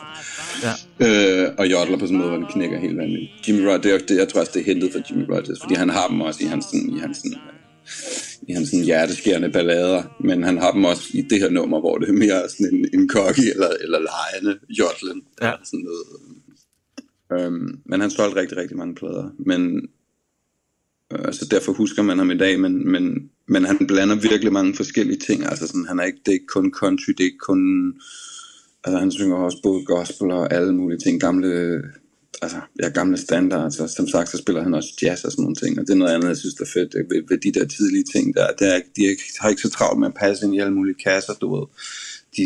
Ja. 0.65 0.73
Øh, 1.05 1.47
og 1.57 1.71
jodler 1.71 1.97
på 1.97 2.05
sådan 2.05 2.15
en 2.15 2.21
måde, 2.21 2.29
hvor 2.29 2.37
den 2.37 2.47
knækker 2.53 2.79
helt 2.79 2.97
vanvittigt. 2.97 3.31
Jimmy 3.47 3.61
Rogers, 3.61 3.81
det, 3.81 4.09
det, 4.09 4.17
jeg 4.17 4.27
tror 4.27 4.39
også, 4.39 4.51
det 4.55 4.61
er 4.61 4.65
hentet 4.65 4.91
fra 4.93 4.99
Jimmy 5.09 5.25
Rogers, 5.31 5.59
fordi 5.61 5.75
han 5.75 5.89
har 5.89 6.07
dem 6.07 6.21
også 6.21 6.39
i 6.43 6.47
hans, 6.47 6.65
sådan, 6.65 6.89
i 6.97 6.99
hans 6.99 7.17
sådan, 7.17 7.37
i 8.47 8.53
hans 8.53 8.69
sådan 8.69 8.85
hjerteskærende 8.85 9.49
ballader, 9.49 10.03
men 10.19 10.43
han 10.43 10.57
har 10.57 10.71
dem 10.71 10.85
også 10.85 11.03
i 11.13 11.21
det 11.21 11.39
her 11.39 11.49
nummer, 11.49 11.79
hvor 11.79 11.97
det 11.97 12.09
er 12.09 12.13
mere 12.13 12.49
sådan 12.49 12.75
en, 12.75 12.87
en 12.93 13.07
kokke 13.07 13.41
eller, 13.53 13.69
eller 13.81 13.99
lejende 13.99 14.59
jodlen. 14.69 15.23
Ja. 15.41 15.51
Sådan 15.63 15.85
noget. 15.85 16.05
Øhm, 17.31 17.79
men 17.85 18.01
han 18.01 18.09
solgte 18.09 18.41
rigtig, 18.41 18.57
rigtig 18.57 18.77
mange 18.77 18.95
plader. 18.95 19.29
Men 19.39 19.89
øh, 21.13 21.19
altså 21.25 21.47
derfor 21.51 21.73
husker 21.73 22.01
man 22.01 22.17
ham 22.17 22.31
i 22.31 22.37
dag, 22.37 22.59
men, 22.59 22.91
men, 22.91 23.29
men 23.47 23.65
han 23.65 23.87
blander 23.87 24.15
virkelig 24.15 24.53
mange 24.53 24.75
forskellige 24.75 25.19
ting. 25.19 25.45
Altså 25.45 25.67
sådan, 25.67 25.85
han 25.87 25.99
er 25.99 26.03
ikke, 26.03 26.19
det 26.25 26.27
er 26.27 26.33
ikke 26.33 26.53
kun 26.53 26.71
country, 26.71 27.11
det 27.11 27.19
er 27.19 27.25
ikke 27.25 27.37
kun... 27.37 27.93
Altså 28.83 28.99
han 28.99 29.11
synger 29.11 29.35
også 29.35 29.57
både 29.63 29.85
gospel 29.85 30.31
og 30.31 30.53
alle 30.53 30.75
mulige 30.75 30.99
ting, 30.99 31.21
gamle 31.21 31.81
altså, 32.41 32.59
ja, 32.83 32.89
gamle 32.89 33.17
standards, 33.17 33.79
og 33.79 33.89
som 33.89 34.07
sagt, 34.07 34.29
så 34.29 34.37
spiller 34.37 34.63
han 34.63 34.73
også 34.73 34.89
jazz 35.01 35.23
og 35.23 35.31
sådan 35.31 35.43
nogle 35.43 35.55
ting, 35.55 35.79
og 35.79 35.87
det 35.87 35.93
er 35.93 35.97
noget 35.97 36.13
andet, 36.13 36.27
jeg 36.27 36.37
synes, 36.37 36.55
der 36.55 36.63
er 36.63 36.69
fedt 36.73 36.95
ved, 37.09 37.23
ved 37.29 37.37
de 37.37 37.59
der 37.59 37.65
tidlige 37.65 38.03
ting 38.03 38.35
der, 38.35 38.47
det 38.59 38.75
er, 38.75 38.79
de 38.95 39.17
har 39.39 39.49
ikke 39.49 39.61
så 39.61 39.69
travlt 39.69 39.99
med 39.99 40.07
at 40.07 40.13
passe 40.13 40.45
ind 40.45 40.55
i 40.55 40.59
alle 40.59 40.73
mulige 40.73 40.95
kasser, 41.03 41.33
du 41.33 41.55
ved. 41.55 41.65
De, 42.37 42.43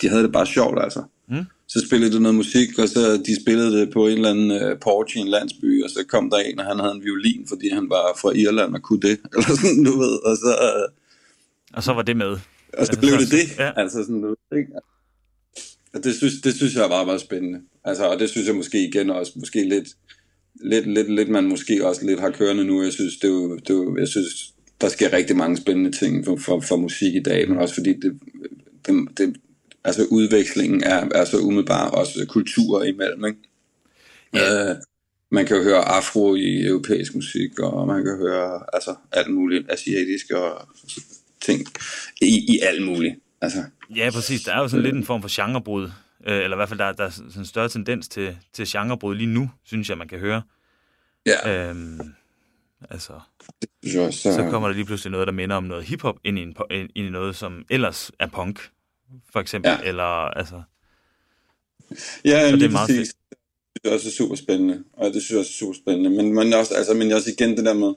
de 0.00 0.08
havde 0.08 0.22
det 0.22 0.32
bare 0.32 0.46
sjovt, 0.46 0.82
altså. 0.82 1.02
Mm. 1.28 1.44
Så 1.68 1.86
spillede 1.86 2.12
det 2.12 2.22
noget 2.22 2.34
musik, 2.34 2.78
og 2.78 2.88
så 2.88 3.22
de 3.26 3.42
spillede 3.42 3.80
det 3.80 3.92
på 3.92 4.06
en 4.06 4.16
eller 4.16 4.30
anden 4.30 4.50
uh, 4.50 4.78
porch 4.78 5.16
i 5.16 5.20
en 5.20 5.28
landsby, 5.28 5.84
og 5.84 5.90
så 5.90 6.04
kom 6.08 6.30
der 6.30 6.36
en, 6.36 6.58
og 6.60 6.66
han 6.66 6.78
havde 6.78 6.94
en 6.94 7.02
violin, 7.02 7.46
fordi 7.48 7.68
han 7.68 7.90
var 7.90 8.18
fra 8.20 8.32
Irland 8.34 8.74
og 8.74 8.82
kunne 8.82 9.00
det, 9.00 9.18
eller 9.34 9.56
sådan, 9.56 9.84
du 9.84 9.98
ved, 9.98 10.14
og 10.28 10.36
så... 10.36 10.52
Uh, 10.68 10.94
og 11.76 11.82
så 11.82 11.92
var 11.92 12.02
det 12.02 12.16
med. 12.16 12.32
Og 12.78 12.86
så 12.86 12.92
altså, 12.92 13.00
blev 13.00 13.12
det 13.12 13.30
det, 13.30 13.58
ja. 13.58 13.72
altså 13.76 13.98
sådan, 13.98 14.22
du 14.22 14.28
ved, 14.28 14.58
ikke? 14.58 14.72
Og 15.96 16.04
det 16.04 16.14
synes, 16.14 16.34
det 16.44 16.54
synes 16.54 16.74
jeg 16.74 16.90
var 16.90 17.04
meget 17.04 17.20
spændende. 17.20 17.60
Altså, 17.84 18.04
og 18.04 18.18
det 18.18 18.30
synes 18.30 18.46
jeg 18.46 18.56
måske 18.56 18.88
igen 18.88 19.10
også, 19.10 19.32
måske 19.36 19.68
lidt, 19.68 19.88
lidt, 20.54 20.86
lidt, 20.86 21.14
lidt 21.14 21.28
man 21.28 21.44
måske 21.44 21.86
også 21.86 22.06
lidt 22.06 22.20
har 22.20 22.30
kørende 22.30 22.64
nu. 22.64 22.82
Jeg 22.82 22.92
synes, 22.92 23.16
det 23.16 23.28
er 23.28 23.32
jo, 23.32 23.56
det 23.56 23.70
er 23.70 23.74
jo, 23.74 23.96
jeg 23.96 24.08
synes, 24.08 24.54
der 24.80 24.88
sker 24.88 25.12
rigtig 25.12 25.36
mange 25.36 25.56
spændende 25.56 25.98
ting 25.98 26.24
for, 26.24 26.36
for, 26.36 26.60
for 26.60 26.76
musik 26.76 27.14
i 27.14 27.22
dag, 27.22 27.48
men 27.48 27.58
også 27.58 27.74
fordi 27.74 27.92
det, 27.92 28.18
det, 28.86 29.18
det 29.18 29.36
altså 29.84 30.06
udvekslingen 30.10 30.82
er, 30.82 31.08
er 31.14 31.24
så 31.24 31.38
umiddelbar, 31.38 31.90
også 31.90 32.26
kultur 32.28 32.82
imellem, 32.82 33.24
ikke? 33.24 33.38
Ja. 34.34 34.70
Øh, 34.70 34.76
man 35.30 35.46
kan 35.46 35.56
jo 35.56 35.62
høre 35.62 35.84
afro 35.84 36.34
i 36.34 36.66
europæisk 36.66 37.14
musik, 37.14 37.58
og 37.58 37.86
man 37.86 38.04
kan 38.04 38.16
høre 38.16 38.62
altså, 38.72 38.94
alt 39.12 39.34
muligt 39.34 39.72
asiatisk 39.72 40.30
og 40.30 40.68
ting 41.40 41.66
i, 42.20 42.54
i 42.54 42.60
alt 42.62 42.86
muligt. 42.86 43.14
Altså, 43.46 43.64
Ja, 43.96 44.10
præcis. 44.10 44.42
Der 44.42 44.52
er 44.52 44.58
jo 44.58 44.68
sådan 44.68 44.82
lidt 44.82 44.94
en 44.94 45.04
form 45.04 45.22
for 45.22 45.42
genrebrud, 45.42 45.84
øh, 46.26 46.44
eller 46.44 46.56
i 46.56 46.58
hvert 46.58 46.68
fald 46.68 46.78
der, 46.78 46.92
der 46.92 47.04
er 47.04 47.10
sådan 47.10 47.32
en 47.36 47.46
større 47.46 47.68
tendens 47.68 48.08
til, 48.08 48.36
til 48.52 48.66
genrebrud 48.68 49.14
lige 49.14 49.26
nu, 49.26 49.50
synes 49.64 49.88
jeg, 49.88 49.98
man 49.98 50.08
kan 50.08 50.18
høre. 50.18 50.42
ja, 51.26 51.68
Øhm, 51.70 52.00
altså, 52.90 53.12
jeg 53.82 54.00
også, 54.00 54.20
så 54.32 54.48
kommer 54.50 54.68
der 54.68 54.74
lige 54.74 54.84
pludselig 54.84 55.10
noget, 55.10 55.26
der 55.26 55.32
minder 55.32 55.56
om 55.56 55.64
noget 55.64 55.84
hiphop 55.84 56.16
ind 56.24 56.38
i, 56.38 56.42
en, 56.42 56.56
ind 56.70 56.90
i 56.96 57.10
noget, 57.10 57.36
som 57.36 57.64
ellers 57.70 58.10
er 58.18 58.26
punk, 58.26 58.70
for 59.32 59.40
eksempel. 59.40 59.70
Ja. 59.70 59.78
Eller, 59.88 60.02
altså, 60.38 60.62
Ja, 62.24 62.50
Så 62.50 62.56
det 62.56 62.62
er 62.64 62.70
meget 62.70 62.88
præcis. 62.88 63.14
Det 63.74 63.90
er 63.90 63.94
også 63.94 64.10
super 64.10 64.34
spændende, 64.36 64.84
og 64.92 65.14
det 65.14 65.22
synes 65.22 65.30
jeg 65.30 65.38
også 65.38 65.50
er 65.50 65.58
super 65.58 65.74
spændende. 65.74 66.10
Men, 66.10 66.34
men, 66.34 66.52
også, 66.52 66.74
altså, 66.74 66.94
men 66.94 67.12
også 67.12 67.30
igen 67.30 67.56
det 67.56 67.64
der 67.64 67.74
med, 67.74 67.94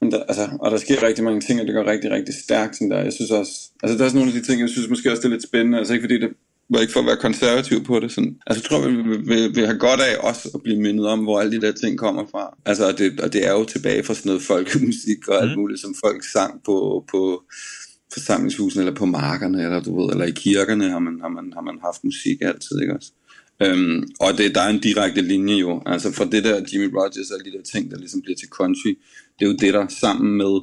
men 0.00 0.12
der, 0.12 0.22
altså, 0.22 0.48
og 0.60 0.70
der 0.70 0.76
sker 0.76 1.02
rigtig 1.02 1.24
mange 1.24 1.40
ting, 1.40 1.60
og 1.60 1.66
det 1.66 1.74
går 1.74 1.84
rigtig, 1.84 2.10
rigtig 2.10 2.34
stærkt. 2.44 2.76
Sådan 2.76 2.90
der. 2.90 2.98
Jeg 3.02 3.12
synes 3.12 3.30
også, 3.30 3.52
altså 3.82 3.98
der 3.98 4.04
er 4.04 4.08
sådan 4.08 4.18
nogle 4.20 4.32
af 4.32 4.40
de 4.40 4.46
ting, 4.46 4.60
jeg 4.60 4.68
synes 4.68 4.88
måske 4.88 5.10
også, 5.10 5.20
det 5.20 5.26
er 5.26 5.32
lidt 5.36 5.42
spændende. 5.42 5.78
Altså 5.78 5.92
ikke 5.94 6.02
fordi 6.04 6.20
det 6.20 6.30
var 6.70 6.80
ikke 6.80 6.92
for 6.92 7.00
at 7.00 7.06
være 7.06 7.16
konservativ 7.16 7.84
på 7.84 8.00
det. 8.00 8.12
Sådan. 8.12 8.36
Altså 8.46 8.62
jeg 8.62 8.68
tror, 8.68 8.88
vi 8.88 8.96
vil, 8.96 9.28
vil, 9.28 9.54
vil 9.56 9.66
have 9.66 9.78
godt 9.78 10.00
af 10.00 10.16
også 10.28 10.50
at 10.54 10.62
blive 10.62 10.80
mindet 10.80 11.06
om, 11.06 11.18
hvor 11.18 11.40
alle 11.40 11.52
de 11.56 11.66
der 11.66 11.72
ting 11.72 11.98
kommer 11.98 12.24
fra. 12.30 12.56
Altså, 12.66 12.86
og 12.88 12.98
det, 12.98 13.20
og 13.20 13.32
det 13.32 13.46
er 13.46 13.52
jo 13.52 13.64
tilbage 13.64 14.02
fra 14.04 14.14
sådan 14.14 14.28
noget 14.30 14.42
folkemusik 14.42 15.28
og 15.28 15.42
alt 15.42 15.50
Mm. 15.50 15.58
muligt, 15.60 15.80
som 15.80 15.94
folk 16.04 16.24
sang 16.32 16.60
på, 16.64 17.04
på 17.10 17.42
forsamlingshusene, 18.12 18.82
eller 18.82 18.94
på 18.94 19.06
markerne, 19.06 19.62
eller 19.62 19.80
du 19.80 20.00
ved, 20.00 20.12
eller 20.12 20.24
i 20.24 20.30
kirkerne 20.30 20.90
har 20.90 20.98
man, 20.98 21.18
har 21.20 21.28
man, 21.28 21.52
har 21.54 21.60
man 21.60 21.78
haft 21.84 22.04
musik 22.04 22.38
altid, 22.40 22.80
ikke 22.82 22.94
også? 22.94 23.12
Øhm, 23.62 24.08
og 24.20 24.38
det, 24.38 24.54
der 24.54 24.60
er 24.60 24.68
en 24.68 24.80
direkte 24.80 25.20
linje 25.20 25.54
jo, 25.54 25.82
altså 25.86 26.12
fra 26.12 26.24
det 26.24 26.44
der 26.44 26.64
Jimmy 26.72 26.94
Rogers 26.94 27.30
og 27.30 27.44
de 27.44 27.52
der 27.52 27.62
ting, 27.62 27.90
der 27.90 27.98
ligesom 27.98 28.22
bliver 28.22 28.36
til 28.36 28.48
country, 28.48 28.98
det 29.38 29.46
er 29.46 29.50
jo 29.50 29.56
det, 29.56 29.74
der 29.74 29.86
sammen 29.88 30.36
med 30.36 30.60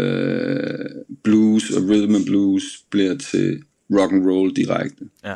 øh, 0.00 0.90
blues 1.22 1.70
og 1.70 1.82
rhythm 1.82 2.14
and 2.14 2.26
blues 2.26 2.84
bliver 2.90 3.18
til 3.18 3.62
rock 3.90 4.12
and 4.12 4.26
roll 4.26 4.56
direkte. 4.56 5.04
ja. 5.24 5.34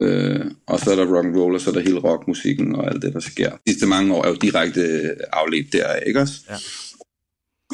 Øh, 0.00 0.50
og 0.66 0.80
så 0.80 0.90
er 0.90 0.96
der 0.96 1.16
rock 1.16 1.26
and 1.26 1.36
roll, 1.36 1.54
og 1.54 1.60
så 1.60 1.70
er 1.70 1.74
der 1.74 1.80
hele 1.80 1.98
rockmusikken 1.98 2.74
og 2.74 2.90
alt 2.90 3.02
det, 3.02 3.12
der 3.12 3.20
sker. 3.20 3.50
De 3.50 3.58
sidste 3.68 3.86
mange 3.86 4.14
år 4.14 4.24
er 4.24 4.28
jo 4.28 4.34
direkte 4.34 4.80
afledt 5.32 5.72
der, 5.72 5.94
ikke 5.96 6.20
også? 6.20 6.34
Ja. 6.50 6.56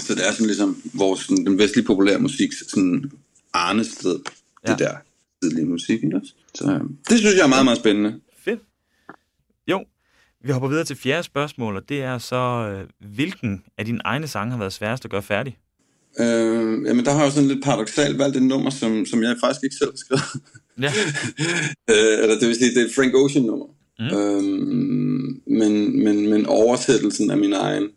Så 0.00 0.14
det 0.14 0.28
er 0.28 0.32
sådan 0.32 0.46
ligesom 0.46 0.82
vores, 0.94 1.20
sådan, 1.20 1.46
den 1.46 1.58
vestlige 1.58 1.84
populære 1.84 2.18
musik, 2.18 2.52
sådan 2.52 3.10
arnested, 3.52 4.18
ja. 4.66 4.72
Det 4.72 4.78
der 4.78 4.94
tidlige 5.42 5.66
musik, 5.66 6.04
ikke 6.04 6.16
også? 6.16 6.32
Så 6.54 6.64
øh, 6.64 6.80
det 7.08 7.18
synes 7.18 7.36
jeg 7.36 7.42
er 7.42 7.46
meget, 7.46 7.64
meget 7.64 7.78
spændende. 7.78 8.20
Jo, 9.68 9.84
vi 10.44 10.52
hopper 10.52 10.68
videre 10.68 10.84
til 10.84 10.96
fjerde 10.96 11.22
spørgsmål, 11.22 11.76
og 11.76 11.88
det 11.88 12.02
er 12.02 12.18
så, 12.18 12.36
øh, 12.36 13.10
hvilken 13.14 13.64
af 13.78 13.84
dine 13.84 14.00
egne 14.04 14.28
sange 14.28 14.50
har 14.50 14.58
været 14.58 14.72
sværest 14.72 15.04
at 15.04 15.10
gøre 15.10 15.22
færdig? 15.22 15.58
Øh, 16.20 16.86
jamen, 16.86 17.04
der 17.04 17.10
har 17.10 17.18
jeg 17.18 17.26
jo 17.26 17.30
sådan 17.30 17.48
lidt 17.48 17.64
paradoxalt 17.64 18.18
valgt 18.18 18.36
et 18.36 18.42
nummer, 18.42 18.70
som, 18.70 19.06
som 19.06 19.22
jeg 19.22 19.36
faktisk 19.40 19.64
ikke 19.64 19.76
selv 19.76 19.90
har 19.90 19.96
skrevet. 19.96 20.42
Ja. 20.80 20.92
øh, 21.94 22.22
eller 22.22 22.38
det 22.38 22.48
vil 22.48 22.56
sige, 22.56 22.74
det 22.74 22.82
er 22.82 22.86
et 22.86 22.94
Frank 22.94 23.14
Ocean 23.14 23.44
nummer. 23.44 23.66
Mm. 23.98 24.16
Øhm, 24.16 25.40
men, 25.46 26.04
men, 26.04 26.30
men 26.30 26.46
oversættelsen 26.46 27.30
af 27.30 27.38
min 27.38 27.52
egen. 27.52 27.88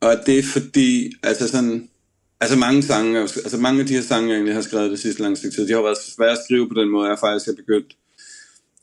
Og 0.00 0.14
det 0.26 0.38
er 0.38 0.42
fordi, 0.42 1.12
altså 1.22 1.48
sådan, 1.48 1.88
altså 2.40 2.56
mange 2.58 2.82
sange, 2.82 3.20
altså 3.20 3.58
mange 3.58 3.80
af 3.80 3.86
de 3.86 3.94
her 3.94 4.02
sange, 4.02 4.28
jeg 4.28 4.34
egentlig 4.34 4.54
har 4.54 4.62
skrevet 4.62 4.90
det 4.90 4.98
sidste 4.98 5.22
lange 5.22 5.36
stykke 5.36 5.56
tid, 5.56 5.68
de 5.68 5.72
har 5.72 5.82
været 5.82 5.98
svære 6.16 6.30
at 6.30 6.38
skrive 6.44 6.68
på 6.68 6.74
den 6.74 6.90
måde, 6.90 7.08
jeg 7.08 7.18
faktisk 7.18 7.46
har 7.46 7.54
begyndt 7.54 7.96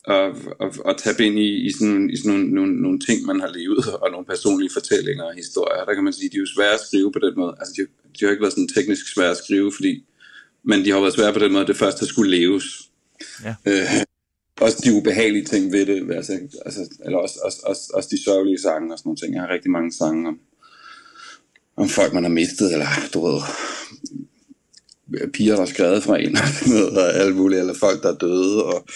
at, 0.08 0.36
at, 0.64 0.72
at 0.90 0.98
tabe 0.98 1.26
ind 1.26 1.40
i, 1.40 1.50
i 1.68 1.72
sådan, 1.72 2.10
i 2.10 2.18
sådan 2.18 2.32
nogle, 2.32 2.50
nogle, 2.58 2.82
nogle 2.82 3.00
ting, 3.00 3.26
man 3.26 3.40
har 3.40 3.52
levet, 3.58 3.86
og 4.02 4.12
nogle 4.12 4.26
personlige 4.26 4.70
fortællinger 4.74 5.24
og 5.24 5.36
historier. 5.36 5.86
Der 5.86 5.94
kan 5.94 6.04
man 6.04 6.14
sige, 6.14 6.30
de 6.30 6.38
er 6.38 6.46
jo 6.46 6.54
svære 6.56 6.74
at 6.74 6.86
skrive 6.88 7.12
på 7.12 7.20
den 7.20 7.34
måde. 7.42 7.56
Altså, 7.60 7.74
de, 7.78 7.82
de 8.16 8.26
har 8.26 8.32
ikke 8.32 8.42
været 8.42 8.54
sådan 8.54 8.68
teknisk 8.68 9.14
svære 9.14 9.32
at 9.32 9.38
skrive, 9.38 9.72
fordi, 9.78 10.06
men 10.64 10.86
de 10.86 10.92
har 10.92 11.00
været 11.00 11.14
svære 11.14 11.34
på 11.34 11.40
den 11.40 11.52
måde, 11.52 11.62
at 11.62 11.68
det 11.68 11.78
først 11.78 12.00
har 12.00 12.06
skulle 12.06 12.32
leves. 12.38 12.66
Ja. 13.44 13.56
Øh, 13.66 14.04
også 14.62 14.78
de 14.84 14.94
ubehagelige 14.94 15.46
ting 15.46 15.72
ved 15.72 15.86
det, 15.86 16.16
altså, 16.16 16.34
altså, 16.66 16.82
eller 17.06 17.18
også, 17.18 17.40
også, 17.44 17.60
også, 17.64 17.92
også 17.94 18.10
de 18.12 18.24
sørgelige 18.24 18.62
sange 18.62 18.94
og 18.94 18.98
sådan 19.00 19.08
nogle 19.08 19.18
ting. 19.18 19.34
Jeg 19.34 19.42
har 19.42 19.54
rigtig 19.54 19.72
mange 19.72 19.92
sange 19.94 20.28
om, 20.28 20.40
om 21.78 21.90
folk, 21.90 22.14
man 22.14 22.24
har 22.24 22.30
mistet, 22.30 22.74
eller 22.74 22.88
du 23.14 23.26
ved, 23.28 23.42
piger, 25.34 25.56
der 25.56 25.62
er 25.62 25.66
skrevet 25.66 26.04
fra 26.04 26.20
en, 26.20 26.38
og 26.98 27.14
alt 27.14 27.36
muligt, 27.36 27.60
eller 27.60 27.74
folk, 27.74 28.04
der 28.04 28.14
er 28.14 28.18
døde, 28.18 28.64
og, 28.64 28.88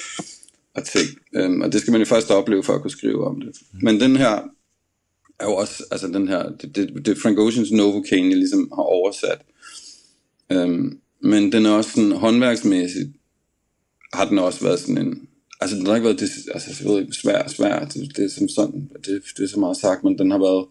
og 0.75 0.83
ting. 0.85 1.07
Øhm, 1.35 1.61
og 1.61 1.73
det 1.73 1.81
skal 1.81 1.91
man 1.91 2.01
jo 2.01 2.05
først 2.05 2.31
opleve, 2.31 2.63
for 2.63 2.73
at 2.73 2.81
kunne 2.81 2.91
skrive 2.91 3.27
om 3.27 3.41
det. 3.41 3.55
Men 3.81 3.99
den 3.99 4.15
her 4.15 4.39
er 5.39 5.45
jo 5.45 5.55
også, 5.55 5.83
altså 5.91 6.07
den 6.07 6.27
her, 6.27 6.49
det, 6.49 6.75
det, 6.75 7.05
det 7.05 7.17
Frank 7.17 7.39
Oceans 7.39 7.71
Novocaine, 7.71 8.29
jeg 8.29 8.37
ligesom 8.37 8.71
har 8.75 8.81
oversat. 8.83 9.41
Øhm, 10.51 10.99
men 11.21 11.51
den 11.51 11.65
er 11.65 11.69
også 11.71 11.89
sådan 11.89 12.11
håndværksmæssigt, 12.11 13.09
har 14.13 14.25
den 14.29 14.39
også 14.39 14.63
været 14.63 14.79
sådan 14.79 14.97
en, 14.97 15.27
altså 15.61 15.75
den 15.77 15.85
har 15.85 15.95
ikke 15.95 16.05
været 16.05 16.19
det, 16.19 16.29
altså, 16.53 16.69
jeg 16.83 16.89
ved 16.91 17.01
ikke, 17.01 17.13
svær, 17.13 17.47
svær, 17.47 17.85
det, 17.85 18.17
det 18.17 18.25
er 18.25 18.29
som 18.29 18.49
sådan, 18.49 18.89
det, 19.05 19.21
det 19.37 19.43
er 19.43 19.47
så 19.47 19.59
meget 19.59 19.77
sagt, 19.77 20.03
men 20.03 20.17
den 20.17 20.31
har 20.31 20.37
været, 20.37 20.65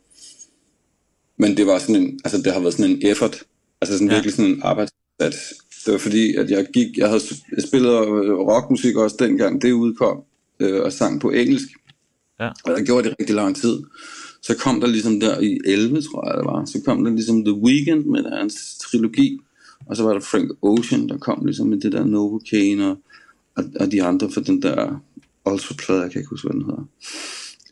men 1.38 1.56
det 1.56 1.66
var 1.66 1.78
sådan 1.78 1.96
en, 1.96 2.20
altså 2.24 2.42
det 2.42 2.52
har 2.52 2.60
været 2.60 2.74
sådan 2.74 2.90
en 2.90 3.06
effort, 3.06 3.42
altså 3.80 3.94
sådan 3.98 4.08
Ja. 4.08 4.14
virkelig 4.14 4.34
sådan 4.34 4.50
en 4.50 4.62
arbejdssats. 4.62 5.54
Det 5.84 5.92
var 5.92 5.98
fordi, 5.98 6.34
at 6.34 6.50
jeg 6.50 6.66
gik, 6.72 6.96
jeg 6.96 7.08
havde 7.08 7.22
spillet 7.68 7.92
rockmusik 8.48 8.96
også 8.96 9.16
dengang, 9.18 9.62
det 9.62 9.72
udkom, 9.72 10.22
øh, 10.60 10.82
og 10.82 10.92
sang 10.92 11.20
på 11.20 11.30
engelsk. 11.30 11.68
Ja. 12.40 12.48
Og 12.64 12.78
jeg 12.78 12.86
gjorde 12.86 13.08
det 13.08 13.16
rigtig 13.20 13.36
lang 13.36 13.56
tid. 13.56 13.82
Så 14.42 14.56
kom 14.56 14.80
der 14.80 14.86
ligesom 14.86 15.20
der 15.20 15.40
i 15.40 15.58
11, 15.64 16.02
tror 16.02 16.28
jeg 16.28 16.38
det 16.38 16.44
var, 16.44 16.64
så 16.64 16.82
kom 16.84 17.04
der 17.04 17.10
ligesom 17.10 17.44
The 17.44 17.54
Weeknd 17.54 18.04
med 18.04 18.24
hans 18.38 18.78
trilogi, 18.78 19.40
og 19.86 19.96
så 19.96 20.02
var 20.02 20.12
der 20.12 20.20
Frank 20.20 20.50
Ocean, 20.62 21.08
der 21.08 21.18
kom 21.18 21.44
ligesom 21.44 21.66
med 21.66 21.80
det 21.80 21.92
der 21.92 22.04
Novocaine, 22.04 22.90
og, 22.90 22.96
og, 23.56 23.64
og 23.80 23.92
de 23.92 24.02
andre 24.02 24.30
for 24.30 24.40
den 24.40 24.62
der 24.62 25.02
Ultra-plade, 25.46 26.00
jeg 26.00 26.10
kan 26.10 26.20
ikke 26.20 26.30
huske, 26.30 26.48
hvad 26.48 26.60
den 26.60 26.64
hedder. 26.70 26.84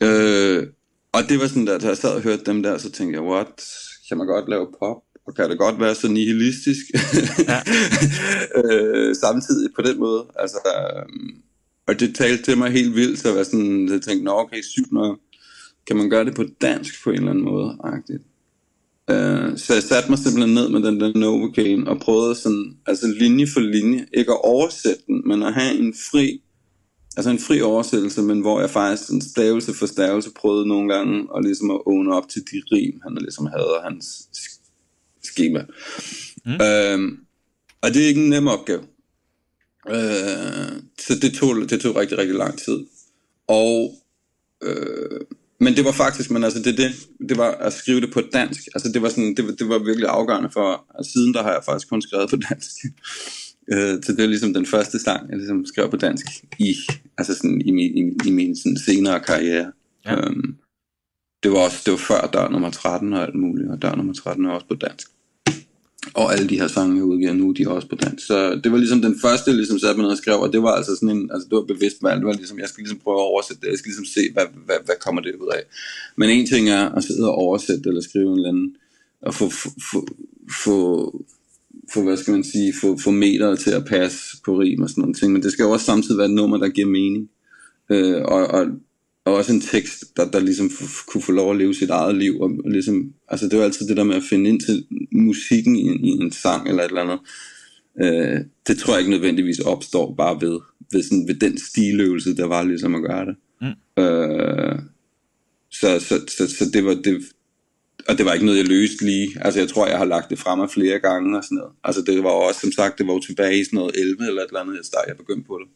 Øh, 0.01 0.67
og 1.11 1.21
det 1.29 1.39
var 1.39 1.47
sådan 1.47 1.67
der, 1.67 1.77
da 1.77 1.87
jeg 1.87 1.97
sad 1.97 2.15
og 2.15 2.21
hørte 2.21 2.43
dem 2.45 2.63
der, 2.63 2.77
så 2.77 2.91
tænkte 2.91 3.19
jeg, 3.19 3.29
what, 3.29 3.63
kan 4.07 4.17
man 4.17 4.27
godt 4.27 4.49
lave 4.49 4.67
pop? 4.79 4.97
Og 5.29 5.35
kan 5.35 5.49
det 5.49 5.57
godt 5.57 5.79
være 5.79 5.95
så 5.95 6.07
nihilistisk? 6.07 6.85
Ja. 7.47 7.59
øh, 8.59 9.15
samtidig 9.15 9.69
på 9.75 9.81
den 9.81 9.99
måde. 9.99 10.25
Altså, 10.35 10.57
øhm, 10.75 11.29
og 11.87 11.99
det 11.99 12.15
talte 12.15 12.43
til 12.43 12.57
mig 12.57 12.71
helt 12.71 12.95
vildt, 12.95 13.19
så 13.19 13.27
jeg 13.27 13.37
var 13.37 13.43
sådan, 13.43 13.89
jeg 13.89 14.01
tænkte, 14.01 14.23
nå 14.23 14.31
okay, 14.31 14.61
sygt 14.61 14.91
nok. 14.91 15.19
Kan 15.87 15.97
man 15.97 16.09
gøre 16.09 16.25
det 16.25 16.35
på 16.35 16.43
dansk 16.61 17.03
på 17.03 17.09
en 17.09 17.15
eller 17.15 17.29
anden 17.29 17.43
måde? 17.43 17.77
Agtigt. 17.83 18.23
Øh, 19.09 19.57
så 19.57 19.73
jeg 19.73 19.83
satte 19.83 20.09
mig 20.09 20.19
simpelthen 20.19 20.53
ned 20.53 20.69
med 20.69 20.81
den 20.83 20.99
der 20.99 21.19
Novocaine 21.19 21.89
og 21.89 21.99
prøvede 21.99 22.35
sådan, 22.35 22.77
altså 22.85 23.07
linje 23.07 23.47
for 23.53 23.59
linje, 23.59 24.05
ikke 24.13 24.31
at 24.31 24.41
oversætte 24.43 25.03
den, 25.07 25.21
men 25.25 25.43
at 25.43 25.53
have 25.53 25.79
en 25.79 25.93
fri, 26.11 26.41
altså 27.17 27.29
en 27.29 27.39
fri 27.39 27.61
oversættelse, 27.61 28.21
men 28.21 28.41
hvor 28.41 28.59
jeg 28.59 28.69
faktisk 28.69 29.07
sådan 29.07 29.21
stavelse 29.21 29.73
for 29.73 29.85
stavelse 29.85 30.29
prøvede 30.35 30.67
nogle 30.67 30.93
gange 30.93 31.27
at 31.35 31.43
ligesom 31.43 31.71
at 31.71 31.79
åne 31.85 32.15
op 32.15 32.29
til 32.29 32.41
de 32.41 32.61
rim, 32.71 32.99
han 33.03 33.17
ligesom 33.21 33.45
havde, 33.45 33.77
og 33.77 33.83
hans 33.83 34.05
sk- 35.29 35.33
schema. 35.33 35.65
Mm. 36.45 36.51
Øhm, 36.51 37.17
og 37.81 37.93
det 37.93 38.03
er 38.03 38.07
ikke 38.07 38.21
en 38.23 38.29
nem 38.29 38.47
opgave. 38.47 38.81
Øh, 39.89 40.81
så 40.99 41.15
det 41.21 41.33
tog, 41.33 41.69
det 41.69 41.81
tog 41.81 41.95
rigtig, 41.95 42.17
rigtig 42.17 42.35
lang 42.35 42.57
tid. 42.59 42.79
Og 43.47 43.93
øh, 44.63 45.21
men 45.61 45.75
det 45.75 45.85
var 45.85 45.91
faktisk, 45.91 46.31
men 46.31 46.43
altså 46.43 46.59
det, 46.61 46.77
det, 46.77 46.91
det 47.29 47.37
var 47.37 47.51
at 47.51 47.73
skrive 47.73 48.01
det 48.01 48.13
på 48.13 48.21
dansk. 48.33 48.61
Altså 48.75 48.91
det 48.91 49.01
var 49.01 49.09
sådan, 49.09 49.35
det, 49.35 49.45
var- 49.45 49.51
det 49.51 49.69
var 49.69 49.79
virkelig 49.79 50.07
afgørende 50.09 50.49
for, 50.53 50.85
at 50.99 51.05
siden 51.05 51.33
der 51.33 51.43
har 51.43 51.51
jeg 51.51 51.61
faktisk 51.65 51.89
kun 51.89 52.01
skrevet 52.01 52.29
på 52.29 52.35
dansk. 52.49 52.69
øh, 53.73 54.03
så 54.03 54.11
det 54.13 54.19
er 54.23 54.27
ligesom 54.27 54.53
den 54.53 54.65
første 54.65 54.99
sang, 54.99 55.29
jeg 55.29 55.37
ligesom 55.37 55.65
skrev 55.65 55.89
på 55.89 55.97
dansk 55.97 56.25
i, 56.59 56.75
altså 57.17 57.33
sådan 57.35 57.61
i 57.65 57.71
min, 57.71 57.97
i, 57.97 58.27
i 58.27 58.31
min 58.31 58.55
sådan 58.57 58.77
senere 58.77 59.19
karriere. 59.19 59.71
Ja. 60.05 60.15
Øhm, 60.15 60.55
det 61.43 61.51
var 61.51 61.57
også, 61.59 61.77
det 61.85 61.91
var 61.91 61.97
før 61.97 62.29
dør 62.33 62.49
nummer 62.49 62.69
13 62.69 63.13
og 63.13 63.23
alt 63.23 63.35
muligt, 63.35 63.69
og 63.69 63.81
dør 63.81 63.95
nummer 63.95 64.13
13 64.13 64.45
er 64.45 64.49
også 64.49 64.67
på 64.67 64.75
dansk. 64.75 65.07
Og 66.13 66.33
alle 66.33 66.49
de 66.49 66.59
her 66.59 66.67
sange, 66.67 66.95
jeg 66.95 67.03
udgiver 67.03 67.33
nu, 67.33 67.51
de 67.51 67.63
er 67.63 67.69
også 67.69 67.87
på 67.87 67.95
dansk. 67.95 68.25
Så 68.25 68.59
det 68.63 68.71
var 68.71 68.77
ligesom 68.77 69.01
den 69.01 69.19
første, 69.21 69.51
jeg 69.51 69.57
ligesom 69.57 69.79
satte 69.79 69.97
mig 69.97 70.03
ned 70.03 70.11
og 70.11 70.17
skrev, 70.17 70.39
og 70.39 70.53
det 70.53 70.61
var 70.63 70.71
altså 70.71 70.95
sådan 70.95 71.17
en, 71.17 71.29
altså 71.33 71.47
det 71.49 71.55
var 71.55 71.61
bevidst 71.73 72.03
valg, 72.03 72.19
det 72.19 72.25
var 72.25 72.33
ligesom, 72.33 72.59
jeg 72.59 72.69
skal 72.69 72.81
ligesom 72.81 72.99
prøve 72.99 73.17
at 73.17 73.29
oversætte 73.33 73.61
det, 73.61 73.69
jeg 73.69 73.77
skal 73.77 73.89
ligesom 73.89 74.05
se, 74.05 74.21
hvad, 74.33 74.45
hvad, 74.65 74.75
hvad 74.85 74.95
kommer 74.99 75.21
det 75.21 75.35
ud 75.35 75.47
af. 75.47 75.63
Men 76.15 76.29
en 76.29 76.47
ting 76.47 76.69
er 76.69 76.89
at 76.89 77.03
sidde 77.03 77.27
og 77.29 77.35
oversætte, 77.35 77.89
eller 77.89 78.01
skrive 78.01 78.31
en 78.31 78.35
eller 78.35 78.49
anden, 78.49 78.75
og 79.21 79.33
få, 79.33 79.49
få, 79.49 79.69
få, 79.91 80.07
få, 80.63 80.77
få 81.93 82.03
hvad 82.03 82.17
skal 82.17 82.31
man 82.31 82.43
sige, 82.43 82.73
få, 82.81 82.97
få 82.97 83.11
meter 83.11 83.55
til 83.55 83.71
at 83.71 83.85
passe 83.85 84.19
på 84.45 84.59
rim 84.59 84.81
og 84.81 84.89
sådan 84.89 85.01
nogle 85.01 85.15
ting, 85.15 85.33
men 85.33 85.43
det 85.43 85.51
skal 85.51 85.63
jo 85.63 85.71
også 85.71 85.85
samtidig 85.85 86.17
være 86.17 86.27
et 86.27 86.33
nummer, 86.33 86.57
der 86.57 86.69
giver 86.69 86.87
mening. 86.87 87.29
Øh, 87.91 88.21
og, 88.21 88.47
og, 88.47 88.65
og 89.25 89.33
også 89.33 89.53
en 89.53 89.61
tekst, 89.61 90.17
der, 90.17 90.31
der 90.31 90.39
ligesom 90.39 90.71
kunne 91.07 91.21
få 91.21 91.31
lov 91.31 91.51
at 91.51 91.57
leve 91.57 91.73
sit 91.75 91.89
eget 91.89 92.15
liv. 92.15 92.39
Og, 92.41 92.51
og 92.65 92.71
ligesom, 92.71 93.13
altså 93.27 93.47
det 93.49 93.57
var 93.59 93.65
altid 93.65 93.87
det 93.87 93.97
der 93.97 94.03
med 94.03 94.15
at 94.15 94.23
finde 94.29 94.49
ind 94.49 94.59
til 94.61 94.85
musikken 95.11 95.75
i, 95.75 95.81
en- 95.81 96.05
i 96.05 96.09
en 96.09 96.31
sang 96.31 96.69
eller 96.69 96.83
et 96.83 96.87
eller 96.89 97.01
andet. 97.01 97.19
Øh, 98.01 98.39
det 98.67 98.77
tror 98.77 98.93
jeg 98.93 98.99
ikke 98.99 99.11
nødvendigvis 99.11 99.59
opstår 99.59 100.15
bare 100.15 100.41
ved, 100.41 100.59
ved, 100.91 101.03
sådan, 101.03 101.27
ved 101.27 101.35
den 101.35 101.57
stiløvelse, 101.57 102.35
der 102.35 102.45
var 102.45 102.63
ligesom 102.63 102.95
at 102.95 103.01
gøre 103.01 103.25
det. 103.25 103.35
Mm. 103.61 104.03
Øh, 104.03 104.79
så, 105.71 105.99
så, 105.99 106.21
så, 106.37 106.55
så 106.57 106.65
det 106.73 106.85
var 106.85 106.93
det, 106.93 107.21
og 108.07 108.17
det 108.17 108.25
var 108.25 108.33
ikke 108.33 108.45
noget, 108.45 108.57
jeg 108.59 108.67
løste 108.67 109.05
lige. 109.05 109.29
Altså, 109.41 109.59
jeg 109.59 109.69
tror, 109.69 109.87
jeg 109.87 109.97
har 109.97 110.05
lagt 110.05 110.29
det 110.29 110.39
frem 110.39 110.59
af 110.59 110.69
flere 110.69 110.99
gange 110.99 111.37
og 111.37 111.43
sådan 111.43 111.55
noget. 111.55 111.71
Altså, 111.83 112.01
det 112.01 112.23
var 112.23 112.29
også, 112.29 112.59
som 112.59 112.71
sagt, 112.71 112.97
det 112.97 113.07
var 113.07 113.13
jo 113.13 113.19
tilbage 113.19 113.59
i 113.59 113.63
sådan 113.63 113.77
noget 113.77 113.95
11 113.95 114.27
eller 114.27 114.41
et 114.41 114.47
eller 114.47 114.59
andet, 114.59 114.75
jeg 114.75 114.85
startede, 114.85 115.09
jeg 115.09 115.17
begyndte 115.17 115.47
på 115.47 115.57
det. 115.61 115.67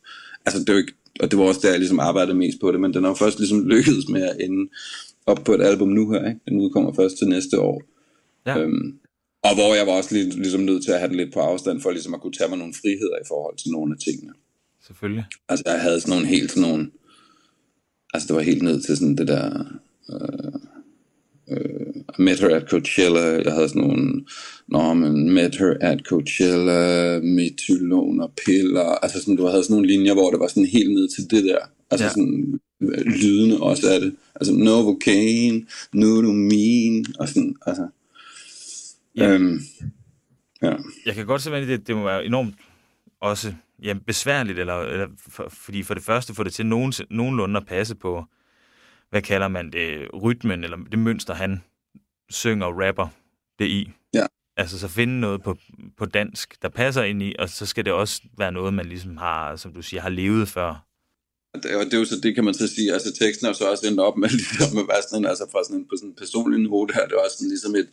Altså, 0.45 0.63
det 0.63 0.73
var 0.73 0.79
ikke, 0.79 0.93
og 1.19 1.31
det 1.31 1.39
var 1.39 1.45
også 1.45 1.59
der, 1.63 1.69
jeg 1.69 1.79
ligesom 1.79 1.99
arbejdede 1.99 2.37
mest 2.37 2.59
på 2.59 2.71
det, 2.71 2.79
men 2.81 2.93
den 2.93 3.03
har 3.03 3.09
jo 3.11 3.15
først 3.15 3.39
ligesom 3.39 3.67
lykkedes 3.73 4.09
med 4.09 4.21
at 4.21 4.37
ende 4.39 4.69
op 5.25 5.39
på 5.45 5.53
et 5.53 5.61
album 5.61 5.87
nu 5.87 6.11
her, 6.11 6.27
ikke? 6.27 6.39
Den 6.47 6.57
udkommer 6.57 6.93
først 6.93 7.17
til 7.17 7.27
næste 7.27 7.59
år. 7.59 7.83
Ja. 8.45 8.59
Øhm, 8.59 8.99
og 9.43 9.53
hvor 9.55 9.75
jeg 9.75 9.87
var 9.87 9.93
også 9.93 10.15
lidt, 10.15 10.35
ligesom 10.35 10.61
nødt 10.61 10.83
til 10.83 10.91
at 10.91 10.99
have 10.99 11.09
det 11.09 11.17
lidt 11.17 11.33
på 11.33 11.39
afstand, 11.39 11.81
for 11.81 11.91
ligesom 11.91 12.13
at 12.13 12.21
kunne 12.21 12.33
tage 12.33 12.49
mig 12.49 12.57
nogle 12.57 12.73
friheder 12.73 13.17
i 13.21 13.27
forhold 13.27 13.57
til 13.57 13.71
nogle 13.71 13.95
af 13.95 13.99
tingene. 13.99 14.33
Selvfølgelig. 14.87 15.25
Altså, 15.49 15.63
jeg 15.67 15.81
havde 15.81 15.99
sådan 15.99 16.11
nogle 16.11 16.27
helt 16.27 16.51
sådan 16.51 16.69
nogle... 16.69 16.91
Altså, 18.13 18.27
det 18.27 18.35
var 18.35 18.41
helt 18.41 18.63
ned 18.63 18.81
til 18.81 18.97
sådan 18.97 19.15
det 19.15 19.27
der... 19.27 19.65
Øh, 20.09 20.53
øh, 21.51 21.93
met 22.19 22.39
her 22.39 22.55
at 22.55 22.69
Coachella. 22.69 23.41
Jeg 23.45 23.53
havde 23.53 23.69
sådan 23.69 23.81
nogle... 23.81 24.25
Nå, 24.67 24.93
men 24.93 25.33
met 25.33 25.55
her 25.55 25.73
at 25.81 25.99
Coachella, 26.05 27.19
metylon 27.19 28.21
og 28.21 28.33
piller. 28.45 28.81
Altså, 29.03 29.19
sådan, 29.19 29.35
du 29.35 29.45
havde 29.45 29.63
sådan 29.63 29.73
nogle 29.73 29.87
linjer, 29.87 30.13
hvor 30.13 30.31
det 30.31 30.39
var 30.39 30.47
sådan 30.47 30.65
helt 30.65 30.93
ned 30.93 31.07
til 31.15 31.31
det 31.31 31.43
der. 31.43 31.57
Altså, 31.91 32.05
Ja. 32.05 32.09
sådan 32.11 32.59
øh, 32.81 33.05
lydende 33.05 33.59
også 33.59 33.89
af 33.93 33.99
det. 34.01 34.15
Altså, 34.35 34.53
Novocaine, 34.53 35.65
nu 35.93 36.17
er 36.17 36.21
du 36.21 36.31
min, 36.31 37.05
og 37.19 37.27
sådan, 37.29 37.55
altså... 37.65 37.87
Ja. 39.17 39.29
Øhm, 39.33 39.59
ja. 40.61 40.73
Jeg 41.05 41.15
kan 41.15 41.25
godt 41.25 41.41
se, 41.41 41.55
at 41.55 41.67
det, 41.67 41.87
det 41.87 41.95
må 41.95 42.03
være 42.03 42.25
enormt 42.25 42.55
også 43.21 43.53
ja, 43.83 43.93
besværligt, 44.07 44.59
eller, 44.59 44.73
eller 44.79 45.07
for, 45.29 45.47
fordi 45.49 45.83
for 45.83 45.93
det 45.93 46.03
første 46.03 46.33
får 46.33 46.43
det 46.43 46.53
til 46.53 46.65
nogen, 46.65 46.93
nogenlunde 47.09 47.57
at 47.57 47.65
passe 47.67 47.95
på, 47.95 48.23
hvad 49.13 49.21
kalder 49.21 49.47
man 49.47 49.71
det, 49.71 50.07
rytmen, 50.23 50.63
eller 50.63 50.77
det 50.91 50.99
mønster, 50.99 51.33
han 51.33 51.63
synger 52.29 52.65
og 52.65 52.73
rapper 52.83 53.07
det 53.59 53.65
i. 53.65 53.91
Ja. 54.13 54.25
Altså 54.57 54.79
så 54.79 54.87
finde 54.87 55.19
noget 55.19 55.43
på, 55.43 55.57
på 55.97 56.05
dansk, 56.05 56.61
der 56.61 56.69
passer 56.69 57.03
ind 57.03 57.23
i, 57.23 57.35
og 57.39 57.49
så 57.49 57.65
skal 57.65 57.85
det 57.85 57.93
også 57.93 58.21
være 58.37 58.51
noget, 58.51 58.73
man 58.73 58.85
ligesom 58.85 59.17
har, 59.17 59.55
som 59.55 59.73
du 59.73 59.81
siger, 59.81 60.01
har 60.01 60.09
levet 60.09 60.47
før. 60.47 60.85
Og 61.53 61.63
det, 61.63 61.75
og 61.75 61.85
det 61.85 61.93
er 61.93 61.97
jo 61.97 62.05
så, 62.05 62.19
det 62.23 62.35
kan 62.35 62.43
man 62.43 62.53
så 62.53 62.67
sige, 62.67 62.93
altså 62.93 63.13
teksten 63.13 63.47
er 63.47 63.53
så 63.53 63.69
også 63.69 63.87
endt 63.87 63.99
op 63.99 64.17
med, 64.17 64.29
ligesom 64.37 64.75
med 64.75 64.83
være 64.83 65.03
sådan, 65.09 65.25
altså 65.25 65.45
fra 65.51 65.63
sådan 65.63 65.77
en, 65.77 65.85
på 65.85 65.95
sådan 65.97 66.09
en 66.09 66.15
personlig 66.15 66.59
niveau, 66.59 66.85
der 66.85 66.99
er 66.99 67.07
det 67.07 67.17
også 67.23 67.37
sådan 67.37 67.49
ligesom 67.49 67.75
et, 67.75 67.89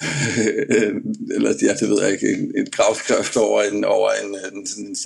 eller 1.36 1.50
ja, 1.62 1.72
det 1.80 1.88
ved 1.90 2.02
jeg 2.02 2.12
ikke, 2.12 2.28
en, 2.34 2.60
et 2.60 2.72
gravskrift 2.72 3.36
over 3.36 3.62
en, 3.62 3.84
over 3.84 4.10
en, 4.22 4.30
en, 4.52 4.66
sådan 4.66 4.86
en 4.86 4.96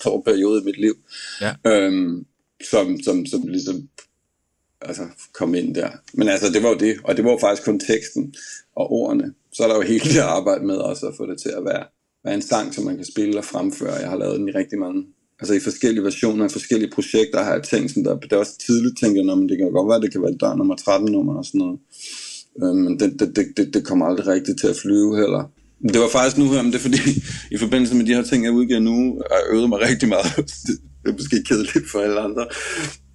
stor 0.00 0.22
periode 0.22 0.62
i 0.62 0.64
mit 0.64 0.80
liv, 0.80 0.94
Ja. 1.40 1.52
øhm, 1.66 2.26
som, 2.70 3.02
som, 3.02 3.26
som 3.26 3.46
ligesom 3.46 3.88
altså, 4.80 5.02
komme 5.34 5.58
ind 5.58 5.74
der. 5.74 5.90
Men 6.14 6.28
altså, 6.28 6.52
det 6.52 6.62
var 6.62 6.68
jo 6.68 6.78
det, 6.78 6.96
og 7.04 7.16
det 7.16 7.24
var 7.24 7.30
jo 7.30 7.38
faktisk 7.40 7.64
kun 7.64 7.80
teksten 7.80 8.34
og 8.76 8.92
ordene. 8.92 9.32
Så 9.52 9.62
er 9.62 9.68
der 9.68 9.76
jo 9.76 9.82
hele 9.82 10.04
det 10.04 10.18
arbejde 10.18 10.66
med 10.66 10.76
også 10.76 11.06
at 11.06 11.14
få 11.16 11.26
det 11.26 11.40
til 11.40 11.48
at 11.48 11.64
være, 11.64 11.84
være 12.24 12.34
en 12.34 12.42
sang, 12.42 12.74
som 12.74 12.84
man 12.84 12.96
kan 12.96 13.04
spille 13.04 13.38
og 13.38 13.44
fremføre. 13.44 13.94
Jeg 13.94 14.08
har 14.08 14.18
lavet 14.18 14.38
den 14.38 14.48
i 14.48 14.52
rigtig 14.52 14.78
mange, 14.78 15.06
altså 15.40 15.54
i 15.54 15.60
forskellige 15.60 16.04
versioner, 16.04 16.46
i 16.46 16.48
forskellige 16.48 16.90
projekter 16.90 17.42
har 17.42 17.52
jeg 17.52 17.62
tænkt 17.62 17.90
sådan 17.90 18.04
der, 18.04 18.18
det 18.18 18.32
er 18.32 18.36
også 18.36 18.58
tidligt 18.66 18.98
tænkt, 19.00 19.18
at 19.18 19.48
det 19.48 19.58
kan 19.58 19.72
godt 19.72 19.88
være, 19.88 20.00
det 20.00 20.12
kan 20.12 20.22
være 20.22 20.36
der 20.40 20.56
nummer 20.56 20.76
13 20.76 21.12
nummer 21.12 21.34
og 21.38 21.44
sådan 21.44 21.58
noget. 21.58 21.78
Øh, 22.62 22.74
men 22.84 23.00
det, 23.00 23.20
det, 23.20 23.36
det, 23.36 23.46
det, 23.56 23.74
det 23.74 23.86
kommer 23.86 24.06
aldrig 24.06 24.26
rigtigt 24.26 24.60
til 24.60 24.68
at 24.68 24.76
flyve 24.76 25.16
heller. 25.16 25.50
Det 25.92 26.00
var 26.00 26.08
faktisk 26.08 26.38
nu 26.38 26.50
her, 26.52 26.62
men 26.62 26.72
det 26.72 26.78
er 26.78 26.86
fordi, 26.88 27.02
i 27.50 27.58
forbindelse 27.58 27.94
med 27.96 28.06
de 28.06 28.14
her 28.14 28.22
ting, 28.22 28.44
jeg 28.44 28.52
udgiver 28.52 28.80
nu, 28.80 29.22
har 29.30 29.36
jeg 29.40 29.54
øvet 29.54 29.68
mig 29.68 29.80
rigtig 29.80 30.08
meget. 30.08 30.36
Det 31.02 31.14
er 31.14 31.18
måske 31.18 31.44
kedeligt 31.48 31.90
for 31.90 31.98
alle 32.00 32.20
andre. 32.20 32.46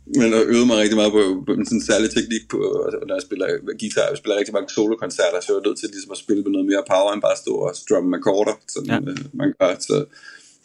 Men 0.05 0.27
jeg 0.33 0.43
øvede 0.53 0.67
mig 0.71 0.77
rigtig 0.83 0.97
meget 1.01 1.11
på, 1.17 1.21
på 1.47 1.51
en 1.53 1.65
sådan 1.65 1.85
særlig 1.91 2.09
teknik, 2.17 2.43
på, 2.53 2.57
når 3.07 3.15
jeg 3.17 3.23
spiller 3.27 3.47
guitar. 3.81 4.05
Jeg 4.11 4.17
spiller 4.21 4.37
rigtig 4.39 4.53
mange 4.57 4.69
solokoncerter, 4.75 5.39
så 5.41 5.47
jeg 5.49 5.55
var 5.59 5.65
nødt 5.67 5.79
til 5.79 5.89
ligesom 5.95 6.11
at 6.11 6.21
spille 6.23 6.41
med 6.43 6.51
noget 6.55 6.67
mere 6.71 6.83
power, 6.93 7.09
end 7.13 7.21
bare 7.27 7.35
at 7.37 7.43
stå 7.45 7.53
og 7.65 7.71
strumme 7.83 8.17
akkorder, 8.17 8.55
som 8.73 8.83
Ja. 8.85 8.93
ja. 8.93 9.13
man 9.41 9.49
gør. 9.59 9.75
Så, 9.87 9.95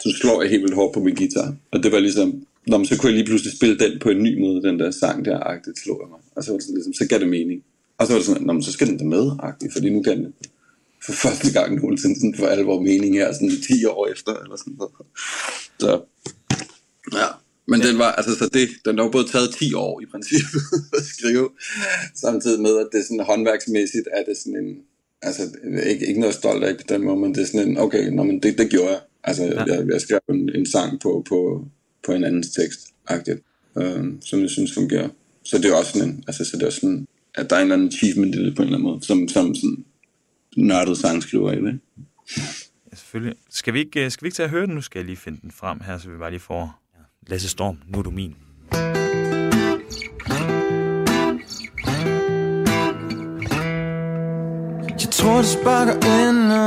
så 0.03 0.09
slår 0.21 0.37
jeg 0.43 0.51
helt 0.51 0.63
vildt 0.65 0.79
hårdt 0.81 0.93
på 0.95 1.01
min 1.07 1.17
guitar. 1.21 1.49
Og 1.73 1.83
det 1.83 1.91
var 1.93 1.99
ligesom, 2.09 2.29
Nå, 2.71 2.77
men 2.79 2.87
så 2.87 2.95
kunne 2.99 3.11
jeg 3.11 3.17
lige 3.19 3.27
pludselig 3.31 3.53
spille 3.59 3.77
den 3.85 3.93
på 4.05 4.09
en 4.15 4.23
ny 4.23 4.33
måde, 4.45 4.63
den 4.69 4.79
der 4.81 4.91
sang 4.91 5.25
der, 5.25 5.37
agtigt 5.53 5.79
slog 5.79 5.99
jeg 6.03 6.09
mig. 6.15 6.21
Og 6.37 6.45
så 6.45 6.51
var 6.51 6.57
det 6.59 6.65
sådan, 6.65 6.77
ligesom, 6.79 6.95
så 7.01 7.05
gav 7.11 7.19
det 7.19 7.29
mening. 7.29 7.59
Og 7.99 8.07
så 8.07 8.13
var 8.13 8.19
det 8.19 8.27
sådan, 8.27 8.43
Nå, 8.47 8.53
men 8.53 8.63
så 8.63 8.73
skal 8.73 8.87
den 8.87 8.99
da 8.99 9.05
med, 9.05 9.25
agtigt, 9.43 9.73
fordi 9.73 9.91
nu 9.91 10.03
kan 10.03 10.17
den 10.19 10.35
for 11.07 11.13
første 11.13 11.53
gang 11.53 11.75
nogensinde 11.75 12.17
sådan 12.21 12.35
for 12.39 12.47
alvor 12.47 12.81
mening 12.81 13.15
her, 13.15 13.33
sådan 13.33 13.51
10 13.51 13.85
år 13.85 14.07
efter, 14.13 14.33
eller 14.43 14.57
sådan 14.57 14.75
noget. 14.79 14.93
Så, 15.79 15.91
ja. 17.13 17.27
Men 17.71 17.81
den 17.81 17.99
var, 17.99 18.13
altså, 18.13 18.35
så 18.35 18.49
det, 18.53 18.69
den 18.85 18.99
har 18.99 19.05
jo 19.05 19.11
både 19.11 19.29
taget 19.29 19.55
10 19.55 19.75
år 19.75 20.01
i 20.01 20.07
princippet 20.13 20.63
at 20.99 21.05
skrive, 21.05 21.49
samtidig 22.15 22.61
med, 22.61 22.79
at 22.79 22.89
det 22.93 22.99
er 22.99 23.03
sådan 23.03 23.25
håndværksmæssigt, 23.25 24.09
er 24.13 24.23
det 24.29 24.37
sådan 24.37 24.57
en, 24.65 24.77
altså, 25.23 25.43
ikke, 25.87 26.07
ikke 26.07 26.21
noget 26.21 26.35
stolt 26.35 26.65
af 26.65 26.77
på 26.77 26.83
den 26.89 27.05
måde, 27.05 27.17
men 27.17 27.35
det 27.35 27.43
er 27.43 27.47
sådan 27.47 27.69
en, 27.69 27.79
okay, 27.79 28.09
nå, 28.09 28.23
men 28.23 28.43
det, 28.43 28.59
det 28.59 28.71
gjorde 28.71 28.91
jeg. 28.91 29.01
Altså, 29.25 29.45
ja. 29.45 29.65
jeg, 29.65 29.87
jeg 29.93 30.01
skrev 30.01 30.21
en, 30.31 30.55
en 30.55 30.67
sang 30.67 31.01
på, 31.01 31.25
på, 31.29 31.65
på 32.07 32.13
en 32.13 32.25
andens 32.25 32.51
tekst, 32.51 32.81
agtigt, 33.07 33.41
øh, 33.79 34.05
som 34.21 34.41
jeg 34.41 34.51
synes 34.51 34.75
fungerer. 34.75 35.09
Så 35.45 35.59
det 35.59 35.65
er 35.65 35.75
også 35.75 35.93
sådan 35.93 36.09
en, 36.09 36.25
altså, 36.27 36.45
så 36.45 36.57
det 36.57 36.67
er 36.67 36.71
sådan, 36.71 37.07
at 37.35 37.51
der 37.51 37.57
er 37.57 37.61
en 37.61 37.65
eller 37.65 37.75
anden 37.75 37.89
achievement 37.89 38.35
i 38.35 38.45
det 38.45 38.57
på 38.57 38.63
en 38.63 38.69
eller 38.69 38.79
anden 38.79 38.91
måde, 38.91 39.07
som, 39.07 39.29
som 39.29 39.55
sådan 39.55 39.85
nørdet 40.57 40.99
sangskriver 40.99 41.53
i 41.53 41.57
det. 41.57 41.79
Ja, 42.91 42.97
selvfølgelig. 42.97 43.37
Skal 43.51 43.75
vi, 43.75 43.79
ikke, 43.79 44.05
øh, 44.05 44.11
skal 44.11 44.25
vi 44.25 44.27
ikke 44.27 44.37
tage 44.37 44.45
at 44.45 44.51
høre 44.51 44.67
den? 44.67 44.75
Nu 44.75 44.81
skal 44.81 44.99
jeg 44.99 45.07
lige 45.07 45.17
finde 45.17 45.39
den 45.43 45.51
frem 45.51 45.81
her, 45.81 45.99
så 45.99 46.11
vi 46.11 46.19
bare 46.19 46.31
lige 46.31 46.41
får 46.41 46.88
Lasse 47.29 47.49
Storm, 47.49 47.79
nu 47.89 47.99
er 47.99 48.03
du 48.03 48.11
min. 48.11 48.35
Jeg 55.01 55.11
tror, 55.11 55.37
det 55.37 55.47
sparker 55.47 55.93
endnu 55.93 56.65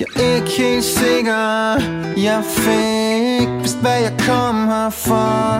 Jeg 0.00 0.06
er 0.16 0.34
ikke 0.34 0.50
helt 0.58 0.84
sikker. 0.84 1.74
Jeg 2.16 2.44
fik 2.44 3.48
vist, 3.62 3.80
hvad 3.80 4.00
jeg 4.00 4.14
kom 4.18 4.68
her 4.68 4.90
for. 4.90 5.58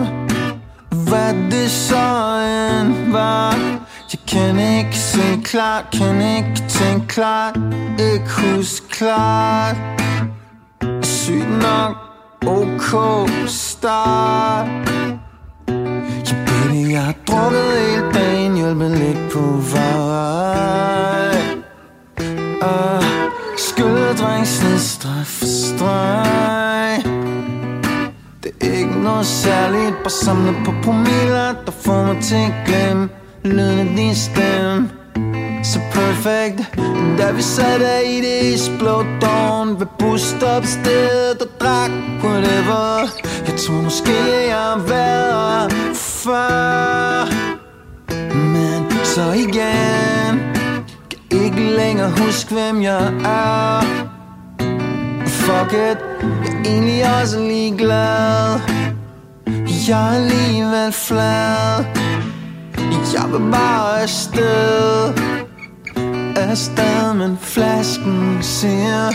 Hvad 1.09 1.51
det 1.51 1.71
så 1.71 2.39
end 2.79 3.11
var. 3.11 3.53
Jeg 4.13 4.19
kan 4.27 4.59
ikke 4.59 4.97
se 4.97 5.41
klart 5.43 5.85
Kan 5.93 6.21
ikke 6.21 6.63
tænke 6.69 7.07
klart. 7.07 7.59
Ikke 7.99 8.29
huske 8.41 8.89
klart. 8.89 9.75
Sygt 11.03 11.49
nok. 11.61 12.12
OK 12.47 12.89
start. 13.47 14.67
Ja, 16.27 16.35
baby, 16.45 16.91
jeg 16.91 17.03
har 17.03 17.15
drukket 17.27 17.61
hele 17.61 18.11
dagen 18.13 18.55
Hjælp 18.55 18.77
mig 18.77 18.89
lidt 18.89 19.31
på 19.33 19.39
vej. 19.73 21.35
Ah, 22.61 22.97
uh, 22.97 23.03
Skyldringslet 23.57 24.79
streg 24.79 25.25
for 25.25 25.45
streg 25.45 27.03
Det 28.43 28.51
er 28.61 28.77
ikke 28.77 29.01
noget 29.03 29.25
særligt 29.25 29.95
Bare 30.03 30.09
samlet 30.09 30.55
på 30.65 30.73
promiller 30.83 31.53
Der 31.65 31.71
får 31.71 32.05
mig 32.05 32.23
til 32.23 32.35
at 32.35 32.53
glemme 32.65 33.09
Lyden 33.43 33.79
af 33.79 33.95
din 33.95 34.15
stemme 34.15 35.02
så 35.63 35.79
perfekt 35.91 36.77
Da 37.17 37.31
vi 37.31 37.41
satte 37.41 38.05
i 38.05 38.21
det 38.21 38.53
isblå 38.53 39.05
dawn 39.21 39.79
Ved 39.79 39.87
busstopstedet 39.99 41.41
og 41.41 41.47
drak 41.59 41.91
whatever. 42.23 43.09
Jeg 43.47 43.55
tror 43.55 43.81
måske 43.81 44.11
jeg 44.47 44.57
har 44.57 44.77
været 44.87 45.73
før 45.95 47.25
Men 48.35 48.91
så 49.03 49.31
igen. 49.31 50.39
Kan 51.09 51.43
ikke 51.43 51.59
længere 51.77 52.09
huske 52.09 52.53
hvem 52.53 52.81
jeg 52.81 53.13
er. 53.25 53.81
Fuck 55.27 55.73
it 55.73 55.97
Jeg 56.43 56.53
er 56.53 56.61
egentlig 56.65 57.21
også 57.21 57.39
ligeglad. 57.39 58.59
Jeg 59.87 60.09
er 60.09 60.15
alligevel 60.15 60.91
flad. 60.91 61.85
Jeg 63.13 63.31
vil 63.31 63.51
bare 63.51 64.01
afsted 64.01 65.33
afsted, 66.53 67.13
men 67.13 67.37
flasken 67.41 68.37
siger 68.41 69.09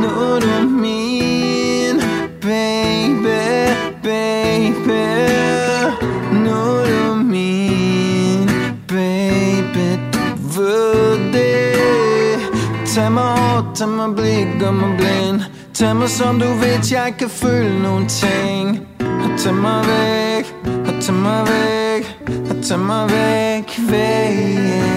Nu 0.00 0.34
er 0.34 0.40
du 0.40 0.68
min. 0.68 2.00
Baby, 2.40 3.40
baby. 4.02 5.04
Nu 6.32 6.50
er 6.50 6.86
du 6.86 7.14
min. 7.14 8.50
Baby, 8.88 9.88
du 10.12 10.48
ved 10.60 11.32
det. 11.32 12.40
Tag 12.86 13.12
mig 13.12 13.22
hårdt, 13.22 13.76
tag 13.76 13.88
mig 13.88 14.14
blik, 14.16 14.46
gør 14.60 14.70
mig 14.70 14.96
blind. 14.96 15.40
Tag 15.74 15.96
mig 15.96 16.08
som 16.08 16.40
du 16.40 16.46
ved, 16.46 16.78
jeg 16.92 17.14
kan 17.18 17.30
føle 17.30 17.82
nogle 17.82 18.06
ting. 18.08 18.80
Tag 19.38 19.54
mig 19.54 19.84
væk, 19.86 20.54
tag 21.00 21.14
mig 21.14 21.46
væk 21.46 22.18
Og 22.50 22.64
tag 22.64 22.78
mig 22.78 23.10
væk, 23.10 23.80
væk. 23.90 24.90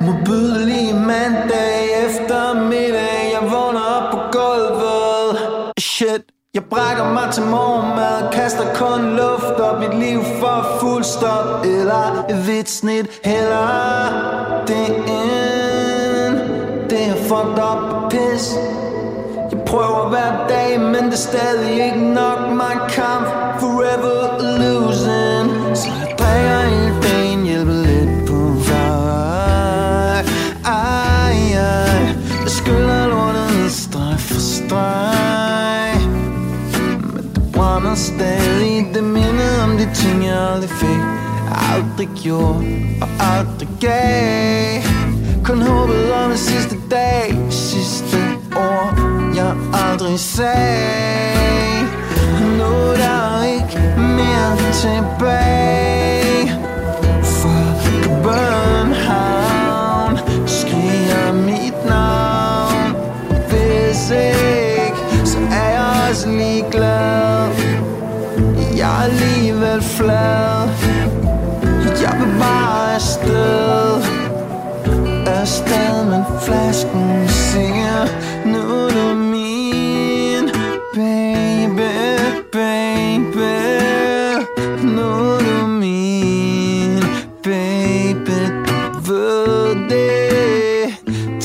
Modbydelig 0.00 0.94
mandag 0.94 2.06
eftermiddag 2.06 3.32
Jeg 3.32 3.42
vågner 3.50 3.80
op 3.80 4.10
på 4.12 4.18
gulvet. 4.32 5.38
Shit 5.78 6.22
jeg 6.54 6.64
brækker 6.64 7.12
mig 7.12 7.32
til 7.32 7.42
morgenmad 7.42 8.32
Kaster 8.32 8.74
kun 8.74 9.16
luft 9.16 9.60
op. 9.60 9.80
Mit 9.80 9.98
liv 9.98 10.22
for 10.40 10.78
fuld 10.80 11.04
stop 11.04 11.64
Eller 11.64 12.24
et 12.28 12.36
hvidt 12.36 12.68
snit 12.68 13.20
Heller 13.24 14.64
det 14.66 14.86
end 14.96 16.36
Det 16.90 17.06
er 17.08 17.16
fucked 17.28 17.62
up 17.70 18.10
Piss. 18.10 18.54
pis 18.54 18.89
prøver 19.70 20.08
hver 20.08 20.48
dag 20.48 20.80
Men 20.80 21.04
det 21.04 21.12
er 21.12 21.16
stadig 21.16 21.72
ikke 21.84 22.04
nok. 22.14 22.40
My 22.52 22.74
kamp 22.96 23.26
forever 23.60 24.18
losing. 24.60 25.76
Så 25.76 25.88
jeg 26.00 26.08
drikker 26.18 26.60
en 26.74 26.92
ben, 27.02 27.46
Hjælper 27.46 27.72
lidt 27.72 28.26
på 28.28 28.38
vej. 28.70 30.20
Ej, 30.64 31.32
ej 31.54 32.00
Jeg 32.44 32.50
skylder 32.58 33.06
lortet 33.06 33.72
streg 33.72 34.16
for 34.18 34.40
streg. 34.40 35.94
Men 37.14 37.24
det 37.34 37.42
brænder 37.52 37.94
stadig. 37.94 38.86
Det 38.94 39.04
minder 39.04 39.52
om 39.64 39.70
de 39.78 39.88
ting 39.94 40.24
jeg 40.24 40.50
aldrig 40.52 40.70
fik 40.70 41.00
Aldrig 41.72 42.08
gjorde 42.22 42.64
og 43.02 43.08
aldrig 43.20 43.68
gav. 43.80 44.82
Kun 45.44 45.62
håbet 45.62 46.12
om 46.12 46.30
en 46.30 46.38
sidste 46.38 46.76
dag 46.90 47.38
Sidste 47.50 47.89
jeg 49.50 49.58
aldrig 49.72 50.20
sagde 50.20 51.86
Nu 52.58 52.64
er 52.64 52.96
der 52.96 53.44
ikke 53.44 53.78
mere 53.98 54.56
tilbage. 54.72 56.52
For 57.22 57.62
København 58.04 59.38
Skriger 60.46 61.32
mit 61.32 61.84
navn. 61.88 62.96
Hvis 63.48 64.10
ikke, 64.10 64.96
så 65.24 65.38
er 65.50 65.70
jeg 65.70 65.86
også 66.10 66.28
ligeglad. 66.28 67.48
Jeg 68.76 68.90
er 68.90 69.02
alligevel 69.02 69.82
flad. 69.82 70.68
Jeg 72.02 72.16
vil 72.20 72.32
bare 72.38 72.94
afsted. 72.94 74.02
Afsted, 75.26 76.04
men 76.10 76.24
flasken 76.46 77.28
siger 77.28 78.19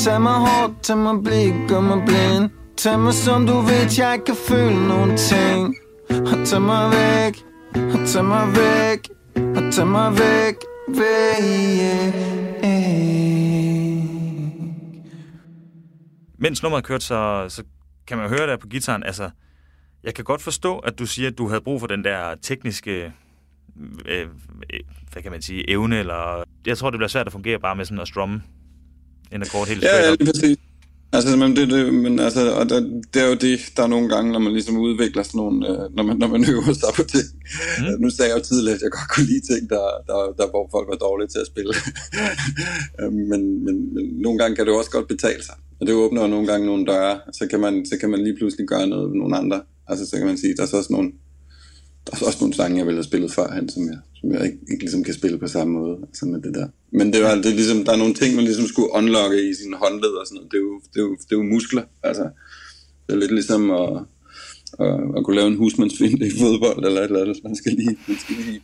Tag 0.05 0.21
mig 0.21 0.33
hårdt, 0.33 0.83
tag 0.83 0.97
mig 0.97 1.23
blik, 1.23 1.53
gør 1.69 1.81
mig 1.81 2.03
blind. 2.05 2.49
Tag 2.77 2.99
mig 2.99 3.13
som 3.13 3.47
du 3.47 3.53
ved, 3.53 3.89
jeg 3.97 4.19
kan 4.25 4.35
føle 4.35 4.87
nogle 4.87 5.17
ting. 5.17 5.75
Og 6.09 6.47
tag 6.47 6.61
mig 6.61 6.91
væk, 6.91 7.35
og 7.93 8.07
tag 8.07 8.25
mig 8.25 8.47
væk 8.47 9.09
Og 9.35 9.73
tag 9.73 9.87
mig 9.87 10.11
væk, 10.11 10.55
væk 10.87 12.13
Mens 16.37 16.63
nummeret 16.63 16.83
kørte, 16.83 17.05
så, 17.05 17.45
så 17.49 17.63
kan 18.07 18.17
man 18.17 18.29
høre 18.29 18.47
der 18.47 18.57
på 18.57 18.67
gitaren, 18.67 19.03
altså, 19.03 19.29
jeg 20.03 20.13
kan 20.13 20.23
godt 20.23 20.41
forstå, 20.41 20.77
at 20.79 20.99
du 20.99 21.05
siger, 21.05 21.29
at 21.29 21.37
du 21.37 21.47
havde 21.47 21.61
brug 21.61 21.79
for 21.79 21.87
den 21.87 22.03
der 22.03 22.35
tekniske, 22.41 23.13
øh, 24.05 24.21
øh 24.69 24.79
hvad 25.11 25.23
kan 25.23 25.31
man 25.31 25.41
sige, 25.41 25.69
evne, 25.69 25.99
eller 25.99 26.43
jeg 26.65 26.77
tror, 26.77 26.89
det 26.89 26.97
bliver 26.97 27.09
svært 27.09 27.25
at 27.25 27.31
fungere 27.31 27.59
bare 27.59 27.75
med 27.75 27.85
sådan 27.85 27.99
at 27.99 28.07
strumme 28.07 28.41
en 29.35 29.41
akkord 29.41 29.67
helt 29.67 29.83
Ja, 29.83 29.87
straight 29.87 30.05
ja, 30.05 30.15
lige 30.19 30.31
præcis. 30.31 30.57
Altså, 31.15 31.37
men 31.37 31.55
det, 31.55 31.69
det, 31.69 31.93
men 31.93 32.19
altså, 32.19 32.41
og 32.59 32.69
der, 32.69 32.79
det 33.13 33.19
er 33.23 33.27
jo 33.31 33.37
det, 33.45 33.59
der 33.75 33.83
er 33.83 33.87
nogle 33.87 34.09
gange, 34.09 34.31
når 34.31 34.39
man 34.39 34.53
ligesom 34.53 34.77
udvikler 34.77 35.23
sådan 35.23 35.37
nogle, 35.37 35.57
øh, 35.69 35.95
når, 35.95 36.03
man, 36.03 36.17
når 36.17 36.27
man 36.27 36.41
øver 36.53 36.73
sig 36.83 36.91
på 36.95 37.03
ting. 37.03 37.27
Mm. 37.79 38.01
Nu 38.03 38.09
sagde 38.09 38.29
jeg 38.31 38.37
jo 38.39 38.43
tidligere, 38.43 38.75
at 38.75 38.81
jeg 38.81 38.91
godt 38.91 39.09
kunne 39.13 39.27
lide 39.31 39.43
ting, 39.51 39.69
der, 39.69 39.83
der, 40.09 40.17
der 40.39 40.47
hvor 40.53 40.63
folk 40.75 40.87
var 40.91 40.99
dårlige 41.07 41.27
til 41.27 41.39
at 41.43 41.47
spille. 41.51 41.73
Øh, 43.01 43.11
men, 43.31 43.41
men, 43.65 43.75
men 43.95 44.05
nogle 44.25 44.37
gange 44.39 44.55
kan 44.55 44.65
det 44.65 44.71
jo 44.71 44.77
også 44.77 44.91
godt 44.91 45.07
betale 45.07 45.43
sig. 45.43 45.55
Og 45.79 45.87
det 45.87 45.93
åbner 45.95 46.21
jo 46.21 46.27
nogle 46.27 46.47
gange 46.47 46.65
nogle 46.65 46.85
døre, 46.85 47.19
så 47.33 47.47
kan 47.47 47.59
man, 47.59 47.85
så 47.85 47.97
kan 47.99 48.09
man 48.09 48.23
lige 48.23 48.35
pludselig 48.37 48.67
gøre 48.67 48.87
noget 48.87 49.09
med 49.09 49.17
nogle 49.17 49.37
andre. 49.37 49.61
Altså, 49.87 50.05
så 50.09 50.17
kan 50.17 50.27
man 50.27 50.37
sige, 50.37 50.55
der 50.55 50.63
er 50.63 50.67
så 50.67 50.77
også 50.77 50.93
nogle, 50.93 51.11
der 52.05 52.11
er 52.13 52.17
så 52.17 52.25
også 52.25 52.37
nogle 52.41 52.53
sange, 52.53 52.77
jeg 52.77 52.85
ville 52.85 52.97
have 52.97 53.03
spillet 53.11 53.31
førhen, 53.31 53.69
som 53.69 53.83
jeg, 53.87 53.97
som 54.15 54.31
jeg 54.31 54.45
ikke, 54.45 54.57
ikke 54.71 54.83
ligesom 54.83 55.03
kan 55.03 55.13
spille 55.13 55.37
på 55.37 55.47
samme 55.47 55.73
måde 55.73 55.97
altså 56.01 56.25
med 56.25 56.41
det 56.41 56.53
der. 56.53 56.67
Men 56.91 57.13
det 57.13 57.23
var, 57.23 57.35
det 57.35 57.45
er 57.45 57.59
ligesom, 57.61 57.85
der 57.85 57.91
er 57.91 57.97
nogle 57.97 58.13
ting, 58.13 58.35
man 58.35 58.45
ligesom 58.45 58.65
skulle 58.67 58.93
unlocke 58.93 59.49
i 59.49 59.53
sine 59.53 59.77
håndled 59.77 60.13
og 60.21 60.27
sådan 60.27 60.35
noget. 60.35 60.51
Det 60.51 60.57
er 60.57 60.61
jo, 60.61 60.81
det 60.93 60.99
er 60.99 61.05
jo, 61.07 61.11
det 61.15 61.31
er 61.31 61.39
jo 61.41 61.43
muskler. 61.43 61.83
Altså, 62.03 62.23
det 63.07 63.15
er 63.15 63.19
lidt 63.19 63.31
ligesom 63.31 63.71
at, 63.71 63.89
at, 64.79 64.99
at 65.17 65.23
kunne 65.23 65.35
lave 65.35 65.47
en 65.47 65.57
husmandsfinde 65.57 66.27
i 66.27 66.31
fodbold 66.39 66.85
eller 66.85 67.01
et 67.01 67.05
eller 67.05 67.21
andet. 67.21 67.37
Man 67.43 67.55
skal 67.55 67.71
lige, 67.71 67.97
man 68.07 68.17
skal 68.23 68.35
lige, 68.35 68.61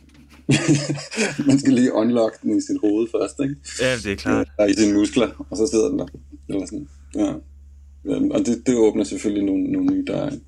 man 1.48 1.58
skal 1.58 1.72
lige 1.72 1.92
unlock 1.92 2.42
den 2.42 2.58
i 2.58 2.60
sit 2.60 2.80
hoved 2.80 3.08
først, 3.14 3.36
ikke? 3.42 3.56
Ja, 3.80 3.96
det 3.96 4.12
er 4.12 4.16
klart. 4.16 4.48
Ja, 4.58 4.64
i 4.64 4.74
sine 4.74 4.94
muskler, 4.94 5.46
og 5.50 5.56
så 5.56 5.66
sidder 5.72 5.88
den 5.88 5.98
der. 5.98 6.06
Eller 6.48 6.66
sådan. 6.66 6.88
Ja. 7.14 7.32
Og 8.34 8.46
det, 8.46 8.66
det 8.66 8.76
åbner 8.76 9.04
selvfølgelig 9.04 9.44
nogle, 9.44 9.64
nogle 9.64 9.94
nye 9.94 10.04
døre. 10.06 10.32
ikke? 10.32 10.44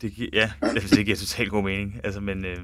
Det, 0.00 0.12
gi- 0.12 0.30
ja, 0.32 0.50
det, 0.74 0.90
det 0.90 1.04
giver 1.04 1.16
totalt 1.16 1.50
god 1.50 1.62
mening. 1.64 2.00
Altså, 2.04 2.20
men 2.20 2.44
øh, 2.44 2.56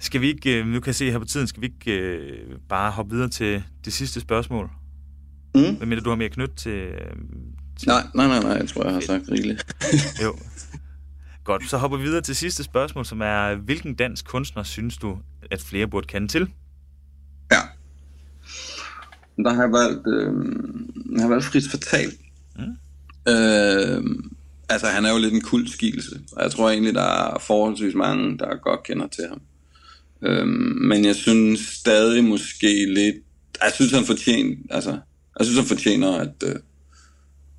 skal 0.00 0.20
vi 0.20 0.28
ikke, 0.28 0.58
øh, 0.60 0.66
nu 0.66 0.80
kan 0.80 0.86
jeg 0.86 0.94
se 0.94 1.10
her 1.10 1.18
på 1.18 1.24
tiden, 1.24 1.46
skal 1.46 1.60
vi 1.62 1.66
ikke 1.66 1.92
øh, 2.00 2.58
bare 2.68 2.90
hoppe 2.90 3.14
videre 3.14 3.28
til 3.28 3.62
det 3.84 3.92
sidste 3.92 4.20
spørgsmål? 4.20 4.70
Mm? 5.54 5.74
Hvad 5.76 5.86
mener 5.86 6.02
du 6.02 6.08
har 6.08 6.16
mere 6.16 6.28
knyttet 6.28 6.56
til, 6.58 6.70
øh, 6.72 6.98
til... 7.78 7.88
Nej, 7.88 8.02
nej, 8.14 8.26
nej, 8.26 8.40
nej, 8.42 8.52
jeg 8.52 8.68
tror, 8.68 8.84
jeg 8.84 8.92
har 8.94 9.00
sagt 9.00 9.24
rigeligt. 9.30 9.74
Jo. 10.24 10.36
Godt, 11.44 11.70
så 11.70 11.78
hopper 11.78 11.96
vi 11.98 12.02
videre 12.04 12.20
til 12.22 12.36
sidste 12.36 12.62
spørgsmål, 12.64 13.04
som 13.06 13.20
er, 13.20 13.54
hvilken 13.54 13.94
dansk 13.94 14.24
kunstner 14.26 14.62
synes 14.62 14.96
du, 14.96 15.18
at 15.50 15.60
flere 15.62 15.86
burde 15.86 16.06
kende 16.06 16.28
til? 16.28 16.50
Ja. 17.52 17.60
Der 19.42 19.54
har 19.54 19.62
jeg 19.62 19.72
valgt, 19.72 20.06
øh, 20.06 20.32
jeg 21.12 21.22
har 21.22 21.28
valgt 21.28 21.44
Fritz 21.44 21.70
Fatal. 21.70 22.10
Mm. 22.56 22.62
Øh, 23.32 24.24
altså, 24.68 24.86
han 24.86 25.04
er 25.04 25.12
jo 25.12 25.18
lidt 25.18 25.34
en 25.34 25.40
kultskikkelse, 25.40 26.20
og 26.32 26.42
jeg 26.42 26.50
tror 26.50 26.70
egentlig, 26.70 26.94
der 26.94 27.34
er 27.34 27.38
forholdsvis 27.38 27.94
mange, 27.94 28.38
der 28.38 28.62
godt 28.62 28.82
kender 28.82 29.06
til 29.06 29.24
ham. 29.28 29.40
Øh, 30.22 30.46
men 30.88 31.04
jeg 31.04 31.14
synes 31.14 31.60
stadig 31.60 32.24
måske 32.24 32.94
lidt, 32.94 33.16
jeg 33.62 33.72
synes, 33.74 33.92
han 33.92 34.04
fortjener, 34.04 34.56
altså, 34.70 34.90
jeg 35.38 35.46
synes, 35.46 35.58
han 35.58 35.68
fortjener, 35.68 36.12
at, 36.12 36.34
øh, 36.46 36.56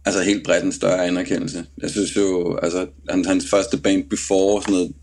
altså 0.06 0.22
helt 0.22 0.44
bredt 0.44 0.64
en 0.64 0.72
større 0.72 1.06
anerkendelse. 1.06 1.66
Jeg 1.82 1.90
synes 1.90 2.16
jo, 2.16 2.58
altså, 2.58 2.88
han, 3.10 3.26
hans 3.26 3.50
første 3.50 3.78
band 3.78 4.10
Before, 4.10 4.62
sådan 4.62 4.74
noget, 4.74 4.94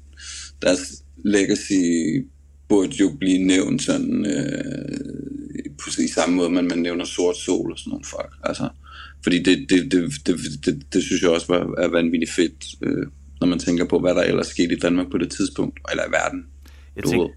deres 0.63 0.81
legacy 1.25 1.73
burde 2.69 2.97
jo 3.01 3.17
blive 3.21 3.39
nævnt 3.39 3.83
sådan, 3.83 4.27
øh, 4.27 5.01
på 5.79 5.91
i 5.99 6.09
samme 6.09 6.37
måde, 6.37 6.51
men 6.51 6.69
man 6.69 6.79
nævner 6.79 7.05
Sort 7.05 7.37
Sol 7.37 7.73
og 7.73 7.79
sådan 7.79 7.91
nogle 7.91 8.05
folk. 8.05 8.33
Altså, 8.43 8.69
fordi 9.23 9.43
det, 9.43 9.67
det, 9.71 9.93
det, 9.93 10.13
det, 10.27 10.37
det, 10.67 10.93
det 10.93 11.03
synes 11.03 11.23
jeg 11.23 11.31
også 11.31 11.47
var, 11.47 11.83
er 11.85 11.89
vanvittigt 11.89 12.33
fedt, 12.33 12.65
øh, 12.83 13.07
når 13.41 13.47
man 13.47 13.59
tænker 13.59 13.85
på, 13.85 13.99
hvad 13.99 14.15
der 14.15 14.23
ellers 14.23 14.47
skete 14.47 14.73
i 14.73 14.79
Danmark 14.79 15.11
på 15.11 15.19
det 15.19 15.31
tidspunkt, 15.31 15.81
eller 15.91 16.05
i 16.05 16.13
verden. 16.13 16.47
Jeg, 16.97 17.05
tænk, 17.05 17.31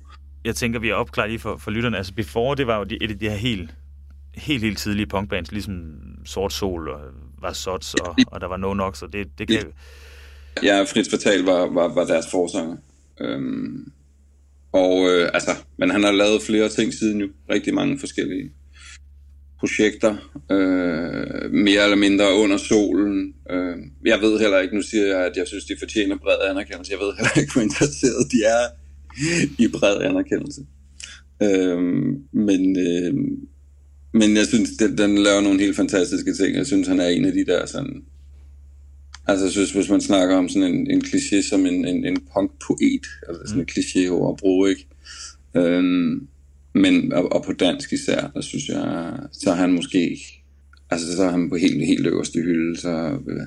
jeg 0.46 0.56
tænker, 0.56 0.80
vi 0.80 0.90
er 0.90 0.94
opklaret 0.94 1.30
lige 1.30 1.40
for, 1.40 1.58
for 1.58 1.72
lytterne. 1.72 1.98
Altså, 1.98 2.14
Before, 2.14 2.56
det 2.56 2.68
var 2.68 2.78
jo 2.78 2.84
de, 2.84 2.98
et 3.02 3.12
af 3.12 3.20
de 3.20 3.30
her 3.30 3.36
helt, 3.36 3.70
helt, 4.36 4.64
helt 4.64 4.78
tidlige 4.78 5.08
punkbands, 5.08 5.52
ligesom 5.52 5.76
Sort 6.26 6.54
Sol 6.54 6.90
og 6.90 7.00
var 7.42 7.54
Sots, 7.54 7.94
og, 7.94 8.16
og 8.28 8.42
der 8.42 8.48
var 8.48 8.58
No 8.58 8.74
Nox, 8.74 9.02
og 9.02 9.14
det, 9.14 9.28
det 9.40 9.48
kan... 9.48 9.64
Ja, 10.64 10.84
Fritz 10.84 11.10
Fatal 11.10 11.44
var, 11.44 11.74
var, 11.74 11.94
var 11.94 12.06
deres 12.06 12.26
forsanger. 12.32 12.78
Øhm, 13.22 13.92
og 14.72 15.10
øh, 15.10 15.30
altså, 15.34 15.52
men 15.78 15.90
han 15.90 16.04
har 16.04 16.12
lavet 16.12 16.42
flere 16.42 16.70
ting 16.70 16.94
siden 16.94 17.22
jo. 17.22 17.28
Rigtig 17.50 17.74
mange 17.74 18.00
forskellige 18.00 18.52
projekter. 19.60 20.16
Øh, 20.52 21.52
mere 21.52 21.84
eller 21.84 21.96
mindre 21.96 22.26
under 22.36 22.58
solen. 22.58 23.34
Øh, 23.50 23.78
jeg 24.06 24.22
ved 24.22 24.40
heller 24.40 24.60
ikke, 24.60 24.76
nu 24.76 24.82
siger 24.82 25.06
jeg, 25.06 25.26
at 25.26 25.38
jeg 25.38 25.48
synes, 25.48 25.66
de 25.66 25.76
fortjener 25.80 26.18
bred 26.18 26.50
anerkendelse. 26.50 26.92
Jeg 26.92 27.00
ved 27.00 27.14
heller 27.18 27.38
ikke, 27.42 27.54
hvor 27.54 27.62
interesseret 27.62 28.32
de 28.32 28.40
er 28.58 28.66
i 29.64 29.68
bred 29.68 30.02
anerkendelse. 30.02 30.62
Øh, 31.44 31.82
men, 32.32 32.80
øh, 32.88 33.14
men 34.14 34.38
jeg 34.38 34.46
synes, 34.46 34.70
den, 34.70 34.98
den 34.98 35.18
laver 35.18 35.42
nogle 35.42 35.60
helt 35.60 35.76
fantastiske 35.76 36.34
ting. 36.34 36.56
Jeg 36.56 36.66
synes, 36.66 36.88
han 36.88 37.00
er 37.00 37.08
en 37.08 37.26
af 37.26 37.34
de 37.34 37.46
der 37.46 37.66
sådan 37.66 38.04
Altså, 39.28 39.46
jeg 39.46 39.52
synes, 39.52 39.72
hvis 39.72 39.90
man 39.90 40.02
snakker 40.02 40.36
om 40.36 40.50
sådan 40.50 40.74
en, 40.74 40.92
en 40.92 41.02
kliché 41.02 41.50
som 41.50 41.66
en, 41.66 41.86
en, 41.86 42.06
en 42.06 42.18
punk-poet, 42.34 43.06
altså 43.28 43.44
sådan 43.48 43.62
en 43.62 43.70
kliché 43.72 44.10
over 44.10 44.32
at 44.32 44.38
bruge, 44.38 44.70
ikke? 44.70 44.88
Øhm, 45.56 46.28
men, 46.76 47.14
og, 47.14 47.32
og 47.32 47.44
på 47.44 47.54
dansk 47.54 47.94
især, 47.94 48.32
der 48.34 48.42
synes 48.42 48.68
jeg, 48.68 49.14
så 49.32 49.52
er 49.52 49.56
han 49.56 49.72
måske 49.74 50.18
Altså, 50.90 51.16
så 51.16 51.24
er 51.24 51.32
han 51.32 51.50
på 51.50 51.56
helt, 51.56 51.86
helt 51.86 52.08
øverste 52.08 52.40
hylde, 52.42 52.78
så 52.78 52.90
øh, 53.28 53.42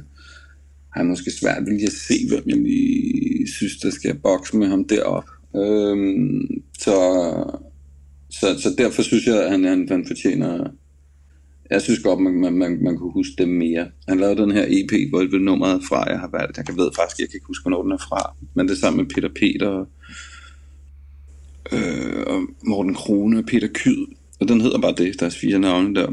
har 0.92 1.00
jeg 1.00 1.06
måske 1.06 1.30
svært 1.30 1.66
ved 1.66 1.72
lige 1.72 1.86
at 1.86 1.92
se, 1.92 2.14
hvem 2.28 2.42
jeg 2.46 2.56
lige 2.56 3.48
synes, 3.52 3.76
der 3.76 3.90
skal 3.90 4.18
bokse 4.18 4.56
med 4.56 4.66
ham 4.66 4.84
derop. 4.84 5.24
Øhm, 5.56 6.62
så, 6.78 6.96
så, 8.30 8.60
så 8.60 8.74
derfor 8.78 9.02
synes 9.02 9.26
jeg, 9.26 9.44
at 9.44 9.50
han, 9.50 9.64
han, 9.64 9.88
han 9.88 10.06
fortjener... 10.06 10.70
Jeg 11.70 11.82
synes 11.82 11.98
godt, 11.98 12.20
man, 12.20 12.34
man, 12.34 12.52
man, 12.52 12.82
man 12.82 12.96
kunne 12.96 13.12
huske 13.12 13.34
dem 13.38 13.48
mere. 13.48 13.90
Han 14.08 14.20
lavede 14.20 14.42
den 14.42 14.50
her 14.50 14.64
EP, 14.68 15.10
hvor 15.10 15.20
det 15.20 15.42
nummeret 15.42 15.82
fra, 15.88 16.10
jeg 16.10 16.20
har 16.20 16.30
valgt. 16.32 16.56
Jeg 16.56 16.76
ved 16.76 16.90
faktisk, 16.96 17.20
jeg 17.20 17.28
kan 17.28 17.36
ikke 17.36 17.46
huske, 17.46 17.62
hvornår 17.62 17.82
den 17.82 17.92
er 17.92 18.06
fra. 18.08 18.36
Men 18.54 18.68
det 18.68 18.74
er 18.74 18.78
sammen 18.78 19.04
med 19.04 19.14
Peter 19.14 19.28
Peter 19.40 19.86
øh, 21.72 22.22
og 22.26 22.42
Morten 22.66 22.94
Krone 22.94 23.38
og 23.38 23.44
Peter 23.44 23.68
Kyd. 23.74 24.06
Og 24.40 24.48
den 24.48 24.60
hedder 24.60 24.78
bare 24.78 24.94
det, 24.96 25.20
deres 25.20 25.36
fire 25.36 25.58
navne 25.58 25.94
der. 25.94 26.12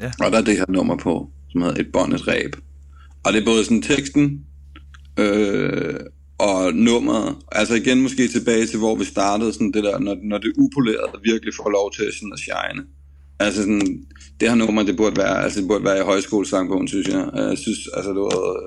Ja. 0.00 0.10
Og 0.20 0.32
der 0.32 0.38
er 0.38 0.42
det 0.42 0.56
her 0.56 0.64
nummer 0.68 0.96
på, 0.96 1.30
som 1.50 1.62
hedder 1.62 1.80
Et 1.80 1.92
bånd, 1.92 2.12
et 2.12 2.28
ræb. 2.28 2.56
Og 3.24 3.32
det 3.32 3.40
er 3.40 3.44
både 3.44 3.64
sådan 3.64 3.82
teksten, 3.82 4.40
øh, 5.18 6.00
og 6.38 6.74
nummeret. 6.74 7.36
Altså 7.52 7.74
igen 7.74 8.00
måske 8.00 8.28
tilbage 8.28 8.66
til, 8.66 8.78
hvor 8.78 8.96
vi 8.96 9.04
startede, 9.04 9.52
sådan 9.52 9.72
det 9.72 9.84
der, 9.84 9.98
når, 9.98 10.16
når 10.22 10.38
det 10.38 10.52
upolerede 10.58 11.20
virkelig 11.24 11.54
får 11.54 11.70
lov 11.70 11.92
til 11.92 12.04
sådan 12.12 12.32
at 12.32 12.38
shine. 12.38 12.82
Altså 13.40 13.60
sådan, 13.60 14.06
det 14.40 14.48
her 14.48 14.54
nummer, 14.56 14.82
det 14.82 14.96
burde 14.96 15.16
være, 15.16 15.42
altså 15.44 15.60
det 15.60 15.68
burde 15.68 15.84
være 15.84 15.98
i 15.98 16.08
højskolesangbogen, 16.10 16.88
synes 16.88 17.08
jeg. 17.08 17.30
Jeg 17.34 17.58
synes, 17.58 17.78
altså 17.96 18.10
det 18.10 18.20
var, 18.20 18.60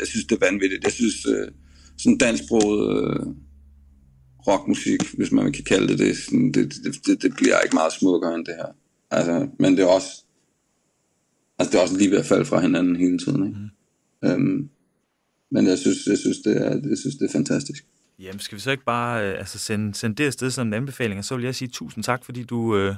jeg 0.00 0.06
synes, 0.06 0.24
det 0.24 0.38
er 0.40 0.46
vanvittigt. 0.50 0.84
Jeg 0.84 0.92
synes, 0.92 1.26
øh, 1.26 1.48
sådan 1.98 2.18
dansksproget 2.18 2.80
øh, 2.96 3.26
rockmusik, 4.48 5.00
hvis 5.16 5.32
man 5.32 5.52
kan 5.52 5.64
kalde 5.64 5.88
det 5.88 5.98
det, 5.98 6.16
sådan, 6.16 6.52
det, 6.52 6.72
det, 6.84 7.06
det, 7.06 7.22
det 7.22 7.32
bliver 7.36 7.60
ikke 7.60 7.74
meget 7.74 7.92
smukkere 7.92 8.34
end 8.34 8.46
det 8.46 8.54
her. 8.54 8.66
Altså, 9.10 9.48
men 9.58 9.76
det 9.76 9.82
er 9.82 9.86
også, 9.86 10.24
altså 11.58 11.72
det 11.72 11.78
er 11.78 11.82
også 11.82 11.96
lige 11.96 12.10
ved 12.10 12.18
at 12.18 12.26
falde 12.26 12.44
fra 12.44 12.60
hinanden 12.60 12.96
hele 12.96 13.18
tiden, 13.18 13.46
ikke? 13.46 13.58
Mm. 14.22 14.28
Øhm, 14.28 14.68
men 15.50 15.66
jeg 15.66 15.78
synes, 15.78 15.98
jeg 16.06 16.18
synes, 16.18 16.38
det 16.38 16.56
er, 16.66 16.70
jeg 16.88 16.98
synes, 16.98 17.16
det 17.16 17.28
er 17.28 17.32
fantastisk. 17.32 17.84
Jamen, 18.18 18.40
skal 18.40 18.56
vi 18.56 18.60
så 18.60 18.70
ikke 18.70 18.84
bare 18.84 19.26
øh, 19.32 19.38
altså 19.38 19.58
sende, 19.58 19.94
sende 19.94 20.16
det 20.16 20.24
afsted 20.26 20.50
som 20.50 20.66
en 20.66 20.74
anbefaling, 20.74 21.18
og 21.18 21.24
så 21.24 21.36
vil 21.36 21.44
jeg 21.44 21.54
sige 21.54 21.68
tusind 21.68 22.04
tak, 22.04 22.24
fordi 22.24 22.42
du, 22.44 22.76
øh, 22.76 22.94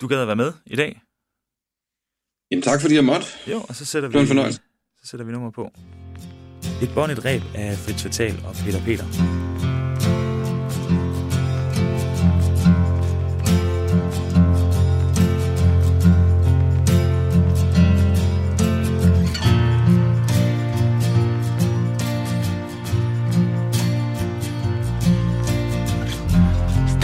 du 0.00 0.06
gad 0.06 0.20
at 0.20 0.26
være 0.26 0.36
med 0.36 0.52
i 0.66 0.76
dag. 0.76 1.00
Jamen 2.50 2.62
tak 2.62 2.80
fordi 2.80 2.94
jeg 2.94 3.04
måtte. 3.04 3.26
Jo, 3.50 3.60
og 3.68 3.74
så 3.76 3.84
sætter 3.84 4.08
Det 4.08 4.14
var 4.14 4.20
en 4.20 4.24
vi, 4.24 4.28
fornøjelse. 4.28 4.60
så 5.02 5.06
sætter 5.10 5.26
vi 5.26 5.32
nummer 5.32 5.50
på. 5.50 5.70
Et 6.82 6.90
bånd, 6.94 7.12
et 7.12 7.24
ræb 7.24 7.42
af 7.54 7.76
Fritz 7.78 8.02
Fatal 8.02 8.34
og 8.44 8.54
Peter 8.54 8.84
Peter. 8.84 9.04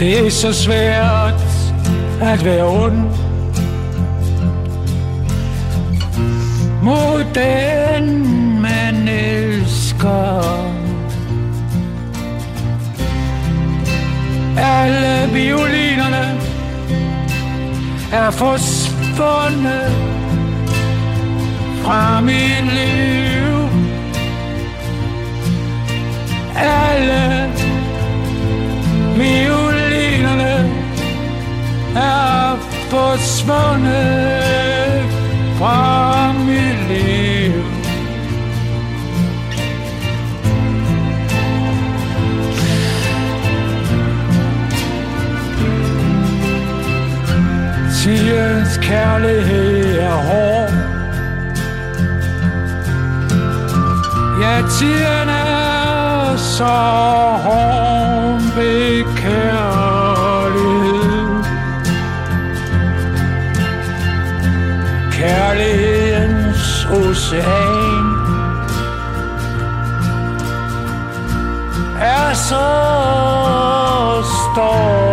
Det 0.01 0.25
er 0.25 0.29
så 0.29 0.53
svært 0.53 1.41
at 2.21 2.45
være 2.45 2.65
ond. 2.65 3.09
Mod 6.83 7.25
den 7.35 8.21
man 8.61 9.07
elsker. 9.07 10.41
Alle 14.57 15.33
violinerne 15.33 16.39
er 18.13 18.31
forsvundet 18.31 19.91
fra 21.83 22.21
min 22.21 22.65
liv. 22.73 23.69
Alle 26.55 27.51
Violinerne 29.17 29.80
er 31.95 32.57
forsvundet 32.89 34.31
fra 35.57 36.31
mit 36.31 36.87
liv. 36.87 37.63
Tidens 48.03 48.77
kærlighed 48.77 49.99
er 49.99 50.11
hård. 50.11 50.71
Ja, 54.41 54.61
tiden 54.79 55.29
er 55.29 56.37
så 56.37 56.65
hård 57.43 58.55
ved 58.55 59.03
kærlighed. 59.15 59.80
Ocean 67.31 68.05
er 71.99 72.33
så 72.33 72.67
stor. 74.23 75.10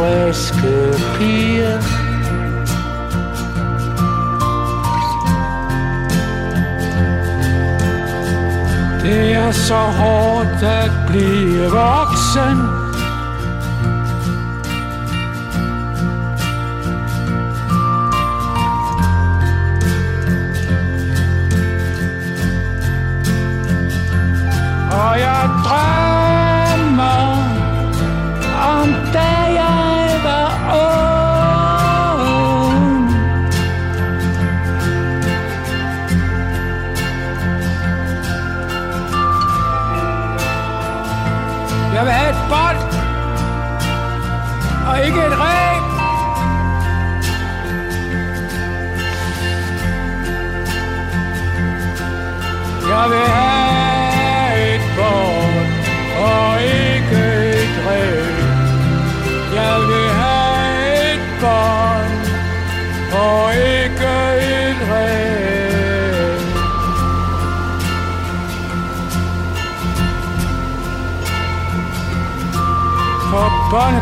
Friske 0.00 0.94
piger. 1.18 1.80
Det 9.02 9.32
er 9.32 9.52
så 9.52 9.74
hårdt 9.74 10.62
at 10.62 10.90
blive 11.08 11.64
voksen. 11.64 12.79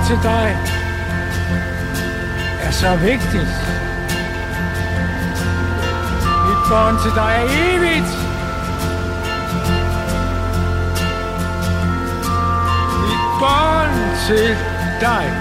Til 0.08 0.22
dig 0.22 0.56
er 2.60 2.70
så 2.70 2.96
vigtigt. 2.96 3.54
Mit 6.46 6.58
bånd 6.68 6.98
til 7.02 7.10
dig 7.14 7.32
er 7.36 7.48
evigt. 7.74 8.12
Mit 13.02 13.24
bånd 13.40 14.16
til 14.26 14.56
dig 15.00 15.32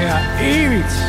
er 0.00 0.18
evigt. 0.40 1.07